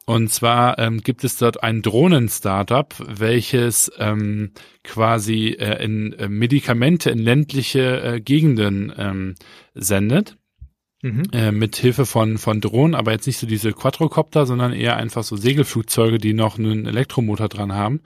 Und 0.05 0.29
zwar 0.31 0.79
ähm, 0.79 1.01
gibt 1.01 1.23
es 1.23 1.37
dort 1.37 1.63
ein 1.63 1.81
Drohnen-Startup, 1.81 2.93
welches 3.07 3.91
ähm, 3.97 4.51
quasi 4.83 5.55
äh, 5.57 5.83
in 5.83 6.13
äh, 6.13 6.27
Medikamente 6.27 7.09
in 7.09 7.19
ländliche 7.19 8.01
äh, 8.01 8.21
Gegenden 8.21 8.91
ähm, 8.97 9.35
sendet. 9.73 10.37
Mhm. 11.01 11.23
Äh, 11.33 11.51
mit 11.51 11.75
Hilfe 11.75 12.05
von, 12.05 12.37
von 12.37 12.61
Drohnen, 12.61 12.95
aber 12.95 13.11
jetzt 13.11 13.27
nicht 13.27 13.37
so 13.37 13.45
diese 13.45 13.73
Quadrocopter, 13.73 14.45
sondern 14.45 14.71
eher 14.71 14.95
einfach 14.95 15.23
so 15.23 15.35
Segelflugzeuge, 15.35 16.17
die 16.17 16.33
noch 16.33 16.57
einen 16.57 16.85
Elektromotor 16.85 17.49
dran 17.49 17.73
haben. 17.73 18.01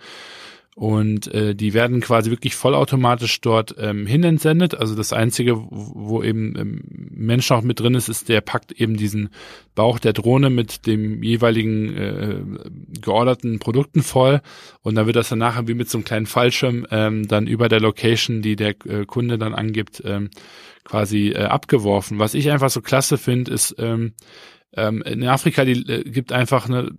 Und 0.78 1.34
äh, 1.34 1.56
die 1.56 1.74
werden 1.74 2.02
quasi 2.02 2.30
wirklich 2.30 2.54
vollautomatisch 2.54 3.42
dort 3.42 3.74
ähm, 3.80 4.06
hin 4.06 4.24
entsendet. 4.24 4.76
Also 4.76 4.94
das 4.94 5.12
Einzige, 5.12 5.58
wo 5.58 6.22
eben 6.22 6.54
ähm, 6.56 6.82
Mensch 7.10 7.50
noch 7.50 7.64
mit 7.64 7.80
drin 7.80 7.96
ist, 7.96 8.10
ist, 8.10 8.30
der 8.30 8.42
packt 8.42 8.74
eben 8.74 8.96
diesen 8.96 9.30
Bauch 9.74 9.98
der 9.98 10.14
Drohne 10.14 10.52
mit 10.52 10.86
dem 10.86 11.24
jeweiligen 11.24 11.98
äh, 11.98 12.42
georderten 13.02 13.58
Produkten 13.58 14.04
voll. 14.04 14.40
Und 14.84 14.94
dann 14.94 15.08
wird 15.08 15.16
das 15.16 15.30
dann 15.30 15.40
nachher 15.40 15.68
wie 15.68 15.74
mit 15.74 15.90
so 15.90 15.98
einem 15.98 16.06
kleinen 16.06 16.28
Fallschirm 16.28 16.86
ähm, 16.92 17.28
dann 17.28 17.48
über 17.48 17.70
der 17.70 17.80
Location, 17.80 18.44
die 18.44 18.56
der 18.56 18.76
äh, 18.86 19.06
Kunde 19.08 19.40
dann 19.40 19.56
angibt, 19.56 20.04
ähm, 20.06 20.30
quasi 20.84 21.30
äh, 21.30 21.46
abgeworfen. 21.46 22.20
Was 22.20 22.36
ich 22.36 22.52
einfach 22.52 22.70
so 22.70 22.82
klasse 22.82 23.18
finde, 23.18 23.52
ist, 23.52 23.74
ähm, 23.80 24.14
ähm, 24.78 25.02
in 25.02 25.28
Afrika 25.28 25.66
die, 25.66 25.90
äh, 25.92 26.04
gibt 26.04 26.32
einfach 26.32 26.70
eine, 26.70 26.92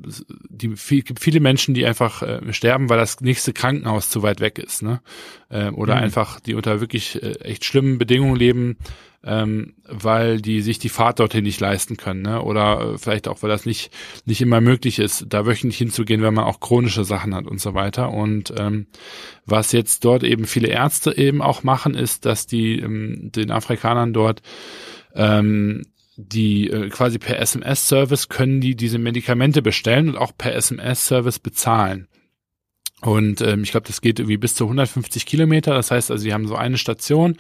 die 0.51 0.77
viel, 0.77 1.03
gibt 1.03 1.21
viele 1.21 1.39
Menschen, 1.39 1.75
die 1.75 1.87
einfach 1.87 2.23
äh, 2.23 2.53
sterben, 2.53 2.89
weil 2.89 2.99
das 2.99 3.21
nächste 3.21 3.53
Krankenhaus 3.53 4.11
zu 4.11 4.23
weit 4.23 4.41
weg 4.41 4.59
ist, 4.59 4.83
ne? 4.83 5.01
Ähm, 5.49 5.77
oder 5.77 5.95
mhm. 5.95 6.03
einfach 6.03 6.41
die 6.41 6.55
unter 6.55 6.81
wirklich 6.81 7.23
äh, 7.23 7.35
echt 7.41 7.65
schlimmen 7.65 7.97
Bedingungen 7.97 8.35
leben, 8.35 8.79
ähm, 9.25 9.75
weil 9.85 10.41
die 10.41 10.61
sich 10.61 10.81
die 10.81 10.89
Fahrt 10.89 11.21
dorthin 11.21 11.45
nicht 11.45 11.61
leisten 11.61 11.97
können, 11.97 12.23
ne? 12.23 12.43
Oder 12.43 12.95
äh, 12.95 12.99
vielleicht 12.99 13.29
auch, 13.29 13.45
weil 13.45 13.51
das 13.51 13.65
nicht 13.65 13.93
nicht 14.25 14.41
immer 14.41 14.61
möglich 14.61 14.99
ist, 14.99 15.27
da 15.29 15.47
wöchentlich 15.47 15.79
hinzugehen, 15.79 16.21
wenn 16.23 16.35
man 16.35 16.47
auch 16.47 16.59
chronische 16.59 17.05
Sachen 17.05 17.33
hat 17.33 17.47
und 17.47 17.61
so 17.61 17.75
weiter. 17.75 18.11
Und 18.11 18.53
ähm, 18.59 18.89
was 19.47 19.71
jetzt 19.71 20.05
dort 20.05 20.25
eben 20.25 20.47
viele 20.47 20.69
Ärzte 20.69 21.17
eben 21.17 21.41
auch 21.41 21.63
machen, 21.63 21.95
ist, 21.95 22.27
dass 22.27 22.49
die 22.49 22.81
ähm, 22.81 23.31
den 23.31 23.53
Afrikanern 23.53 24.13
dort 24.13 24.43
ähm, 25.15 25.85
die 26.21 26.69
äh, 26.69 26.89
quasi 26.89 27.19
per 27.19 27.39
SMS-Service 27.39 28.29
können 28.29 28.61
die 28.61 28.75
diese 28.75 28.99
Medikamente 28.99 29.63
bestellen 29.63 30.09
und 30.09 30.17
auch 30.17 30.33
per 30.37 30.53
SMS-Service 30.53 31.39
bezahlen. 31.39 32.08
Und 33.01 33.41
ähm, 33.43 33.63
ich 33.63 33.71
glaube, 33.71 33.87
das 33.87 34.01
geht 34.01 34.19
irgendwie 34.19 34.39
bis 34.39 34.57
zu 34.57 34.65
150 34.65 35.25
Kilometer. 35.25 35.73
Das 35.73 35.93
heißt 35.93 36.11
also, 36.11 36.21
sie 36.21 36.33
haben 36.35 36.49
so 36.49 36.57
eine 36.57 36.79
Station, 36.79 37.37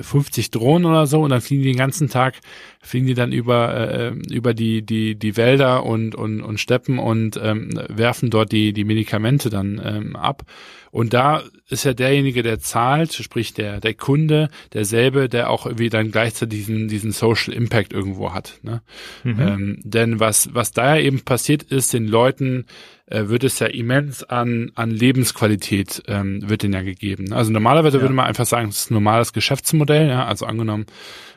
50 0.00 0.50
Drohnen 0.50 0.86
oder 0.86 1.06
so, 1.06 1.20
und 1.20 1.28
dann 1.30 1.42
fliegen 1.42 1.62
die 1.62 1.72
den 1.72 1.76
ganzen 1.76 2.08
Tag, 2.08 2.40
fliegen 2.80 3.06
die 3.06 3.12
dann 3.12 3.30
über 3.30 3.74
äh, 3.74 4.12
über 4.32 4.54
die 4.54 4.80
die 4.80 5.14
die 5.14 5.36
Wälder 5.36 5.84
und 5.84 6.14
und 6.14 6.40
und 6.40 6.58
Steppen 6.58 6.98
und 6.98 7.38
ähm, 7.42 7.78
werfen 7.88 8.30
dort 8.30 8.52
die 8.52 8.72
die 8.72 8.84
Medikamente 8.84 9.50
dann 9.50 9.80
ähm, 9.84 10.16
ab. 10.16 10.44
Und 10.92 11.12
da 11.12 11.42
ist 11.68 11.84
ja 11.84 11.92
derjenige, 11.92 12.42
der 12.42 12.58
zahlt, 12.58 13.12
sprich 13.12 13.52
der 13.52 13.80
der 13.80 13.92
Kunde, 13.92 14.48
derselbe, 14.72 15.28
der 15.28 15.50
auch 15.50 15.66
irgendwie 15.66 15.90
dann 15.90 16.10
gleichzeitig 16.10 16.60
diesen 16.60 16.88
diesen 16.88 17.12
Social 17.12 17.52
Impact 17.52 17.92
irgendwo 17.92 18.32
hat. 18.32 18.60
Ne? 18.62 18.80
Mhm. 19.24 19.40
Ähm, 19.40 19.78
denn 19.82 20.20
was 20.20 20.54
was 20.54 20.70
da 20.72 20.96
ja 20.96 21.02
eben 21.02 21.20
passiert 21.20 21.64
ist, 21.64 21.92
den 21.92 22.06
Leuten 22.06 22.64
äh, 23.06 23.28
wird 23.28 23.44
es 23.44 23.58
ja 23.58 23.66
immens 23.66 24.24
an, 24.24 24.70
an 24.74 24.90
Lebensqualität 24.90 26.02
ähm, 26.06 26.48
wird 26.48 26.62
denen 26.62 26.74
ja 26.74 26.82
gegeben. 26.82 27.32
Also 27.32 27.52
normalerweise 27.52 27.98
ja. 27.98 28.02
würde 28.02 28.14
man 28.14 28.26
einfach 28.26 28.46
sagen, 28.46 28.68
es 28.68 28.78
ist 28.78 28.90
ein 28.90 28.94
normales 28.94 29.32
Geschäftsmodell, 29.32 30.08
ja, 30.08 30.26
also 30.26 30.46
angenommen, 30.46 30.86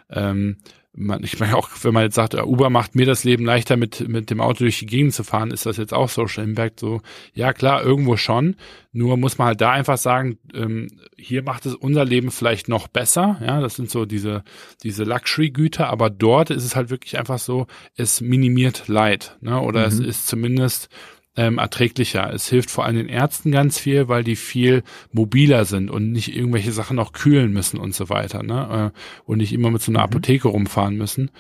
ähm, 0.10 0.58
man, 0.94 1.24
ich 1.24 1.40
meine 1.40 1.56
auch, 1.56 1.70
wenn 1.84 1.94
man 1.94 2.04
jetzt 2.04 2.16
sagt, 2.16 2.34
Uber 2.36 2.70
macht 2.70 2.96
mir 2.96 3.06
das 3.06 3.24
Leben 3.24 3.46
leichter, 3.46 3.78
mit, 3.78 4.08
mit 4.08 4.30
dem 4.30 4.42
Auto 4.42 4.60
durch 4.60 4.80
die 4.80 4.86
Gegend 4.86 5.14
zu 5.14 5.24
fahren, 5.24 5.52
ist 5.52 5.66
das 5.66 5.78
jetzt 5.78 5.94
auch 5.94 6.10
Social 6.10 6.44
Impact 6.44 6.80
so? 6.80 7.02
Ja, 7.34 7.54
klar, 7.54 7.84
irgendwo 7.84 8.18
schon. 8.18 8.56
Nur 8.92 9.16
muss 9.18 9.38
man 9.38 9.50
halt 9.50 9.62
da 9.62 9.72
einfach 9.72 9.98
sagen, 9.98 10.40
ähm, 10.54 10.88
hier 11.16 11.44
macht 11.44 11.66
es 11.66 11.76
unser 11.76 12.06
Leben 12.06 12.32
vielleicht 12.32 12.70
noch 12.70 12.88
besser. 12.88 13.40
Ja, 13.46 13.62
das 13.62 13.76
sind 13.76 13.90
so 13.90 14.06
diese, 14.06 14.44
diese 14.84 15.04
Luxury-Güter, 15.04 15.88
aber 15.88 16.10
dort 16.10 16.50
ist 16.50 16.66
es 16.66 16.76
halt 16.76 16.90
wirklich 16.90 17.18
einfach 17.18 17.40
so, 17.40 17.68
es 17.96 18.20
minimiert 18.20 18.88
Leid, 18.88 19.38
ne? 19.42 19.62
Oder 19.62 19.82
mhm. 19.82 19.88
es 19.88 20.00
ist 20.00 20.28
zumindest 20.28 20.90
ähm, 21.36 21.58
erträglicher. 21.58 22.34
Es 22.34 22.48
hilft 22.48 22.72
vor 22.72 22.86
allem 22.86 22.98
den 22.98 23.08
Ärzten 23.08 23.52
ganz 23.52 23.80
viel, 23.80 24.08
weil 24.08 24.24
die 24.24 24.36
viel 24.36 24.84
mobiler 25.12 25.66
sind 25.66 25.90
und 25.90 26.12
nicht 26.12 26.36
irgendwelche 26.36 26.72
Sachen 26.72 26.96
noch 26.96 27.14
kühlen 27.14 27.52
müssen 27.54 27.80
und 27.80 27.94
so 27.96 28.10
weiter, 28.10 28.44
ne? 28.44 28.92
Äh, 28.94 29.22
und 29.26 29.38
nicht 29.38 29.54
immer 29.54 29.72
mit 29.72 29.82
so 29.82 29.92
einer 29.92 30.00
mhm. 30.00 30.06
Apotheke 30.06 30.48
rumfahren 30.48 30.96
müssen. 30.96 31.32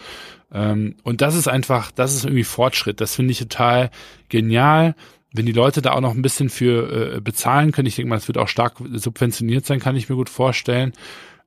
Ähm, 0.52 0.95
und 1.04 1.21
das 1.21 1.36
ist 1.36 1.47
einfach, 1.47 1.91
das 1.91 2.15
ist 2.15 2.25
irgendwie 2.25 2.43
Fortschritt. 2.43 3.02
Das 3.02 3.15
finde 3.15 3.32
ich 3.32 3.39
total 3.39 3.89
genial. 4.30 4.95
Wenn 5.34 5.45
die 5.45 5.52
Leute 5.52 5.82
da 5.82 5.91
auch 5.91 6.02
noch 6.02 6.15
ein 6.15 6.23
bisschen 6.23 6.49
für 6.49 7.15
äh, 7.17 7.21
bezahlen 7.21 7.71
können, 7.71 7.88
ich 7.88 7.95
denke 7.95 8.10
mal, 8.10 8.17
es 8.17 8.28
wird 8.28 8.38
auch 8.38 8.47
stark 8.47 8.78
subventioniert 8.93 9.65
sein, 9.65 9.80
kann 9.80 9.95
ich 9.95 10.10
mir 10.10 10.15
gut 10.15 10.30
vorstellen. 10.30 10.93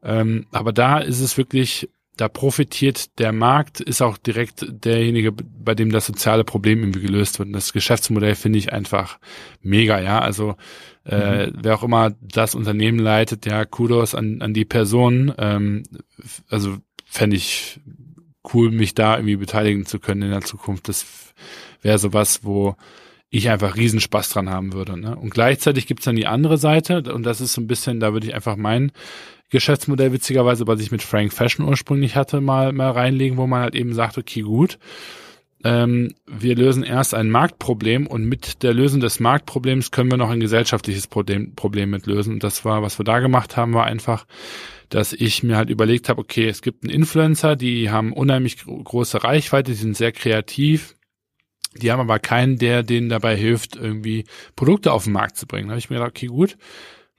Ähm, 0.04 0.46
aber 0.52 0.72
da 0.72 0.98
ist 0.98 1.20
es 1.20 1.36
wirklich 1.36 1.88
da 2.16 2.28
profitiert 2.28 3.18
der 3.18 3.32
Markt, 3.32 3.80
ist 3.80 4.02
auch 4.02 4.18
direkt 4.18 4.66
derjenige, 4.68 5.32
bei 5.32 5.74
dem 5.74 5.90
das 5.90 6.06
soziale 6.06 6.44
Problem 6.44 6.80
irgendwie 6.80 7.00
gelöst 7.00 7.38
wird. 7.38 7.48
Und 7.48 7.54
das 7.54 7.72
Geschäftsmodell 7.72 8.34
finde 8.34 8.58
ich 8.58 8.72
einfach 8.72 9.18
mega, 9.62 10.00
ja. 10.00 10.20
Also 10.20 10.56
äh, 11.04 11.46
mhm. 11.46 11.58
wer 11.62 11.74
auch 11.74 11.82
immer 11.82 12.14
das 12.20 12.54
Unternehmen 12.54 12.98
leitet, 12.98 13.46
ja, 13.46 13.64
Kudos 13.64 14.14
an, 14.14 14.42
an 14.42 14.52
die 14.52 14.66
Person. 14.66 15.32
Ähm, 15.38 15.84
also 16.48 16.76
fände 17.06 17.36
ich 17.36 17.80
cool, 18.52 18.70
mich 18.70 18.94
da 18.94 19.16
irgendwie 19.16 19.36
beteiligen 19.36 19.86
zu 19.86 19.98
können 19.98 20.22
in 20.22 20.30
der 20.30 20.42
Zukunft. 20.42 20.88
Das 20.88 21.06
wäre 21.80 21.98
sowas, 21.98 22.40
wo 22.42 22.76
ich 23.30 23.48
einfach 23.48 23.76
Riesenspaß 23.76 24.28
dran 24.28 24.50
haben 24.50 24.74
würde. 24.74 25.00
Ne? 25.00 25.16
Und 25.16 25.30
gleichzeitig 25.30 25.86
gibt's 25.86 26.04
dann 26.04 26.16
die 26.16 26.26
andere 26.26 26.58
Seite, 26.58 27.02
und 27.12 27.22
das 27.22 27.40
ist 27.40 27.54
so 27.54 27.62
ein 27.62 27.66
bisschen, 27.66 27.98
da 27.98 28.12
würde 28.12 28.26
ich 28.26 28.34
einfach 28.34 28.56
meinen 28.56 28.92
Geschäftsmodell 29.52 30.12
witzigerweise, 30.12 30.66
was 30.66 30.80
ich 30.80 30.90
mit 30.90 31.02
Frank 31.02 31.32
Fashion 31.32 31.68
ursprünglich 31.68 32.16
hatte, 32.16 32.40
mal, 32.40 32.72
mal 32.72 32.90
reinlegen, 32.90 33.36
wo 33.36 33.46
man 33.46 33.62
halt 33.62 33.74
eben 33.74 33.94
sagt, 33.94 34.18
okay, 34.18 34.40
gut, 34.40 34.78
ähm, 35.64 36.14
wir 36.26 36.56
lösen 36.56 36.82
erst 36.82 37.14
ein 37.14 37.30
Marktproblem 37.30 38.06
und 38.06 38.24
mit 38.24 38.62
der 38.62 38.74
Lösung 38.74 39.00
des 39.00 39.20
Marktproblems 39.20 39.90
können 39.90 40.10
wir 40.10 40.18
noch 40.18 40.30
ein 40.30 40.40
gesellschaftliches 40.40 41.06
Problem, 41.06 41.54
Problem 41.54 41.90
mit 41.90 42.06
lösen. 42.06 42.34
Und 42.34 42.42
das 42.42 42.64
war, 42.64 42.82
was 42.82 42.98
wir 42.98 43.04
da 43.04 43.20
gemacht 43.20 43.56
haben, 43.56 43.74
war 43.74 43.84
einfach, 43.84 44.26
dass 44.88 45.12
ich 45.12 45.42
mir 45.42 45.56
halt 45.56 45.70
überlegt 45.70 46.08
habe, 46.08 46.20
okay, 46.20 46.48
es 46.48 46.62
gibt 46.62 46.82
einen 46.82 46.92
Influencer, 46.92 47.54
die 47.54 47.90
haben 47.90 48.12
unheimlich 48.12 48.64
große 48.64 49.22
Reichweite, 49.22 49.70
die 49.70 49.76
sind 49.76 49.96
sehr 49.96 50.12
kreativ, 50.12 50.96
die 51.76 51.92
haben 51.92 52.00
aber 52.00 52.18
keinen, 52.18 52.58
der 52.58 52.82
denen 52.82 53.08
dabei 53.08 53.36
hilft, 53.36 53.76
irgendwie 53.76 54.24
Produkte 54.56 54.92
auf 54.92 55.04
den 55.04 55.12
Markt 55.12 55.36
zu 55.36 55.46
bringen. 55.46 55.68
Da 55.68 55.72
habe 55.72 55.78
ich 55.78 55.90
mir 55.90 55.96
gedacht, 55.96 56.10
okay, 56.16 56.26
gut, 56.26 56.56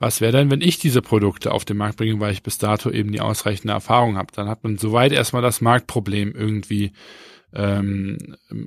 was 0.04 0.20
wäre 0.20 0.34
denn, 0.34 0.52
wenn 0.52 0.62
ich 0.62 0.80
diese 0.80 1.02
Produkte 1.02 1.52
auf 1.52 1.64
den 1.64 1.78
Markt 1.78 1.98
bringe, 1.98 2.20
weil 2.20 2.34
ich 2.34 2.44
bis 2.44 2.58
dato 2.58 2.90
eben 2.90 3.14
die 3.14 3.22
ausreichende 3.22 3.74
Erfahrung 3.74 4.18
habe? 4.18 4.34
Dann 4.36 4.50
hat 4.50 4.64
man 4.64 4.78
soweit 4.78 5.14
erstmal 5.14 5.42
das 5.42 5.62
Marktproblem 5.62 6.34
irgendwie 6.36 6.92
ähm, 7.54 8.18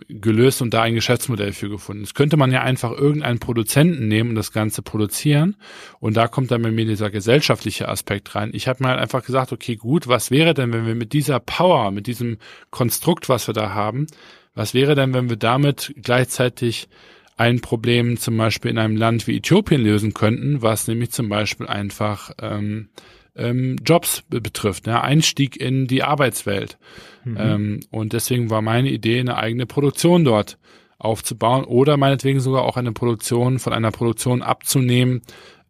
gelöst 0.09 0.63
und 0.63 0.73
da 0.73 0.83
ein 0.83 0.95
Geschäftsmodell 0.95 1.53
für 1.53 1.69
gefunden. 1.69 2.05
Das 2.05 2.15
könnte 2.15 2.39
man 2.39 2.53
ja 2.53 2.63
einfach 2.63 2.93
irgendeinen 2.93 3.39
Produzenten 3.39 4.09
nehmen 4.09 4.31
und 4.31 4.37
das 4.37 4.53
Ganze 4.53 4.81
produzieren. 4.81 5.57
Und 6.01 6.17
da 6.17 6.27
kommt 6.27 6.51
dann 6.51 6.63
bei 6.63 6.71
mir 6.71 6.87
dieser 6.87 7.11
gesellschaftliche 7.11 7.89
Aspekt 7.89 8.35
rein. 8.35 8.51
Ich 8.55 8.67
habe 8.67 8.83
mir 8.83 8.91
halt 8.91 9.01
einfach 9.01 9.25
gesagt, 9.25 9.53
okay, 9.53 9.77
gut, 9.77 10.09
was 10.09 10.31
wäre 10.31 10.55
denn, 10.55 10.73
wenn 10.73 10.87
wir 10.87 10.95
mit 10.95 11.13
dieser 11.13 11.39
Power, 11.41 11.91
mit 11.91 12.07
diesem 12.07 12.39
Konstrukt, 12.71 13.29
was 13.29 13.47
wir 13.47 13.55
da 13.55 13.75
haben, 13.75 14.07
was 14.55 14.73
wäre 14.73 14.95
denn, 14.95 15.13
wenn 15.13 15.29
wir 15.29 15.37
damit 15.37 15.93
gleichzeitig 16.01 16.89
ein 17.37 17.61
Problem 17.61 18.17
zum 18.17 18.37
Beispiel 18.37 18.71
in 18.71 18.79
einem 18.79 18.97
Land 18.97 19.27
wie 19.27 19.37
Äthiopien 19.37 19.83
lösen 19.83 20.15
könnten, 20.15 20.63
was 20.63 20.89
nämlich 20.89 21.11
zum 21.11 21.29
Beispiel 21.29 21.67
einfach 21.67 22.31
ähm, 22.41 22.89
ähm, 23.37 23.77
Jobs 23.85 24.23
betrifft, 24.29 24.87
ja, 24.87 25.03
Einstieg 25.03 25.57
in 25.61 25.87
die 25.87 26.03
Arbeitswelt. 26.03 26.79
Mhm. 27.25 27.37
Ähm, 27.39 27.81
und 27.91 28.15
deswegen 28.15 28.51
war 28.51 28.63
meine 28.63 28.91
Idee, 28.91 29.21
eine 29.21 29.37
eigene 29.37 29.67
Produktion 29.67 30.25
dort 30.25 30.59
aufzubauen 30.99 31.65
oder 31.65 31.99
meinetwegen 31.99 32.41
sogar 32.41 32.63
auch 32.63 32.79
eine 32.79 32.93
Produktion 32.93 33.59
von 33.59 33.75
einer 33.75 33.91
Produktion 33.91 34.43
abzunehmen, 34.43 35.21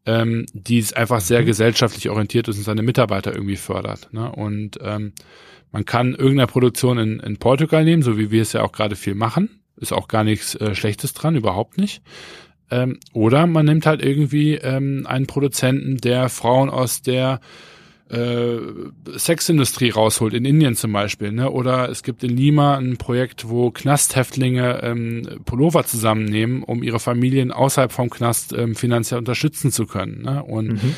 ähm, 0.07 0.47
die 0.53 0.79
es 0.79 0.93
einfach 0.93 1.21
sehr 1.21 1.43
mhm. 1.43 1.47
gesellschaftlich 1.47 2.09
orientiert 2.09 2.47
ist 2.47 2.59
und 2.59 2.63
seine 2.63 2.83
Mitarbeiter 2.83 3.35
irgendwie 3.35 3.57
fördert. 3.57 4.09
Ne? 4.13 4.31
Und 4.31 4.79
ähm, 4.81 5.13
man 5.73 5.85
kann 5.85 6.15
irgendeine 6.15 6.47
Produktion 6.47 6.99
in, 6.99 7.19
in 7.19 7.39
Portugal 7.39 7.85
nehmen, 7.85 8.03
so 8.03 8.17
wie 8.17 8.31
wir 8.31 8.43
es 8.43 8.53
ja 8.53 8.63
auch 8.63 8.71
gerade 8.71 8.95
viel 8.95 9.17
machen. 9.17 9.61
Ist 9.77 9.93
auch 9.93 10.09
gar 10.09 10.25
nichts 10.25 10.55
äh, 10.55 10.75
Schlechtes 10.75 11.13
dran, 11.13 11.37
überhaupt 11.37 11.79
nicht. 11.79 12.03
Ähm, 12.71 12.99
oder 13.13 13.47
man 13.47 13.67
nimmt 13.67 13.87
halt 13.87 14.03
irgendwie 14.03 14.55
ähm, 14.55 15.07
einen 15.07 15.27
Produzenten, 15.27 15.99
der 15.99 16.29
Frauen 16.29 16.69
aus 16.71 17.03
der 17.03 17.41
äh, 18.09 18.59
Sexindustrie 19.17 19.91
rausholt, 19.91 20.35
in 20.35 20.45
Indien 20.45 20.77
zum 20.77 20.93
Beispiel. 20.93 21.33
Ne? 21.33 21.51
Oder 21.51 21.89
es 21.89 22.03
gibt 22.03 22.23
in 22.23 22.37
Lima 22.37 22.77
ein 22.77 22.97
Projekt, 22.97 23.49
wo 23.49 23.71
Knasthäftlinge 23.71 24.81
ähm, 24.83 25.41
Pullover 25.45 25.85
zusammennehmen, 25.85 26.63
um 26.63 26.83
ihre 26.83 27.01
Familien 27.01 27.51
außerhalb 27.51 27.93
vom 27.93 28.11
Knast 28.11 28.53
ähm, 28.53 28.75
finanziell 28.77 29.19
unterstützen 29.19 29.73
zu 29.73 29.87
können. 29.87 30.23
Ne? 30.23 30.43
Und 30.43 30.83
mhm. 30.83 30.95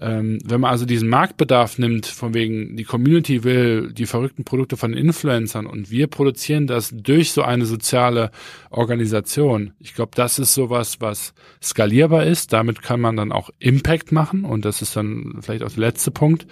Ähm, 0.00 0.38
wenn 0.44 0.62
man 0.62 0.70
also 0.70 0.86
diesen 0.86 1.08
Marktbedarf 1.08 1.78
nimmt, 1.78 2.06
von 2.06 2.32
wegen 2.32 2.76
die 2.76 2.84
Community 2.84 3.44
will 3.44 3.92
die 3.92 4.06
verrückten 4.06 4.44
Produkte 4.44 4.78
von 4.78 4.94
Influencern 4.94 5.66
und 5.66 5.90
wir 5.90 6.06
produzieren 6.06 6.66
das 6.66 6.90
durch 6.90 7.32
so 7.32 7.42
eine 7.42 7.66
soziale 7.66 8.30
Organisation. 8.70 9.74
Ich 9.78 9.94
glaube, 9.94 10.12
das 10.14 10.38
ist 10.38 10.54
sowas, 10.54 11.00
was 11.00 11.34
skalierbar 11.62 12.24
ist. 12.24 12.54
Damit 12.54 12.80
kann 12.80 13.00
man 13.00 13.16
dann 13.16 13.30
auch 13.30 13.50
Impact 13.58 14.10
machen 14.10 14.44
und 14.44 14.64
das 14.64 14.80
ist 14.80 14.96
dann 14.96 15.38
vielleicht 15.42 15.62
auch 15.62 15.72
der 15.72 15.80
letzte 15.80 16.10
Punkt. 16.10 16.46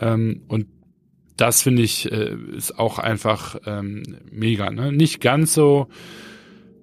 Ähm, 0.00 0.42
und 0.48 0.66
das 1.36 1.62
finde 1.62 1.82
ich 1.82 2.10
äh, 2.10 2.34
ist 2.56 2.78
auch 2.78 2.98
einfach 2.98 3.56
ähm, 3.66 4.02
mega. 4.30 4.70
Ne? 4.70 4.92
Nicht 4.92 5.20
ganz 5.20 5.52
so 5.52 5.88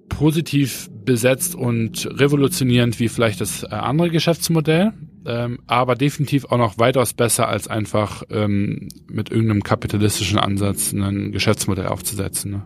positiv 0.08 0.88
besetzt 1.04 1.54
und 1.54 2.08
revolutionierend 2.18 2.98
wie 3.00 3.08
vielleicht 3.08 3.40
das 3.40 3.64
äh, 3.64 3.66
andere 3.68 4.10
Geschäftsmodell, 4.10 4.92
ähm, 5.26 5.58
aber 5.66 5.94
definitiv 5.94 6.46
auch 6.46 6.58
noch 6.58 6.78
weitaus 6.78 7.12
besser 7.12 7.48
als 7.48 7.68
einfach 7.68 8.22
ähm, 8.30 8.88
mit 9.08 9.30
irgendeinem 9.30 9.62
kapitalistischen 9.62 10.38
Ansatz 10.38 10.92
ein 10.92 11.32
Geschäftsmodell 11.32 11.86
aufzusetzen. 11.86 12.52
Ne? 12.52 12.62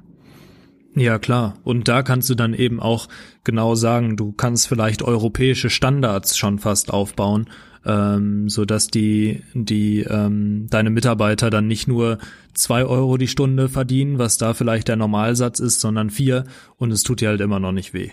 Ja, 0.94 1.18
klar. 1.18 1.54
Und 1.62 1.88
da 1.88 2.02
kannst 2.02 2.28
du 2.30 2.34
dann 2.34 2.52
eben 2.52 2.80
auch 2.80 3.08
genau 3.44 3.74
sagen, 3.74 4.16
du 4.16 4.32
kannst 4.32 4.68
vielleicht 4.68 5.02
europäische 5.02 5.70
Standards 5.70 6.36
schon 6.36 6.58
fast 6.58 6.92
aufbauen, 6.92 7.48
ähm, 7.86 8.48
so 8.48 8.64
dass 8.64 8.88
die, 8.88 9.42
die, 9.54 10.00
ähm, 10.00 10.66
deine 10.68 10.90
Mitarbeiter 10.90 11.48
dann 11.48 11.66
nicht 11.66 11.86
nur 11.88 12.18
zwei 12.54 12.84
Euro 12.84 13.16
die 13.16 13.28
Stunde 13.28 13.68
verdienen, 13.68 14.18
was 14.18 14.36
da 14.36 14.52
vielleicht 14.52 14.88
der 14.88 14.96
Normalsatz 14.96 15.60
ist, 15.60 15.80
sondern 15.80 16.10
vier 16.10 16.44
und 16.76 16.90
es 16.90 17.04
tut 17.04 17.20
dir 17.20 17.28
halt 17.28 17.40
immer 17.40 17.60
noch 17.60 17.72
nicht 17.72 17.94
weh. 17.94 18.10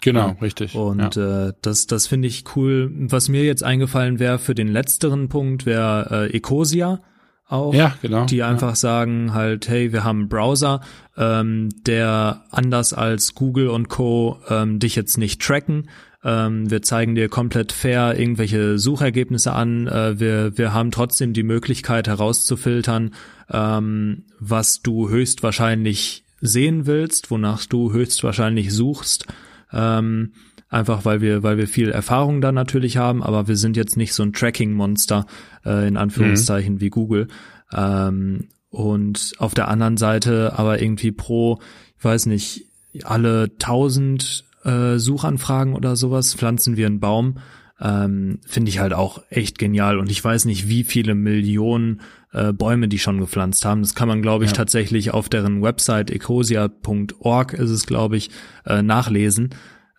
Genau, 0.00 0.36
richtig. 0.40 0.74
Und 0.74 1.16
ja. 1.16 1.48
äh, 1.48 1.52
das, 1.62 1.86
das 1.86 2.06
finde 2.06 2.28
ich 2.28 2.44
cool. 2.56 2.90
Was 2.94 3.28
mir 3.28 3.44
jetzt 3.44 3.64
eingefallen 3.64 4.18
wäre 4.18 4.38
für 4.38 4.54
den 4.54 4.68
letzteren 4.68 5.28
Punkt, 5.28 5.66
wäre 5.66 6.28
äh, 6.30 6.36
Ecosia 6.36 7.00
auch, 7.48 7.72
ja, 7.72 7.94
genau. 8.02 8.26
die 8.26 8.42
einfach 8.42 8.70
ja. 8.70 8.76
sagen 8.76 9.32
halt, 9.32 9.68
hey, 9.68 9.92
wir 9.92 10.04
haben 10.04 10.20
einen 10.20 10.28
Browser, 10.28 10.82
ähm, 11.16 11.70
der 11.86 12.44
anders 12.50 12.92
als 12.92 13.34
Google 13.34 13.68
und 13.68 13.88
Co. 13.88 14.38
Ähm, 14.50 14.78
dich 14.78 14.94
jetzt 14.96 15.16
nicht 15.16 15.40
tracken. 15.40 15.88
Ähm, 16.22 16.70
wir 16.70 16.82
zeigen 16.82 17.14
dir 17.14 17.30
komplett 17.30 17.72
fair 17.72 18.18
irgendwelche 18.18 18.78
Suchergebnisse 18.78 19.52
an. 19.52 19.86
Äh, 19.86 20.20
wir, 20.20 20.58
wir 20.58 20.74
haben 20.74 20.90
trotzdem 20.90 21.32
die 21.32 21.42
Möglichkeit 21.42 22.06
herauszufiltern, 22.06 23.14
ähm, 23.50 24.24
was 24.38 24.82
du 24.82 25.08
höchstwahrscheinlich 25.08 26.24
sehen 26.42 26.86
willst, 26.86 27.30
wonach 27.30 27.64
du 27.64 27.92
höchstwahrscheinlich 27.92 28.74
suchst 28.74 29.26
ähm, 29.72 30.32
einfach 30.68 31.04
weil 31.04 31.20
wir, 31.20 31.42
weil 31.42 31.56
wir 31.56 31.68
viel 31.68 31.90
Erfahrung 31.90 32.40
da 32.40 32.52
natürlich 32.52 32.96
haben, 32.96 33.22
aber 33.22 33.48
wir 33.48 33.56
sind 33.56 33.76
jetzt 33.76 33.96
nicht 33.96 34.14
so 34.14 34.22
ein 34.22 34.32
Tracking-Monster 34.32 35.26
äh, 35.64 35.88
in 35.88 35.96
Anführungszeichen 35.96 36.74
mhm. 36.74 36.80
wie 36.80 36.90
Google. 36.90 37.28
Ähm, 37.72 38.48
und 38.70 39.32
auf 39.38 39.54
der 39.54 39.68
anderen 39.68 39.96
Seite 39.96 40.58
aber 40.58 40.82
irgendwie 40.82 41.12
pro, 41.12 41.60
ich 41.96 42.04
weiß 42.04 42.26
nicht, 42.26 42.66
alle 43.04 43.56
tausend 43.58 44.44
äh, 44.64 44.98
Suchanfragen 44.98 45.74
oder 45.74 45.96
sowas 45.96 46.34
pflanzen 46.34 46.76
wir 46.76 46.86
einen 46.86 47.00
Baum. 47.00 47.38
Ähm, 47.80 48.40
Finde 48.46 48.70
ich 48.70 48.80
halt 48.80 48.92
auch 48.92 49.22
echt 49.30 49.58
genial. 49.58 49.98
Und 49.98 50.10
ich 50.10 50.22
weiß 50.22 50.44
nicht, 50.46 50.68
wie 50.68 50.84
viele 50.84 51.14
Millionen 51.14 52.00
äh, 52.32 52.52
Bäume 52.52 52.88
die 52.88 52.98
schon 52.98 53.20
gepflanzt 53.20 53.64
haben. 53.64 53.82
Das 53.82 53.94
kann 53.94 54.08
man, 54.08 54.22
glaube 54.22 54.44
ich, 54.44 54.50
ja. 54.50 54.56
tatsächlich 54.56 55.12
auf 55.12 55.28
deren 55.28 55.62
Website 55.62 56.10
ecosia.org 56.10 57.52
ist 57.54 57.70
es, 57.70 57.86
glaube 57.86 58.16
ich, 58.16 58.30
äh, 58.66 58.82
nachlesen. 58.82 59.50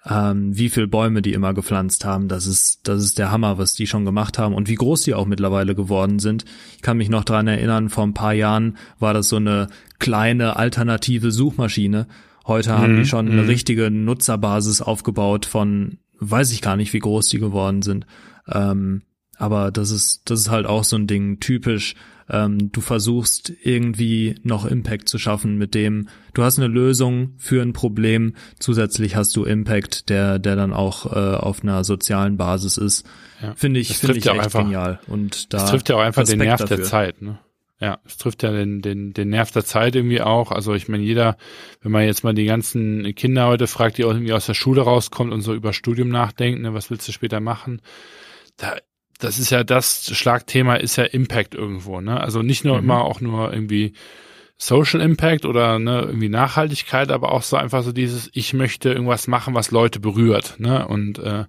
Ähm, 0.10 0.58
wie 0.58 0.70
viel 0.70 0.88
Bäume 0.88 1.22
die 1.22 1.34
immer 1.34 1.54
gepflanzt 1.54 2.06
haben, 2.06 2.30
das 2.30 2.48
ist, 2.48 2.88
das 2.88 3.04
ist 3.04 3.20
der 3.20 3.32
Hammer, 3.32 3.58
was 3.58 3.74
die 3.74 3.86
schon 3.86 4.06
gemacht 4.06 4.40
haben 4.40 4.56
und 4.56 4.70
wie 4.70 4.76
groß 4.76 5.04
die 5.04 5.14
auch 5.14 5.26
mittlerweile 5.26 5.76
geworden 5.76 6.20
sind. 6.20 6.46
Ich 6.78 6.82
kann 6.82 6.98
mich 6.98 7.10
noch 7.10 7.26
dran 7.26 7.48
erinnern, 7.48 7.90
vor 7.90 8.06
ein 8.06 8.14
paar 8.14 8.34
Jahren 8.34 8.78
war 8.98 9.14
das 9.14 9.28
so 9.28 9.36
eine 9.36 9.68
kleine 10.00 10.56
alternative 10.56 11.32
Suchmaschine. 11.32 12.08
Heute 12.48 12.72
mhm. 12.72 12.78
haben 12.78 12.94
die 12.94 13.00
mhm. 13.00 13.06
schon 13.06 13.30
eine 13.30 13.42
mhm. 13.42 13.50
richtige 13.50 13.92
Nutzerbasis 13.92 14.82
aufgebaut 14.82 15.46
von, 15.46 15.98
weiß 16.20 16.54
ich 16.54 16.62
gar 16.62 16.78
nicht, 16.78 16.94
wie 16.94 17.00
groß 17.00 17.28
die 17.28 17.40
geworden 17.40 17.82
sind. 17.82 18.06
Ähm, 18.48 19.02
aber 19.38 19.70
das 19.72 19.92
ist, 19.92 20.30
das 20.30 20.40
ist 20.42 20.50
halt 20.50 20.66
auch 20.66 20.86
so 20.86 20.96
ein 20.96 21.08
Ding 21.08 21.40
typisch 21.40 21.96
ähm, 22.30 22.72
du 22.72 22.82
versuchst 22.82 23.52
irgendwie 23.64 24.36
noch 24.44 24.66
Impact 24.66 25.10
zu 25.10 25.18
schaffen 25.18 25.58
mit 25.58 25.74
dem, 25.76 26.10
du 26.34 26.44
hast 26.44 26.60
eine 26.60 26.68
Lösung 26.68 27.34
für 27.38 27.62
ein 27.62 27.74
Problem, 27.74 28.36
zusätzlich 28.60 29.16
hast 29.16 29.36
du 29.36 29.44
Impact, 29.44 30.10
der, 30.10 30.40
der 30.40 30.56
dann 30.56 30.74
auch 30.74 31.06
äh, 31.06 31.36
auf 31.36 31.64
einer 31.64 31.84
sozialen 31.84 32.38
Basis 32.38 32.78
ist. 32.78 33.06
Ja. 33.42 33.54
Finde 33.56 33.80
ich, 33.80 33.98
finde 33.98 34.18
ich 34.18 34.26
ja 34.26 34.34
echt 34.34 34.46
einfach, 34.46 34.62
genial. 34.62 35.00
Und 35.08 35.54
da 35.54 35.60
das 35.60 35.72
trifft 35.72 35.90
ja 35.90 35.96
auch 35.96 36.02
einfach 36.02 36.22
Respekt 36.22 36.42
den 36.42 36.48
Nerv 36.48 36.60
dafür. 36.60 36.78
der 36.78 36.86
Zeit, 36.86 37.22
ne? 37.22 37.40
Ja, 37.82 38.00
es 38.06 38.18
trifft 38.18 38.44
ja 38.44 38.52
den, 38.52 38.82
den, 38.82 39.14
den 39.14 39.30
Nerv 39.30 39.52
der 39.52 39.64
Zeit 39.64 39.96
irgendwie 39.96 40.22
auch. 40.22 40.52
Also 40.52 40.74
ich 40.74 40.90
meine, 40.90 41.04
jeder, 41.04 41.38
wenn 41.82 41.94
man 41.94 42.04
jetzt 42.04 42.26
mal 42.26 42.34
die 42.34 42.44
ganzen 42.44 43.16
Kinder 43.16 43.48
heute 43.48 43.68
fragt, 43.68 43.98
die 43.98 44.02
irgendwie 44.02 44.34
aus 44.34 44.48
der 44.48 44.54
Schule 44.54 44.82
rauskommt 44.82 45.32
und 45.32 45.42
so 45.42 45.54
über 45.54 45.72
Studium 45.72 46.10
nachdenken, 46.10 46.64
ne, 46.64 46.74
was 46.74 46.92
willst 46.92 47.08
du 47.08 47.14
später 47.14 47.40
machen? 47.40 47.82
Da 48.58 48.76
das 49.20 49.38
ist 49.38 49.52
ja 49.52 49.64
das 49.64 50.16
Schlagthema 50.16 50.76
ist 50.76 50.96
ja 50.96 51.04
Impact 51.04 51.54
irgendwo, 51.54 52.02
ne? 52.02 52.20
Also 52.20 52.42
nicht 52.42 52.66
nur 52.66 52.78
mhm. 52.78 52.84
immer 52.84 53.04
auch 53.04 53.22
nur 53.22 53.54
irgendwie 53.54 53.94
Social 54.58 55.00
Impact 55.00 55.46
oder 55.46 55.80
ne, 55.80 56.02
irgendwie 56.02 56.30
Nachhaltigkeit, 56.30 57.12
aber 57.12 57.32
auch 57.32 57.44
so 57.44 57.56
einfach 57.56 57.84
so 57.84 57.92
dieses, 57.94 58.30
ich 58.34 58.54
möchte 58.54 58.92
irgendwas 58.92 59.28
machen, 59.28 59.54
was 59.54 59.72
Leute 59.72 60.00
berührt, 60.00 60.56
ne? 60.60 60.88
Und 60.88 61.20
äh, 61.20 61.46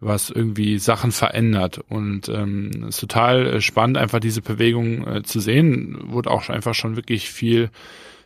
was 0.00 0.30
irgendwie 0.30 0.78
Sachen 0.78 1.12
verändert. 1.12 1.80
Und 1.88 2.28
ähm, 2.28 2.86
ist 2.88 3.00
total 3.00 3.46
äh, 3.46 3.60
spannend, 3.60 3.96
einfach 3.96 4.20
diese 4.20 4.42
Bewegung 4.42 5.06
äh, 5.06 5.22
zu 5.22 5.40
sehen. 5.40 5.98
Wurde 6.12 6.30
auch 6.30 6.48
einfach 6.48 6.74
schon 6.74 6.96
wirklich 6.96 7.30
viel, 7.30 7.70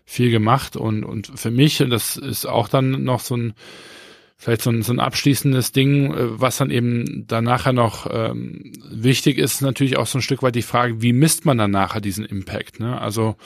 viel 0.04 0.30
gemacht. 0.30 0.76
Und, 0.76 1.04
und 1.04 1.30
für 1.38 1.50
mich, 1.50 1.80
und 1.82 1.90
das 1.90 2.16
ist 2.16 2.46
auch 2.46 2.68
dann 2.68 3.04
noch 3.04 3.20
so 3.20 3.36
ein 3.36 3.54
vielleicht 4.38 4.62
so 4.62 4.70
ein, 4.70 4.82
so 4.82 4.92
ein 4.92 5.00
abschließendes 5.00 5.72
Ding, 5.72 6.14
äh, 6.14 6.40
was 6.40 6.56
dann 6.56 6.70
eben 6.70 7.26
dann 7.26 7.44
nachher 7.44 7.72
noch 7.72 8.06
ähm, 8.10 8.72
wichtig 8.88 9.36
ist, 9.36 9.60
natürlich 9.60 9.98
auch 9.98 10.06
so 10.06 10.18
ein 10.18 10.22
Stück 10.22 10.42
weit 10.42 10.54
die 10.54 10.62
Frage, 10.62 11.02
wie 11.02 11.12
misst 11.12 11.44
man 11.44 11.58
dann 11.58 11.72
nachher 11.72 12.00
diesen 12.00 12.24
Impact? 12.24 12.78
Ne? 12.78 13.00
Also 13.00 13.36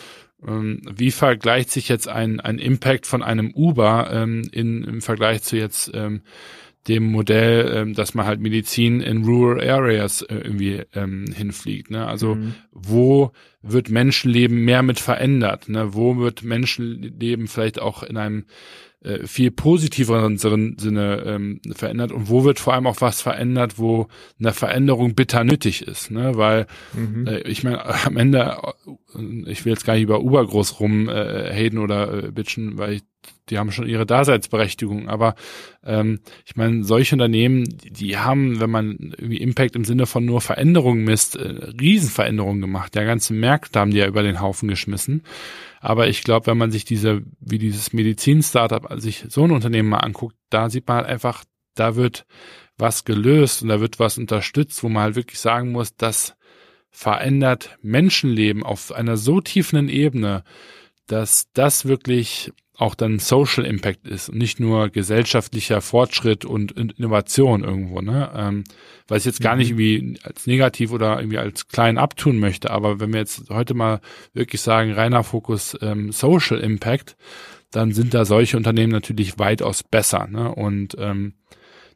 ähm, 0.46 0.82
wie 0.94 1.10
vergleicht 1.10 1.70
sich 1.70 1.88
jetzt 1.88 2.08
ein, 2.08 2.40
ein 2.40 2.58
Impact 2.58 3.06
von 3.06 3.22
einem 3.22 3.52
Uber 3.54 4.10
ähm, 4.12 4.42
in, 4.52 4.84
im 4.84 5.00
Vergleich 5.00 5.42
zu 5.42 5.56
jetzt 5.56 5.90
ähm, 5.94 6.20
dem 6.88 7.04
Modell, 7.04 7.72
ähm, 7.74 7.94
dass 7.94 8.14
man 8.14 8.26
halt 8.26 8.40
Medizin 8.40 9.00
in 9.00 9.24
Rural 9.24 9.66
Areas 9.66 10.22
äh, 10.22 10.34
irgendwie 10.34 10.82
ähm, 10.94 11.26
hinfliegt. 11.32 11.90
Ne? 11.90 12.06
Also 12.06 12.34
mhm. 12.34 12.54
wo 12.72 13.32
wird 13.62 13.88
Menschenleben 13.88 14.64
mehr 14.64 14.82
mit 14.82 14.98
verändert? 14.98 15.68
Ne? 15.68 15.94
Wo 15.94 16.18
wird 16.18 16.42
Menschenleben 16.42 17.46
vielleicht 17.46 17.80
auch 17.80 18.02
in 18.02 18.16
einem 18.16 18.44
äh, 19.04 19.26
viel 19.26 19.50
positiveren 19.50 20.38
Sinne 20.38 21.22
ähm, 21.26 21.60
verändert 21.72 22.12
und 22.12 22.28
wo 22.28 22.44
wird 22.44 22.60
vor 22.60 22.74
allem 22.74 22.86
auch 22.86 23.00
was 23.00 23.20
verändert, 23.20 23.78
wo 23.78 24.08
eine 24.38 24.52
Veränderung 24.52 25.14
bitter 25.14 25.44
nötig 25.44 25.86
ist, 25.86 26.10
ne? 26.10 26.36
Weil 26.36 26.66
mhm. 26.92 27.26
äh, 27.26 27.40
ich 27.40 27.64
meine 27.64 27.84
am 28.06 28.16
Ende, 28.16 28.58
äh, 29.14 29.50
ich 29.50 29.64
will 29.64 29.72
jetzt 29.72 29.84
gar 29.84 29.94
nicht 29.94 30.04
über 30.04 30.20
Uber 30.20 30.46
groß 30.46 30.80
rum 30.80 31.08
äh, 31.08 31.52
haten 31.52 31.78
oder 31.78 32.24
äh, 32.24 32.30
bitchen, 32.30 32.78
weil 32.78 32.94
ich 32.94 33.02
die 33.52 33.58
haben 33.58 33.70
schon 33.70 33.86
ihre 33.86 34.06
Daseinsberechtigung. 34.06 35.08
Aber 35.08 35.34
ähm, 35.84 36.20
ich 36.46 36.56
meine, 36.56 36.84
solche 36.84 37.14
Unternehmen, 37.14 37.64
die 37.68 38.16
haben, 38.16 38.60
wenn 38.60 38.70
man 38.70 38.96
irgendwie 39.16 39.36
Impact 39.36 39.76
im 39.76 39.84
Sinne 39.84 40.06
von 40.06 40.24
nur 40.24 40.40
Veränderungen 40.40 41.04
misst, 41.04 41.36
äh, 41.36 41.72
Riesenveränderungen 41.78 42.62
gemacht. 42.62 42.94
Der 42.94 43.04
ganze 43.04 43.34
Märkte 43.34 43.78
haben 43.78 43.90
die 43.90 43.98
ja 43.98 44.06
über 44.06 44.22
den 44.22 44.40
Haufen 44.40 44.68
geschmissen. 44.68 45.22
Aber 45.80 46.08
ich 46.08 46.24
glaube, 46.24 46.46
wenn 46.46 46.56
man 46.56 46.70
sich 46.70 46.84
diese, 46.84 47.22
wie 47.40 47.58
dieses 47.58 47.92
Medizin-Startup, 47.92 48.88
sich 49.00 49.26
so 49.28 49.44
ein 49.44 49.50
Unternehmen 49.50 49.90
mal 49.90 49.98
anguckt, 49.98 50.36
da 50.48 50.70
sieht 50.70 50.88
man 50.88 50.98
halt 50.98 51.06
einfach, 51.06 51.44
da 51.74 51.94
wird 51.96 52.24
was 52.78 53.04
gelöst 53.04 53.62
und 53.62 53.68
da 53.68 53.80
wird 53.80 53.98
was 53.98 54.16
unterstützt, 54.16 54.82
wo 54.82 54.88
man 54.88 55.02
halt 55.02 55.16
wirklich 55.16 55.40
sagen 55.40 55.72
muss, 55.72 55.94
das 55.96 56.36
verändert 56.90 57.76
Menschenleben 57.82 58.62
auf 58.62 58.92
einer 58.92 59.16
so 59.16 59.40
tiefen 59.40 59.88
Ebene, 59.88 60.42
dass 61.06 61.50
das 61.52 61.86
wirklich 61.86 62.52
auch 62.74 62.94
dann 62.94 63.18
Social 63.18 63.66
Impact 63.66 64.06
ist 64.06 64.30
und 64.30 64.38
nicht 64.38 64.58
nur 64.58 64.88
gesellschaftlicher 64.88 65.80
Fortschritt 65.80 66.44
und 66.44 66.72
Innovation 66.72 67.64
irgendwo, 67.64 68.00
ne? 68.00 68.30
Ähm, 68.34 68.64
weil 69.08 69.18
ich 69.18 69.24
jetzt 69.26 69.42
gar 69.42 69.56
nicht 69.56 69.72
mhm. 69.72 69.78
irgendwie 69.78 70.20
als 70.22 70.46
negativ 70.46 70.90
oder 70.90 71.18
irgendwie 71.18 71.38
als 71.38 71.68
klein 71.68 71.98
abtun 71.98 72.38
möchte, 72.38 72.70
aber 72.70 72.98
wenn 72.98 73.12
wir 73.12 73.20
jetzt 73.20 73.50
heute 73.50 73.74
mal 73.74 74.00
wirklich 74.32 74.62
sagen, 74.62 74.92
reiner 74.92 75.22
Fokus 75.22 75.76
ähm, 75.82 76.12
Social 76.12 76.58
Impact, 76.60 77.16
dann 77.70 77.92
sind 77.92 78.14
da 78.14 78.24
solche 78.24 78.56
Unternehmen 78.56 78.92
natürlich 78.92 79.38
weitaus 79.38 79.82
besser, 79.82 80.26
ne? 80.28 80.54
Und 80.54 80.96
ähm, 80.98 81.34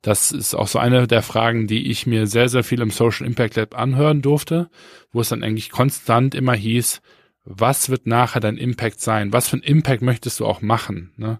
das 0.02 0.30
ist 0.30 0.54
auch 0.54 0.68
so 0.68 0.78
eine 0.78 1.06
der 1.06 1.22
Fragen, 1.22 1.66
die 1.66 1.90
ich 1.90 2.06
mir 2.06 2.26
sehr, 2.26 2.48
sehr 2.48 2.62
viel 2.62 2.80
im 2.80 2.90
Social 2.90 3.26
Impact 3.26 3.56
Lab 3.56 3.76
anhören 3.76 4.22
durfte, 4.22 4.68
wo 5.10 5.20
es 5.20 5.30
dann 5.30 5.42
eigentlich 5.42 5.70
konstant 5.70 6.34
immer 6.34 6.54
hieß, 6.54 7.00
was 7.47 7.88
wird 7.88 8.07
nachher 8.07 8.40
dein 8.40 8.57
Impact 8.57 9.01
sein? 9.01 9.32
Was 9.32 9.49
für 9.49 9.57
ein 9.57 9.62
Impact 9.62 10.03
möchtest 10.03 10.40
du 10.40 10.47
auch 10.47 10.61
machen? 10.61 11.12
Ne? 11.16 11.38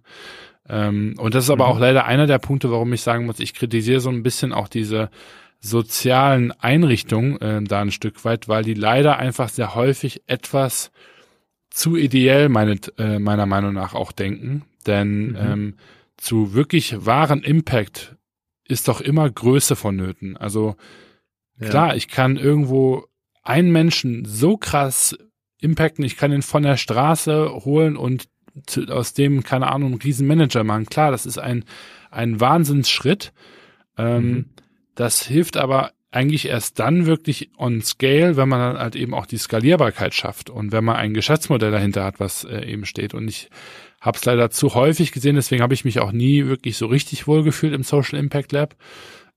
Ähm, 0.69 1.15
und 1.19 1.35
das 1.35 1.45
ist 1.45 1.51
aber 1.51 1.67
mhm. 1.67 1.73
auch 1.73 1.79
leider 1.81 2.07
einer 2.07 2.27
der 2.27 2.39
Punkte, 2.39 2.71
warum 2.71 2.93
ich 2.93 3.03
sagen 3.03 3.27
muss, 3.27 3.41
ich 3.41 3.55
kritisiere 3.55 4.01
so 4.01 4.09
ein 4.09 4.23
bisschen 4.23 4.53
auch 4.53 4.69
diese 4.69 5.11
sozialen 5.59 6.53
Einrichtungen 6.53 7.41
äh, 7.41 7.63
da 7.63 7.81
ein 7.81 7.91
Stück 7.91 8.25
weit, 8.25 8.49
weil 8.49 8.63
die 8.63 8.75
leider 8.75 9.19
einfach 9.19 9.49
sehr 9.49 9.75
häufig 9.75 10.23
etwas 10.27 10.93
zu 11.71 11.97
ideell 11.97 12.49
meine, 12.49 12.79
äh, 12.99 13.19
meiner 13.19 13.47
Meinung 13.47 13.75
nach 13.75 13.95
auch 13.95 14.13
denken. 14.13 14.65
Denn 14.87 15.31
mhm. 15.31 15.37
ähm, 15.37 15.75
zu 16.17 16.55
wirklich 16.55 17.05
wahren 17.05 17.43
Impact 17.43 18.17
ist 18.69 18.87
doch 18.87 19.01
immer 19.01 19.29
Größe 19.29 19.75
vonnöten. 19.75 20.37
Also 20.37 20.77
klar, 21.61 21.89
ja. 21.89 21.95
ich 21.95 22.09
kann 22.09 22.37
irgendwo 22.37 23.07
einen 23.43 23.73
Menschen 23.73 24.25
so 24.25 24.57
krass 24.57 25.17
impacten, 25.67 26.05
ich 26.05 26.17
kann 26.17 26.33
ihn 26.33 26.43
von 26.43 26.63
der 26.63 26.77
Straße 26.77 27.51
holen 27.65 27.97
und 27.97 28.29
zu, 28.67 28.87
aus 28.87 29.13
dem, 29.13 29.43
keine 29.43 29.71
Ahnung, 29.71 29.93
einen 29.93 30.01
Riesenmanager 30.01 30.65
machen. 30.65 30.87
Klar, 30.87 31.11
das 31.11 31.27
ist 31.27 31.39
ein, 31.39 31.65
ein 32.11 32.41
Wahnsinnsschritt. 32.41 33.33
Ähm, 33.99 34.31
mhm. 34.31 34.45
Das 34.95 35.23
hilft 35.27 35.57
aber 35.57 35.93
eigentlich 36.11 36.49
erst 36.49 36.79
dann 36.79 37.05
wirklich 37.05 37.51
on 37.59 37.83
scale, 37.83 38.37
wenn 38.37 38.49
man 38.49 38.61
dann 38.61 38.79
halt 38.79 38.97
eben 38.97 39.13
auch 39.13 39.27
die 39.27 39.37
Skalierbarkeit 39.37 40.15
schafft 40.15 40.49
und 40.49 40.73
wenn 40.73 40.85
man 40.85 40.97
ein 40.97 41.13
Geschäftsmodell 41.13 41.71
dahinter 41.71 42.05
hat, 42.05 42.21
was 42.21 42.45
äh, 42.45 42.65
eben 42.65 42.87
steht. 42.87 43.13
Und 43.13 43.29
ich 43.29 43.51
habe 44.01 44.17
es 44.17 44.25
leider 44.25 44.51
zu 44.51 44.75
häufig 44.75 45.13
gesehen, 45.13 45.37
deswegen 45.37 45.63
habe 45.63 45.75
ich 45.75 45.85
mich 45.85 46.01
auch 46.01 46.13
nie 46.13 46.47
wirklich 46.47 46.79
so 46.79 46.87
richtig 46.87 47.27
wohlgefühlt 47.27 47.75
im 47.75 47.83
Social 47.83 48.19
Impact 48.19 48.53
Lab, 48.53 48.77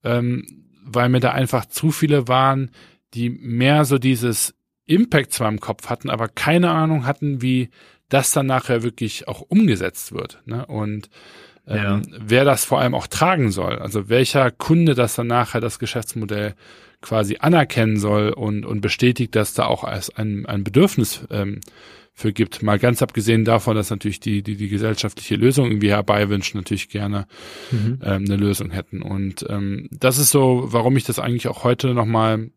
ähm, 0.03 0.45
weil 0.86 1.09
mir 1.09 1.19
da 1.19 1.32
einfach 1.32 1.65
zu 1.65 1.91
viele 1.91 2.30
waren, 2.30 2.71
die 3.13 3.30
mehr 3.30 3.84
so 3.84 3.97
dieses 3.97 4.55
Impact 4.89 5.33
zwar 5.33 5.49
im 5.49 5.59
Kopf 5.59 5.89
hatten, 5.89 6.09
aber 6.09 6.27
keine 6.27 6.71
Ahnung 6.71 7.05
hatten, 7.05 7.41
wie 7.41 7.69
das 8.09 8.31
dann 8.31 8.47
nachher 8.47 8.83
wirklich 8.83 9.27
auch 9.27 9.41
umgesetzt 9.41 10.11
wird. 10.13 10.41
Ne? 10.45 10.65
Und 10.65 11.09
ähm, 11.67 11.77
ja. 11.77 12.01
wer 12.19 12.45
das 12.45 12.65
vor 12.65 12.79
allem 12.79 12.95
auch 12.95 13.07
tragen 13.07 13.51
soll. 13.51 13.77
Also 13.77 14.09
welcher 14.09 14.49
Kunde 14.49 14.95
das 14.95 15.15
dann 15.15 15.27
nachher 15.27 15.61
das 15.61 15.77
Geschäftsmodell 15.77 16.55
quasi 17.01 17.37
anerkennen 17.39 17.97
soll 17.97 18.29
und, 18.29 18.65
und 18.65 18.81
bestätigt, 18.81 19.35
dass 19.35 19.53
da 19.53 19.65
auch 19.65 19.83
als 19.83 20.09
ein, 20.15 20.45
ein 20.47 20.63
Bedürfnis 20.63 21.21
ähm, 21.29 21.61
für 22.13 22.33
gibt. 22.33 22.63
Mal 22.63 22.79
ganz 22.79 23.01
abgesehen 23.01 23.45
davon, 23.45 23.75
dass 23.75 23.91
natürlich 23.91 24.19
die, 24.19 24.41
die, 24.41 24.57
die 24.57 24.67
gesellschaftliche 24.67 25.35
Lösung 25.35 25.67
irgendwie 25.67 25.91
herbeiwünschen, 25.91 26.59
natürlich 26.59 26.89
gerne 26.89 27.27
mhm. 27.71 27.99
ähm, 28.03 28.25
eine 28.25 28.35
Lösung 28.35 28.71
hätten. 28.71 29.01
Und 29.01 29.45
ähm, 29.47 29.87
das 29.91 30.17
ist 30.17 30.31
so, 30.31 30.63
warum 30.65 30.97
ich 30.97 31.05
das 31.05 31.19
eigentlich 31.19 31.47
auch 31.47 31.63
heute 31.63 31.93
nochmal 31.93 32.49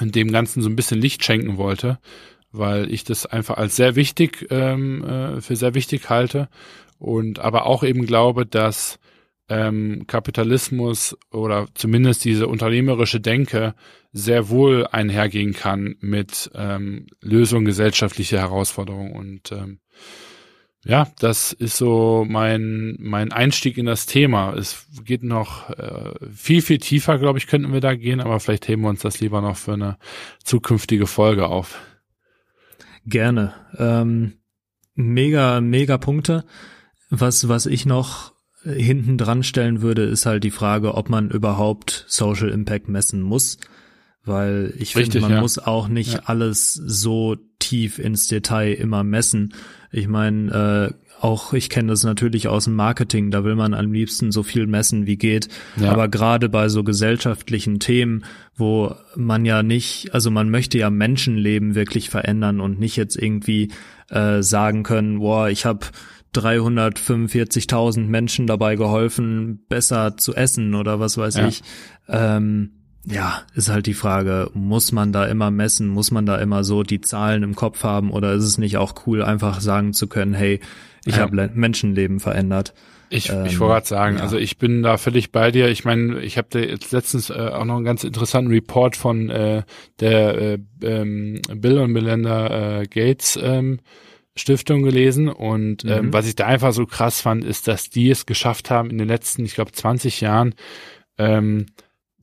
dem 0.00 0.32
Ganzen 0.32 0.62
so 0.62 0.68
ein 0.68 0.76
bisschen 0.76 1.00
Licht 1.00 1.24
schenken 1.24 1.56
wollte, 1.56 1.98
weil 2.52 2.92
ich 2.92 3.04
das 3.04 3.26
einfach 3.26 3.56
als 3.56 3.76
sehr 3.76 3.96
wichtig, 3.96 4.46
ähm, 4.50 5.04
äh, 5.04 5.40
für 5.40 5.56
sehr 5.56 5.74
wichtig 5.74 6.08
halte 6.08 6.48
und 6.98 7.38
aber 7.38 7.66
auch 7.66 7.82
eben 7.82 8.06
glaube, 8.06 8.46
dass 8.46 8.98
ähm, 9.48 10.06
Kapitalismus 10.06 11.16
oder 11.30 11.66
zumindest 11.74 12.24
diese 12.24 12.46
unternehmerische 12.46 13.20
Denke 13.20 13.74
sehr 14.12 14.48
wohl 14.48 14.86
einhergehen 14.86 15.52
kann 15.52 15.96
mit 16.00 16.50
ähm, 16.54 17.06
Lösung 17.20 17.64
gesellschaftlicher 17.64 18.38
Herausforderungen. 18.38 19.12
Und 19.12 19.52
ähm, 19.52 19.80
ja, 20.84 21.08
das 21.18 21.52
ist 21.52 21.76
so 21.76 22.26
mein, 22.28 22.96
mein 22.98 23.32
Einstieg 23.32 23.78
in 23.78 23.86
das 23.86 24.06
Thema. 24.06 24.54
Es 24.54 24.86
geht 25.04 25.22
noch 25.22 25.70
äh, 25.70 26.14
viel, 26.34 26.62
viel 26.62 26.78
tiefer, 26.78 27.18
glaube 27.18 27.38
ich, 27.38 27.46
könnten 27.46 27.72
wir 27.72 27.80
da 27.80 27.94
gehen, 27.94 28.20
aber 28.20 28.38
vielleicht 28.40 28.68
heben 28.68 28.82
wir 28.82 28.90
uns 28.90 29.00
das 29.00 29.20
lieber 29.20 29.40
noch 29.40 29.56
für 29.56 29.72
eine 29.72 29.96
zukünftige 30.42 31.06
Folge 31.06 31.46
auf. 31.46 31.80
Gerne. 33.06 33.54
Ähm, 33.78 34.34
mega, 34.94 35.60
mega 35.60 35.98
Punkte. 35.98 36.44
Was, 37.10 37.48
was 37.48 37.66
ich 37.66 37.86
noch 37.86 38.34
hinten 38.64 39.18
dran 39.18 39.42
stellen 39.42 39.82
würde, 39.82 40.02
ist 40.04 40.26
halt 40.26 40.44
die 40.44 40.50
Frage, 40.50 40.94
ob 40.94 41.10
man 41.10 41.30
überhaupt 41.30 42.04
Social 42.08 42.48
Impact 42.48 42.88
messen 42.88 43.20
muss. 43.20 43.58
Weil 44.24 44.72
ich 44.78 44.96
Richtig, 44.96 45.12
finde, 45.12 45.20
man 45.20 45.32
ja. 45.32 45.40
muss 45.40 45.58
auch 45.58 45.88
nicht 45.88 46.14
ja. 46.14 46.20
alles 46.24 46.72
so 46.72 47.36
tief 47.58 47.98
ins 47.98 48.26
Detail 48.28 48.72
immer 48.72 49.04
messen. 49.04 49.54
Ich 49.90 50.08
meine, 50.08 50.92
äh, 50.92 51.04
auch 51.24 51.54
ich 51.54 51.70
kenne 51.70 51.88
das 51.88 52.04
natürlich 52.04 52.48
aus 52.48 52.64
dem 52.64 52.74
Marketing, 52.74 53.30
da 53.30 53.44
will 53.44 53.54
man 53.54 53.72
am 53.72 53.92
liebsten 53.92 54.30
so 54.30 54.42
viel 54.42 54.66
messen 54.66 55.06
wie 55.06 55.16
geht. 55.16 55.48
Ja. 55.76 55.90
Aber 55.90 56.08
gerade 56.08 56.50
bei 56.50 56.68
so 56.68 56.84
gesellschaftlichen 56.84 57.80
Themen, 57.80 58.24
wo 58.54 58.94
man 59.16 59.46
ja 59.46 59.62
nicht, 59.62 60.12
also 60.12 60.30
man 60.30 60.50
möchte 60.50 60.76
ja 60.76 60.90
Menschenleben 60.90 61.74
wirklich 61.74 62.10
verändern 62.10 62.60
und 62.60 62.78
nicht 62.78 62.96
jetzt 62.96 63.16
irgendwie 63.16 63.72
äh, 64.10 64.42
sagen 64.42 64.82
können, 64.82 65.20
boah, 65.20 65.48
ich 65.48 65.64
habe 65.64 65.86
345.000 66.34 68.00
Menschen 68.06 68.46
dabei 68.46 68.76
geholfen, 68.76 69.64
besser 69.68 70.16
zu 70.16 70.34
essen 70.34 70.74
oder 70.74 71.00
was 71.00 71.16
weiß 71.16 71.36
ich. 71.36 71.62
Ähm, 72.08 72.83
ja, 73.06 73.42
ist 73.54 73.68
halt 73.68 73.86
die 73.86 73.94
Frage, 73.94 74.50
muss 74.54 74.92
man 74.92 75.12
da 75.12 75.26
immer 75.26 75.50
messen, 75.50 75.88
muss 75.88 76.10
man 76.10 76.26
da 76.26 76.36
immer 76.36 76.64
so 76.64 76.82
die 76.82 77.00
Zahlen 77.00 77.42
im 77.42 77.54
Kopf 77.54 77.82
haben 77.84 78.10
oder 78.10 78.32
ist 78.32 78.44
es 78.44 78.58
nicht 78.58 78.76
auch 78.78 78.94
cool, 79.06 79.22
einfach 79.22 79.60
sagen 79.60 79.92
zu 79.92 80.06
können, 80.06 80.34
hey, 80.34 80.60
ich 81.04 81.16
ja. 81.16 81.22
habe 81.22 81.50
Menschenleben 81.54 82.20
verändert. 82.20 82.72
Ich, 83.10 83.30
ähm, 83.30 83.44
ich 83.44 83.60
wollte 83.60 83.74
gerade 83.74 83.86
sagen, 83.86 84.16
ja. 84.16 84.22
also 84.22 84.38
ich 84.38 84.58
bin 84.58 84.82
da 84.82 84.96
völlig 84.96 85.30
bei 85.30 85.50
dir. 85.50 85.68
Ich 85.68 85.84
meine, 85.84 86.20
ich 86.20 86.38
habe 86.38 86.48
da 86.50 86.58
jetzt 86.58 86.92
letztens 86.92 87.30
äh, 87.30 87.34
auch 87.34 87.64
noch 87.64 87.76
einen 87.76 87.84
ganz 87.84 88.04
interessanten 88.04 88.50
Report 88.50 88.96
von 88.96 89.28
äh, 89.28 89.62
der 90.00 90.38
äh, 90.38 90.58
ähm, 90.82 91.40
Bill 91.54 91.78
und 91.78 91.92
Melinda 91.92 92.80
äh, 92.80 92.86
Gates 92.86 93.38
ähm, 93.40 93.80
Stiftung 94.36 94.82
gelesen 94.82 95.28
und 95.28 95.84
ähm, 95.84 96.06
mhm. 96.06 96.12
was 96.12 96.26
ich 96.26 96.34
da 96.34 96.46
einfach 96.46 96.72
so 96.72 96.86
krass 96.86 97.20
fand, 97.20 97.44
ist, 97.44 97.68
dass 97.68 97.88
die 97.88 98.10
es 98.10 98.26
geschafft 98.26 98.68
haben 98.68 98.90
in 98.90 98.98
den 98.98 99.06
letzten, 99.06 99.44
ich 99.44 99.54
glaube, 99.54 99.70
20 99.70 100.20
Jahren 100.20 100.54
ähm, 101.18 101.66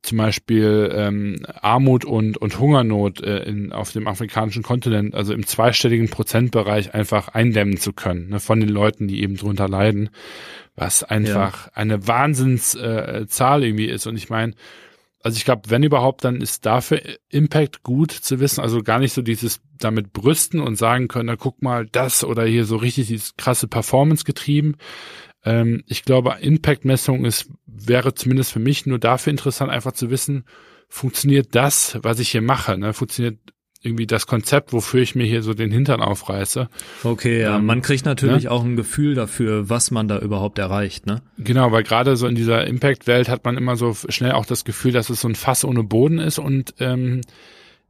zum 0.02 0.18
Beispiel 0.18 0.92
ähm, 0.94 1.46
Armut 1.62 2.06
und, 2.06 2.38
und 2.38 2.60
Hungernot 2.60 3.22
äh, 3.22 3.44
in, 3.44 3.72
auf 3.72 3.92
dem 3.92 4.08
afrikanischen 4.08 4.64
Kontinent, 4.64 5.14
also 5.14 5.34
im 5.34 5.46
zweistelligen 5.46 6.10
Prozentbereich 6.10 6.94
einfach 6.94 7.30
eindämmen 7.30 7.78
zu 7.78 7.94
können, 7.94 8.30
ne, 8.30 8.40
von 8.40 8.60
den 8.60 8.70
Leuten, 8.70 9.08
die 9.08 9.22
eben 9.22 9.38
drunter 9.38 9.68
leiden, 9.68 10.10
was 10.76 11.04
einfach 11.04 11.68
ja. 11.68 11.72
eine 11.76 12.08
Wahnsinnszahl 12.08 13.64
äh, 13.64 13.68
irgendwie 13.68 13.86
ist. 13.86 14.08
Und 14.08 14.18
ich 14.18 14.30
meine, 14.30 14.54
also 15.24 15.38
ich 15.38 15.46
glaube, 15.46 15.70
wenn 15.70 15.84
überhaupt, 15.84 16.24
dann 16.24 16.42
ist 16.42 16.66
dafür 16.66 17.02
Impact 17.30 17.84
gut 17.84 18.12
zu 18.12 18.40
wissen. 18.40 18.62
Also 18.62 18.82
gar 18.82 19.00
nicht 19.00 19.14
so 19.14 19.22
dieses 19.22 19.62
damit 19.78 20.14
brüsten 20.14 20.60
und 20.60 20.78
sagen 20.78 21.08
können, 21.08 21.28
na 21.28 21.36
guck 21.36 21.62
mal, 21.62 21.86
das 21.86 22.24
oder 22.24 22.46
hier 22.46 22.66
so 22.66 22.78
richtig 22.78 23.08
dieses 23.08 23.36
krasse 23.38 23.68
Performance 23.68 24.24
getrieben. 24.24 24.78
Ähm, 25.44 25.84
ich 25.88 26.04
glaube, 26.04 26.38
Impact-Messung 26.42 27.26
ist, 27.26 27.50
wäre 27.66 28.14
zumindest 28.14 28.52
für 28.52 28.60
mich 28.60 28.86
nur 28.86 29.00
dafür 29.00 29.32
interessant, 29.32 29.72
einfach 29.72 29.94
zu 29.94 30.10
wissen, 30.10 30.46
funktioniert 30.88 31.56
das, 31.56 31.98
was 32.02 32.20
ich 32.20 32.30
hier 32.30 32.42
mache, 32.42 32.78
ne? 32.78 32.94
Funktioniert 32.94 33.40
irgendwie 33.84 34.06
das 34.06 34.28
Konzept, 34.28 34.74
wofür 34.74 35.02
ich 35.02 35.16
mir 35.16 35.26
hier 35.26 35.42
so 35.42 35.56
den 35.56 35.72
Hintern 35.72 36.02
aufreiße. 36.02 36.70
Okay, 37.04 37.42
ja, 37.42 37.58
ähm, 37.58 37.66
man 37.66 37.82
kriegt 37.82 38.06
natürlich 38.06 38.44
ne? 38.44 38.52
auch 38.52 38.64
ein 38.64 38.76
Gefühl 38.76 39.16
dafür, 39.16 39.70
was 39.70 39.90
man 39.90 40.08
da 40.08 40.20
überhaupt 40.20 40.60
erreicht, 40.60 41.08
ne? 41.08 41.24
Genau, 41.40 41.72
weil 41.72 41.84
gerade 41.84 42.16
so 42.16 42.28
in 42.28 42.36
dieser 42.36 42.68
Impact-Welt 42.68 43.28
hat 43.28 43.44
man 43.44 43.58
immer 43.58 43.76
so 43.78 43.96
schnell 44.10 44.34
auch 44.34 44.46
das 44.46 44.66
Gefühl, 44.66 44.92
dass 44.92 45.10
es 45.10 45.22
so 45.22 45.28
ein 45.28 45.36
Fass 45.36 45.66
ohne 45.66 45.84
Boden 45.84 46.20
ist 46.20 46.38
und 46.38 46.76
ähm, 46.80 47.22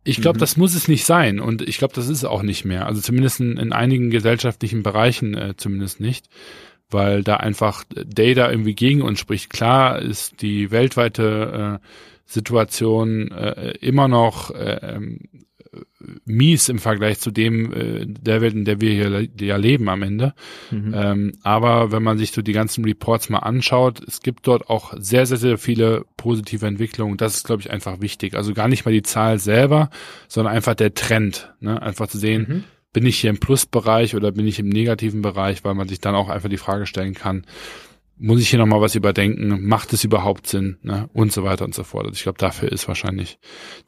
ich 0.04 0.22
glaube, 0.22 0.38
mhm. 0.38 0.42
das 0.42 0.58
muss 0.58 0.74
es 0.74 0.88
nicht 0.88 1.06
sein 1.06 1.40
und 1.40 1.62
ich 1.62 1.78
glaube, 1.78 1.94
das 1.94 2.06
ist 2.06 2.20
es 2.20 2.26
auch 2.26 2.42
nicht 2.42 2.66
mehr. 2.66 2.86
Also 2.88 3.02
zumindest 3.02 3.40
in, 3.40 3.58
in 3.58 3.74
einigen 3.74 4.10
gesellschaftlichen 4.10 4.84
Bereichen 4.84 5.36
äh, 5.36 5.56
zumindest 5.58 6.00
nicht, 6.00 6.28
weil 6.92 7.24
da 7.24 7.38
einfach 7.38 7.84
Data 7.90 8.50
irgendwie 8.50 8.76
gegen 8.76 9.02
uns 9.02 9.20
spricht. 9.20 9.50
Klar 9.50 10.00
ist 10.00 10.42
die 10.42 10.72
weltweite 10.72 11.80
äh, 11.82 11.88
Situation 12.26 13.32
äh, 13.32 13.72
immer 13.82 14.08
noch 14.08 14.52
äh, 14.52 14.80
ähm, 14.82 15.20
mies 16.26 16.70
im 16.70 16.80
Vergleich 16.80 17.20
zu 17.20 17.32
dem 17.32 17.74
äh, 17.74 18.06
der 18.06 18.42
Welt, 18.42 18.54
in 18.54 18.66
der 18.66 18.82
wir 18.82 18.92
hier 18.92 19.28
ja 19.40 19.56
leben 19.56 19.90
am 19.90 20.04
Ende. 20.04 20.34
Mhm. 20.70 20.94
Ähm, 20.96 21.34
aber 21.44 21.92
wenn 21.92 22.04
man 22.04 22.18
sich 22.18 22.32
so 22.32 22.42
die 22.42 22.54
ganzen 22.54 22.84
Reports 22.84 23.30
mal 23.30 23.40
anschaut, 23.40 24.02
es 24.06 24.22
gibt 24.22 24.48
dort 24.48 24.70
auch 24.70 24.94
sehr, 24.98 25.26
sehr, 25.26 25.38
sehr 25.38 25.58
viele 25.58 26.06
positive 26.18 26.66
Entwicklungen. 26.66 27.18
Das 27.18 27.36
ist, 27.36 27.46
glaube 27.46 27.62
ich, 27.62 27.72
einfach 27.72 28.02
wichtig. 28.02 28.36
Also 28.36 28.54
gar 28.54 28.68
nicht 28.68 28.86
mal 28.86 28.92
die 28.92 29.04
Zahl 29.04 29.40
selber, 29.40 29.90
sondern 30.28 30.54
einfach 30.54 30.76
der 30.76 30.94
Trend. 30.94 31.54
Ne? 31.60 31.82
Einfach 31.82 32.08
zu 32.08 32.18
sehen, 32.18 32.46
mhm. 32.48 32.64
Bin 32.94 33.06
ich 33.06 33.20
hier 33.20 33.30
im 33.30 33.40
Plusbereich 33.40 34.16
oder 34.16 34.32
bin 34.32 34.48
ich 34.48 34.60
im 34.60 34.70
negativen 34.70 35.22
Bereich, 35.22 35.64
weil 35.64 35.76
man 35.76 35.88
sich 35.88 36.00
dann 36.00 36.16
auch 36.16 36.30
einfach 36.30 36.50
die 36.50 36.58
Frage 36.58 36.86
stellen 36.86 37.14
kann, 37.14 37.46
muss 38.18 38.40
ich 38.40 38.50
hier 38.50 38.60
nochmal 38.60 38.82
was 38.82 38.94
überdenken, 38.94 39.68
macht 39.68 39.94
es 39.94 40.04
überhaupt 40.04 40.46
Sinn, 40.46 40.78
ne? 40.84 41.10
und 41.12 41.32
so 41.32 41.44
weiter 41.44 41.66
und 41.66 41.74
so 41.74 41.84
fort. 41.84 42.06
Also 42.06 42.16
ich 42.16 42.24
glaube, 42.24 42.38
dafür 42.38 42.72
ist 42.72 42.88
wahrscheinlich 42.88 43.40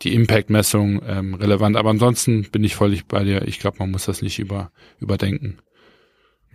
die 0.01 0.15
Impact-Messung 0.15 1.01
ähm, 1.05 1.35
relevant. 1.35 1.77
Aber 1.77 1.91
ansonsten 1.91 2.49
bin 2.51 2.63
ich 2.63 2.75
völlig 2.75 3.05
bei 3.05 3.23
dir. 3.23 3.47
Ich 3.47 3.59
glaube, 3.59 3.77
man 3.79 3.91
muss 3.91 4.05
das 4.05 4.23
nicht 4.23 4.39
über, 4.39 4.71
überdenken. 4.99 5.59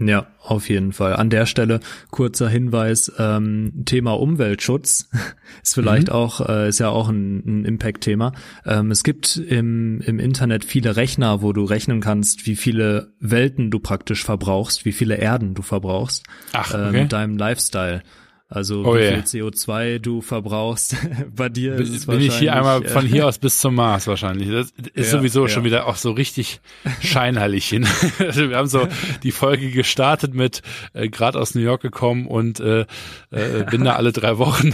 Ja, 0.01 0.29
auf 0.41 0.69
jeden 0.69 0.93
Fall. 0.93 1.17
An 1.17 1.29
der 1.29 1.47
Stelle 1.47 1.81
kurzer 2.11 2.49
Hinweis, 2.49 3.13
ähm, 3.19 3.83
Thema 3.85 4.13
Umweltschutz 4.13 5.09
ist 5.63 5.75
vielleicht 5.75 6.09
mhm. 6.09 6.15
auch, 6.15 6.49
äh, 6.49 6.69
ist 6.69 6.79
ja 6.79 6.89
auch 6.89 7.09
ein, 7.09 7.43
ein 7.45 7.65
Impact-Thema. 7.65 8.33
Ähm, 8.65 8.91
es 8.91 9.03
gibt 9.03 9.37
im, 9.37 10.01
im 10.03 10.21
Internet 10.21 10.65
viele 10.65 10.97
Rechner, 10.97 11.43
wo 11.43 11.53
du 11.53 11.65
rechnen 11.65 12.01
kannst, 12.01 12.47
wie 12.47 12.57
viele 12.57 13.13
Welten 13.19 13.71
du 13.71 13.81
praktisch 13.81 14.25
verbrauchst, 14.25 14.85
wie 14.85 14.93
viele 14.93 15.17
Erden 15.17 15.55
du 15.55 15.63
verbrauchst 15.63 16.25
Ach, 16.53 16.73
okay. 16.73 16.89
äh, 16.89 17.03
mit 17.03 17.13
deinem 17.13 17.37
Lifestyle. 17.37 18.03
Also 18.51 18.83
oh 18.83 18.95
wie 18.95 19.01
yeah. 19.01 19.23
viel 19.23 19.43
CO2 19.43 19.99
du 19.99 20.23
verbrauchst. 20.23 20.97
Bei 21.37 21.51
dir 21.51 21.75
ist 21.75 21.91
es 21.91 22.07
Bin 22.07 22.21
ich 22.21 22.39
hier 22.39 22.55
einmal 22.55 22.83
von 22.83 23.05
hier 23.05 23.27
aus 23.27 23.39
bis 23.39 23.61
zum 23.61 23.75
Mars 23.75 24.07
wahrscheinlich. 24.07 24.49
Das 24.49 24.73
ist 24.95 25.13
ja, 25.13 25.19
sowieso 25.19 25.43
ja. 25.43 25.49
schon 25.49 25.65
wieder 25.65 25.87
auch 25.87 25.97
so 25.97 26.13
richtig 26.13 26.61
scheinheilig 27.01 27.69
hin. 27.69 27.87
Also 28.19 28.51
wir 28.51 28.57
haben 28.57 28.69
so 28.69 28.89
die 29.23 29.33
Folge 29.33 29.71
gestartet 29.71 30.35
mit 30.35 30.63
äh, 30.93 31.09
gerade 31.09 31.39
aus 31.39 31.55
New 31.55 31.61
York 31.61 31.83
gekommen 31.83 32.27
und 32.27 32.61
äh, 32.61 32.87
äh, 33.31 33.65
bin 33.71 33.85
da 33.85 33.97
alle 33.97 34.13
drei 34.13 34.39
Wochen. 34.39 34.73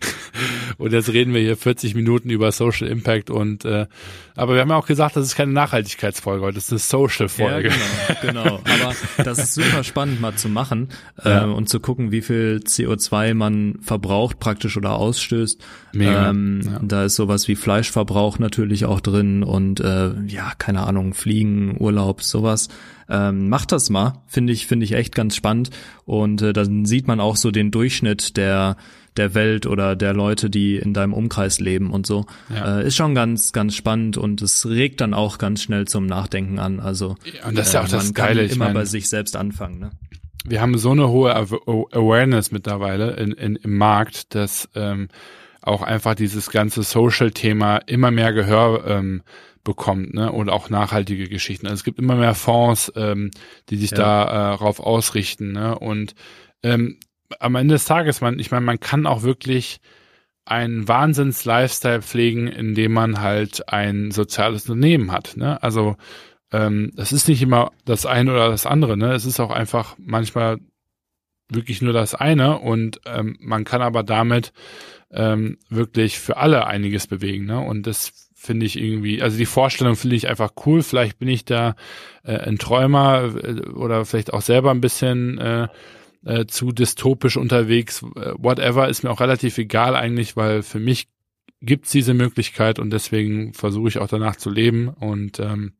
und 0.78 0.92
jetzt 0.92 1.12
reden 1.12 1.34
wir 1.34 1.40
hier 1.40 1.56
40 1.56 1.94
Minuten 1.94 2.30
über 2.30 2.50
Social 2.52 2.88
Impact 2.88 3.30
und 3.30 3.64
äh, 3.64 3.86
aber 4.36 4.54
wir 4.54 4.60
haben 4.60 4.68
ja 4.68 4.76
auch 4.76 4.86
gesagt, 4.86 5.16
das 5.16 5.24
ist 5.24 5.34
keine 5.34 5.52
Nachhaltigkeitsfolge, 5.52 6.52
das 6.52 6.64
ist 6.64 6.72
eine 6.72 6.78
Social-Folge. 6.78 7.70
Ja, 7.70 8.14
genau, 8.20 8.42
genau. 8.42 8.82
Aber 8.82 8.94
das 9.24 9.38
ist 9.38 9.54
super 9.54 9.82
spannend 9.82 10.20
mal 10.20 10.34
zu 10.34 10.48
machen 10.50 10.88
äh, 11.24 11.40
und 11.40 11.68
zu 11.70 11.80
gucken, 11.80 12.12
wie 12.12 12.20
viel 12.20 12.62
CO2 12.86 13.34
man 13.34 13.78
verbraucht 13.80 14.38
praktisch 14.38 14.76
oder 14.76 14.94
ausstößt. 14.94 15.62
Mega. 15.92 16.30
Ähm, 16.30 16.60
ja. 16.64 16.80
Da 16.82 17.04
ist 17.04 17.16
sowas 17.16 17.48
wie 17.48 17.56
Fleischverbrauch 17.56 18.38
natürlich 18.38 18.84
auch 18.84 19.00
drin 19.00 19.42
und 19.42 19.80
äh, 19.80 20.12
ja, 20.26 20.52
keine 20.58 20.86
Ahnung, 20.86 21.14
Fliegen, 21.14 21.76
Urlaub, 21.80 22.22
sowas. 22.22 22.68
Ähm, 23.08 23.48
macht 23.48 23.72
das 23.72 23.88
mal, 23.90 24.22
finde 24.26 24.52
ich, 24.52 24.66
finde 24.66 24.84
ich 24.84 24.92
echt 24.92 25.14
ganz 25.14 25.36
spannend. 25.36 25.70
Und 26.04 26.42
äh, 26.42 26.52
dann 26.52 26.84
sieht 26.86 27.06
man 27.06 27.20
auch 27.20 27.36
so 27.36 27.50
den 27.50 27.70
Durchschnitt 27.70 28.36
der 28.36 28.76
der 29.16 29.34
Welt 29.34 29.66
oder 29.66 29.96
der 29.96 30.12
Leute, 30.12 30.50
die 30.50 30.76
in 30.76 30.92
deinem 30.92 31.12
Umkreis 31.12 31.58
leben 31.58 31.90
und 31.90 32.06
so. 32.06 32.26
Ja. 32.54 32.80
Äh, 32.80 32.86
ist 32.86 32.96
schon 32.96 33.14
ganz, 33.14 33.52
ganz 33.52 33.74
spannend 33.74 34.16
und 34.16 34.42
es 34.42 34.66
regt 34.66 35.00
dann 35.00 35.14
auch 35.14 35.38
ganz 35.38 35.62
schnell 35.62 35.86
zum 35.86 36.06
Nachdenken 36.06 36.58
an. 36.58 36.80
Also 36.80 37.16
und 37.46 37.56
das 37.56 37.68
ist 37.68 37.72
ja 37.72 37.80
auch 37.80 37.88
äh, 37.88 37.92
das 37.92 38.14
Geile. 38.14 38.44
Ich 38.44 38.52
immer 38.52 38.66
meine, 38.66 38.80
bei 38.80 38.84
sich 38.84 39.08
selbst 39.08 39.36
anfangen. 39.36 39.78
Ne? 39.78 39.90
Wir 40.48 40.60
haben 40.60 40.78
so 40.78 40.92
eine 40.92 41.08
hohe 41.08 41.34
Awareness 41.34 42.52
mittlerweile 42.52 43.12
in, 43.16 43.32
in, 43.32 43.56
im 43.56 43.76
Markt, 43.76 44.34
dass 44.34 44.68
ähm, 44.74 45.08
auch 45.62 45.82
einfach 45.82 46.14
dieses 46.14 46.50
ganze 46.50 46.82
Social-Thema 46.82 47.78
immer 47.78 48.10
mehr 48.10 48.32
Gehör 48.32 48.84
ähm, 48.86 49.22
bekommt, 49.64 50.14
ne? 50.14 50.30
Und 50.30 50.48
auch 50.48 50.70
nachhaltige 50.70 51.28
Geschichten. 51.28 51.66
Also 51.66 51.80
es 51.80 51.84
gibt 51.84 51.98
immer 51.98 52.14
mehr 52.14 52.34
Fonds, 52.34 52.92
ähm, 52.94 53.32
die 53.68 53.76
sich 53.76 53.90
ja. 53.90 53.96
darauf 53.96 54.78
äh, 54.78 54.82
ausrichten, 54.82 55.52
ne? 55.52 55.76
Und 55.76 56.14
ähm, 56.62 56.98
am 57.40 57.56
Ende 57.56 57.74
des 57.74 57.84
Tages, 57.84 58.20
man, 58.20 58.38
ich 58.38 58.50
meine, 58.50 58.64
man 58.64 58.78
kann 58.78 59.06
auch 59.06 59.22
wirklich 59.22 59.80
einen 60.44 60.86
Wahnsinns-Lifestyle 60.86 62.02
pflegen, 62.02 62.46
indem 62.46 62.92
man 62.92 63.20
halt 63.20 63.68
ein 63.68 64.12
soziales 64.12 64.68
Unternehmen 64.68 65.10
hat. 65.10 65.36
Ne? 65.36 65.60
Also 65.62 65.96
ähm, 66.52 66.92
das 66.94 67.12
ist 67.12 67.28
nicht 67.28 67.42
immer 67.42 67.72
das 67.84 68.06
eine 68.06 68.32
oder 68.32 68.48
das 68.48 68.66
andere. 68.66 68.96
Ne? 68.96 69.12
Es 69.12 69.24
ist 69.24 69.40
auch 69.40 69.50
einfach 69.50 69.96
manchmal 69.98 70.58
wirklich 71.48 71.82
nur 71.82 71.92
das 71.92 72.14
eine 72.14 72.58
und 72.58 73.00
ähm, 73.06 73.36
man 73.40 73.64
kann 73.64 73.82
aber 73.82 74.02
damit 74.02 74.52
ähm, 75.10 75.58
wirklich 75.68 76.18
für 76.18 76.36
alle 76.36 76.66
einiges 76.66 77.06
bewegen. 77.06 77.46
Ne? 77.46 77.60
Und 77.60 77.86
das 77.86 78.30
finde 78.34 78.66
ich 78.66 78.78
irgendwie, 78.78 79.22
also 79.22 79.36
die 79.38 79.46
Vorstellung 79.46 79.96
finde 79.96 80.16
ich 80.16 80.28
einfach 80.28 80.52
cool. 80.66 80.82
Vielleicht 80.82 81.18
bin 81.18 81.28
ich 81.28 81.44
da 81.44 81.74
äh, 82.24 82.36
ein 82.36 82.58
Träumer 82.58 83.34
äh, 83.42 83.60
oder 83.70 84.04
vielleicht 84.04 84.32
auch 84.32 84.42
selber 84.42 84.70
ein 84.72 84.80
bisschen 84.80 85.38
äh, 85.38 85.68
äh, 86.24 86.46
zu 86.46 86.72
dystopisch 86.72 87.36
unterwegs. 87.36 88.02
Whatever 88.02 88.88
ist 88.88 89.04
mir 89.04 89.10
auch 89.10 89.20
relativ 89.20 89.58
egal 89.58 89.94
eigentlich, 89.94 90.36
weil 90.36 90.62
für 90.62 90.80
mich 90.80 91.08
gibt's 91.60 91.90
diese 91.90 92.14
Möglichkeit 92.14 92.78
und 92.78 92.90
deswegen 92.90 93.54
versuche 93.54 93.88
ich 93.88 93.98
auch 93.98 94.08
danach 94.08 94.36
zu 94.36 94.50
leben 94.50 94.88
und 94.88 95.40
ähm, 95.40 95.72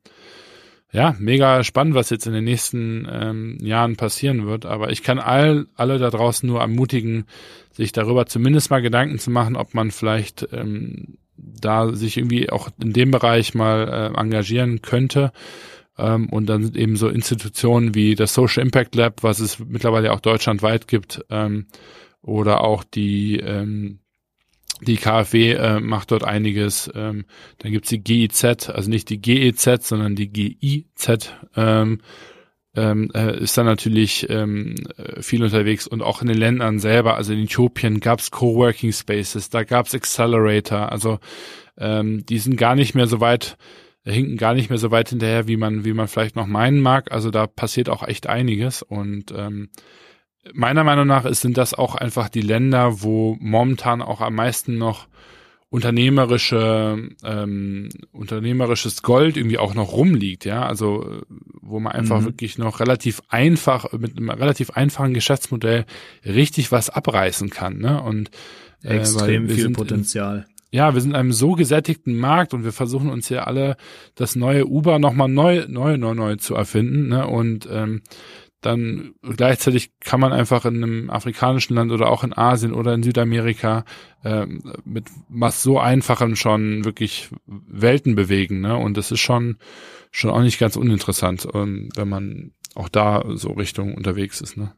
ja, 0.93 1.17
mega 1.19 1.65
spannend, 1.65 1.95
was 1.95 2.11
jetzt 2.11 2.27
in 2.27 2.33
den 2.33 2.45
nächsten 2.45 3.07
ähm, 3.11 3.59
Jahren 3.61 3.97
passieren 3.97 4.47
wird. 4.47 4.67
Aber 4.67 4.91
ich 4.91 5.03
kann 5.03 5.19
all, 5.19 5.67
alle 5.75 5.99
da 5.99 6.11
draußen 6.11 6.49
nur 6.49 6.61
ermutigen, 6.61 7.27
sich 7.73 7.93
darüber 7.93 8.27
zumindest 8.27 8.71
mal 8.71 8.83
Gedanken 8.83 9.19
zu 9.19 9.31
machen, 9.31 9.57
ob 9.57 9.75
man 9.75 9.91
vielleicht 9.91 10.49
ähm, 10.53 11.19
da 11.37 11.93
sich 11.93 12.17
irgendwie 12.17 12.51
auch 12.51 12.69
in 12.83 12.93
dem 12.93 13.11
Bereich 13.11 13.55
mal 13.55 14.13
äh, 14.15 14.19
engagieren 14.19 14.81
könnte. 14.81 15.33
Ähm, 15.99 16.29
und 16.31 16.47
dann 16.47 16.75
eben 16.75 16.97
so 16.97 17.09
Institutionen 17.09 17.95
wie 17.95 18.15
das 18.15 18.35
Social 18.35 18.63
Impact 18.63 18.95
Lab, 18.95 19.23
was 19.23 19.41
es 19.41 19.59
mittlerweile 19.59 20.13
auch 20.13 20.21
deutschlandweit 20.21 20.89
gibt, 20.89 21.25
ähm, 21.31 21.67
oder 22.23 22.63
auch 22.63 22.85
die 22.85 23.39
ähm, 23.39 24.01
die 24.81 24.97
KfW 24.97 25.53
äh, 25.53 25.81
macht 25.81 26.11
dort 26.11 26.25
einiges. 26.25 26.91
Ähm, 26.95 27.25
dann 27.59 27.73
gibt's 27.73 27.89
die 27.89 28.03
GIZ, 28.03 28.69
also 28.69 28.91
nicht 28.91 29.09
die 29.11 29.21
GEZ, 29.21 29.87
sondern 29.87 30.17
die 30.17 30.29
GIZ. 30.29 31.33
Ähm, 31.57 32.01
ähm, 32.75 33.11
äh, 33.15 33.39
ist 33.39 33.57
da 33.57 33.65
natürlich 33.65 34.29
ähm, 34.29 34.75
viel 35.21 35.43
unterwegs 35.43 35.87
und 35.87 36.03
auch 36.03 36.21
in 36.21 36.29
den 36.29 36.37
Ländern 36.37 36.79
selber, 36.79 37.17
also 37.17 37.33
in 37.33 37.45
Äthiopien 37.45 38.01
gab's 38.01 38.31
Coworking 38.31 38.93
Spaces, 38.93 39.49
da 39.49 39.65
gab's 39.65 39.95
Accelerator, 39.95 40.93
also 40.93 41.19
ähm, 41.79 42.27
die 42.27 42.39
sind 42.39 42.59
gar 42.59 42.75
nicht 42.75 42.95
mehr 42.95 43.07
so 43.07 43.21
weit 43.21 43.57
hinken 44.13 44.37
gar 44.37 44.55
nicht 44.55 44.71
mehr 44.71 44.79
so 44.79 44.91
weit 44.91 45.11
hinterher, 45.11 45.49
wie 45.49 45.57
man, 45.57 45.85
wie 45.85 45.93
man 45.93 46.09
vielleicht 46.09 46.37
noch 46.37 46.47
meinen 46.47 46.81
mag. 46.81 47.11
Also 47.13 47.31
da 47.31 47.47
passiert 47.47 47.89
auch 47.89 48.07
echt 48.07 48.29
einiges. 48.29 48.83
Und 48.83 49.33
ähm, 49.37 49.69
meiner 50.55 50.85
Meinung 50.85 51.07
nach 51.07 51.31
sind 51.35 51.57
das 51.57 51.75
auch 51.75 51.95
einfach 51.95 52.29
die 52.29 52.41
Länder, 52.41 53.03
wo 53.03 53.37
momentan 53.41 54.03
auch 54.03 54.21
am 54.21 54.35
meisten 54.35 54.79
noch 54.79 55.09
unternehmerische 55.69 57.11
ähm, 57.25 57.89
unternehmerisches 58.13 59.03
Gold 59.03 59.37
irgendwie 59.37 59.59
auch 59.59 59.75
noch 59.75 59.93
rumliegt, 59.93 60.45
ja, 60.45 60.65
also 60.65 61.21
wo 61.61 61.81
man 61.81 61.93
einfach 61.93 62.21
mhm. 62.21 62.27
wirklich 62.27 62.57
noch 62.57 62.81
relativ 62.81 63.21
einfach 63.29 63.93
mit 63.93 64.17
einem 64.17 64.31
relativ 64.31 64.71
einfachen 64.71 65.13
Geschäftsmodell 65.13 65.85
richtig 66.25 66.71
was 66.71 66.89
abreißen 66.89 67.51
kann, 67.51 67.79
ne? 67.79 68.01
Und 68.01 68.31
äh, 68.83 68.99
extrem 68.99 69.49
viel 69.49 69.71
Potenzial 69.71 70.47
ja, 70.77 70.93
wir 70.93 71.01
sind 71.01 71.13
in 71.13 71.17
einem 71.17 71.33
so 71.33 71.53
gesättigten 71.53 72.17
Markt 72.17 72.53
und 72.53 72.65
wir 72.65 72.73
versuchen 72.73 73.09
uns 73.09 73.29
hier 73.29 73.47
alle 73.47 73.77
das 74.15 74.37
neue 74.37 74.67
Uber 74.67 74.99
nochmal 74.99 75.29
neu, 75.29 75.65
neu, 75.69 75.97
neu, 75.97 76.15
neu 76.15 76.37
zu 76.37 76.55
erfinden. 76.55 77.09
Ne? 77.09 77.27
Und 77.27 77.69
ähm, 77.71 78.03
dann 78.61 79.15
gleichzeitig 79.23 79.93
kann 80.01 80.21
man 80.21 80.33
einfach 80.33 80.65
in 80.65 80.77
einem 80.77 81.11
afrikanischen 81.11 81.77
Land 81.77 81.93
oder 81.93 82.09
auch 82.09 82.25
in 82.25 82.37
Asien 82.37 82.73
oder 82.73 82.95
in 82.95 83.03
Südamerika 83.03 83.85
äh, 84.25 84.47
mit 84.85 85.07
was 85.29 85.63
so 85.63 85.79
einfachem 85.79 86.37
schon 86.37 86.85
wirklich 86.85 87.31
Welten 87.47 88.15
bewegen. 88.15 88.61
Ne? 88.61 88.77
Und 88.77 88.97
das 88.97 89.13
ist 89.13 89.21
schon 89.21 89.59
schon 90.11 90.31
auch 90.31 90.41
nicht 90.41 90.59
ganz 90.59 90.77
uninteressant, 90.77 91.47
ähm, 91.55 91.91
wenn 91.95 92.09
man 92.09 92.53
auch 92.75 92.89
da 92.89 93.25
so 93.35 93.53
Richtung 93.53 93.95
unterwegs 93.95 94.41
ist. 94.41 94.57
Ne? 94.57 94.73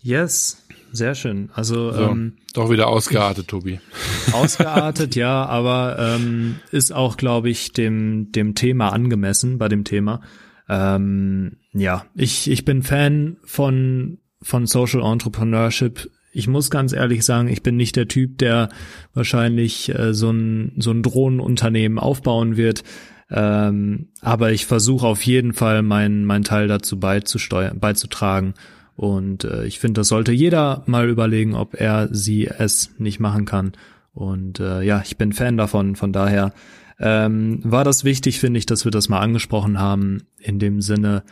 Yes. 0.00 0.64
Sehr 0.90 1.14
schön. 1.14 1.50
Also 1.52 1.92
so, 1.92 2.00
ähm, 2.00 2.38
doch 2.54 2.70
wieder 2.70 2.86
ausgeartet, 2.88 3.48
Tobi. 3.48 3.78
Ausgeartet, 4.32 5.16
ja, 5.16 5.44
aber 5.44 5.96
ähm, 5.98 6.56
ist 6.70 6.92
auch, 6.92 7.18
glaube 7.18 7.50
ich, 7.50 7.72
dem 7.72 8.32
dem 8.32 8.54
Thema 8.54 8.92
angemessen 8.92 9.58
bei 9.58 9.68
dem 9.68 9.84
Thema. 9.84 10.22
Ähm, 10.68 11.56
ja, 11.72 12.04
ich 12.14 12.50
ich 12.50 12.64
bin 12.64 12.82
Fan 12.82 13.36
von 13.44 14.18
von 14.42 14.66
Social 14.66 15.02
Entrepreneurship. 15.02 16.10
Ich 16.32 16.46
muss 16.46 16.70
ganz 16.70 16.92
ehrlich 16.92 17.24
sagen, 17.24 17.48
ich 17.48 17.62
bin 17.62 17.76
nicht 17.76 17.96
der 17.96 18.08
Typ, 18.08 18.38
der 18.38 18.68
wahrscheinlich 19.14 19.94
äh, 19.94 20.14
so 20.14 20.30
ein 20.30 20.72
so 20.78 20.90
ein 20.90 21.02
Drohnenunternehmen 21.02 21.98
aufbauen 21.98 22.56
wird. 22.56 22.84
Ähm, 23.30 24.08
aber 24.22 24.52
ich 24.52 24.66
versuche 24.66 25.06
auf 25.06 25.22
jeden 25.22 25.52
Fall 25.52 25.82
meinen 25.82 26.24
mein 26.24 26.44
Teil 26.44 26.66
dazu 26.66 26.98
beizusteuern, 26.98 27.78
beizutragen 27.78 28.54
und 28.98 29.44
äh, 29.44 29.64
ich 29.64 29.78
finde, 29.78 30.00
das 30.00 30.08
sollte 30.08 30.32
jeder 30.32 30.82
mal 30.86 31.08
überlegen, 31.08 31.54
ob 31.54 31.80
er 31.80 32.08
sie 32.10 32.48
es 32.48 32.90
nicht 32.98 33.20
machen 33.20 33.44
kann. 33.44 33.70
Und 34.12 34.58
äh, 34.58 34.82
ja, 34.82 35.02
ich 35.04 35.16
bin 35.16 35.32
Fan 35.32 35.56
davon. 35.56 35.94
Von 35.94 36.12
daher 36.12 36.52
ähm, 37.00 37.60
war 37.62 37.84
das 37.84 38.04
wichtig, 38.04 38.40
finde 38.40 38.58
ich, 38.58 38.66
dass 38.66 38.84
wir 38.84 38.90
das 38.90 39.08
mal 39.08 39.20
angesprochen 39.20 39.78
haben. 39.78 40.22
In 40.38 40.58
dem 40.58 40.80
Sinne 40.80 41.22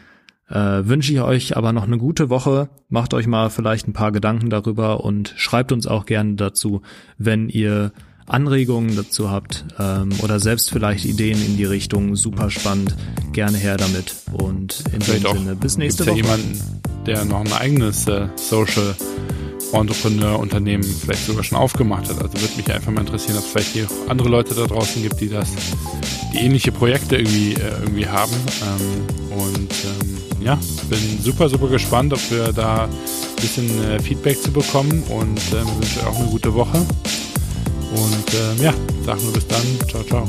äh, 0.49 0.55
wünsche 0.55 1.13
ich 1.13 1.21
euch 1.21 1.57
aber 1.57 1.73
noch 1.73 1.85
eine 1.85 1.99
gute 1.99 2.31
Woche. 2.31 2.69
Macht 2.89 3.15
euch 3.15 3.27
mal 3.27 3.51
vielleicht 3.51 3.89
ein 3.89 3.93
paar 3.93 4.13
Gedanken 4.13 4.51
darüber 4.51 5.05
und 5.05 5.35
schreibt 5.37 5.73
uns 5.73 5.87
auch 5.87 6.07
gerne 6.07 6.35
dazu, 6.35 6.83
wenn 7.19 7.49
ihr 7.49 7.93
Anregungen 8.27 8.97
dazu 8.97 9.31
habt 9.31 9.65
ähm, 9.79 10.11
oder 10.23 10.41
selbst 10.41 10.71
vielleicht 10.71 11.05
Ideen 11.05 11.41
in 11.45 11.57
die 11.57 11.65
Richtung, 11.65 12.17
super 12.17 12.51
spannend, 12.51 12.95
gerne 13.33 13.57
her 13.57 13.77
damit. 13.77 14.17
Und 14.33 14.83
in 14.93 15.01
vielleicht 15.01 15.27
dem 15.27 15.39
Sinne, 15.39 15.57
bis 15.57 15.79
nächste 15.79 16.07
Woche. 16.07 16.11
Ja 16.11 16.17
jemanden, 16.17 16.61
der 17.07 17.25
noch 17.25 17.41
ein 17.41 17.53
eigenes 17.53 18.07
äh, 18.09 18.27
Social 18.37 18.97
Entrepreneur 19.73 20.39
Unternehmen 20.39 20.83
vielleicht 20.83 21.27
sogar 21.27 21.45
schon 21.45 21.59
aufgemacht 21.59 22.09
hat. 22.09 22.23
Also 22.23 22.41
würde 22.41 22.57
mich 22.57 22.73
einfach 22.73 22.93
mal 22.93 23.01
interessieren, 23.01 23.39
ob 23.39 23.45
es 23.45 23.51
vielleicht 23.51 23.73
hier 23.73 23.87
auch 23.87 24.11
andere 24.11 24.29
Leute 24.29 24.55
da 24.55 24.67
draußen 24.67 25.03
gibt, 25.03 25.21
die 25.21 25.29
das, 25.29 25.49
die 26.33 26.39
ähnliche 26.39 26.73
Projekte 26.73 27.17
irgendwie, 27.17 27.55
äh, 27.55 27.81
irgendwie 27.83 28.07
haben. 28.07 28.33
Ähm, 28.63 29.39
und 29.39 29.73
ähm, 29.85 30.17
ja, 30.41 30.59
bin 30.89 30.99
super, 31.23 31.49
super 31.49 31.69
gespannt, 31.69 32.13
ob 32.13 32.31
wir 32.31 32.53
da 32.53 32.85
ein 32.85 32.91
bisschen 33.41 33.85
äh, 33.85 34.01
Feedback 34.01 34.41
zu 34.43 34.51
bekommen 34.51 35.03
und 35.09 35.41
ähm, 35.53 35.67
wünsche 35.79 36.01
euch 36.01 36.07
auch 36.07 36.19
eine 36.19 36.29
gute 36.29 36.55
Woche. 36.55 36.79
Und 36.79 38.35
ähm, 38.35 38.63
ja, 38.63 38.75
sagen 39.05 39.21
wir 39.25 39.33
bis 39.33 39.47
dann. 39.47 39.89
Ciao, 39.89 40.03
ciao. 40.05 40.29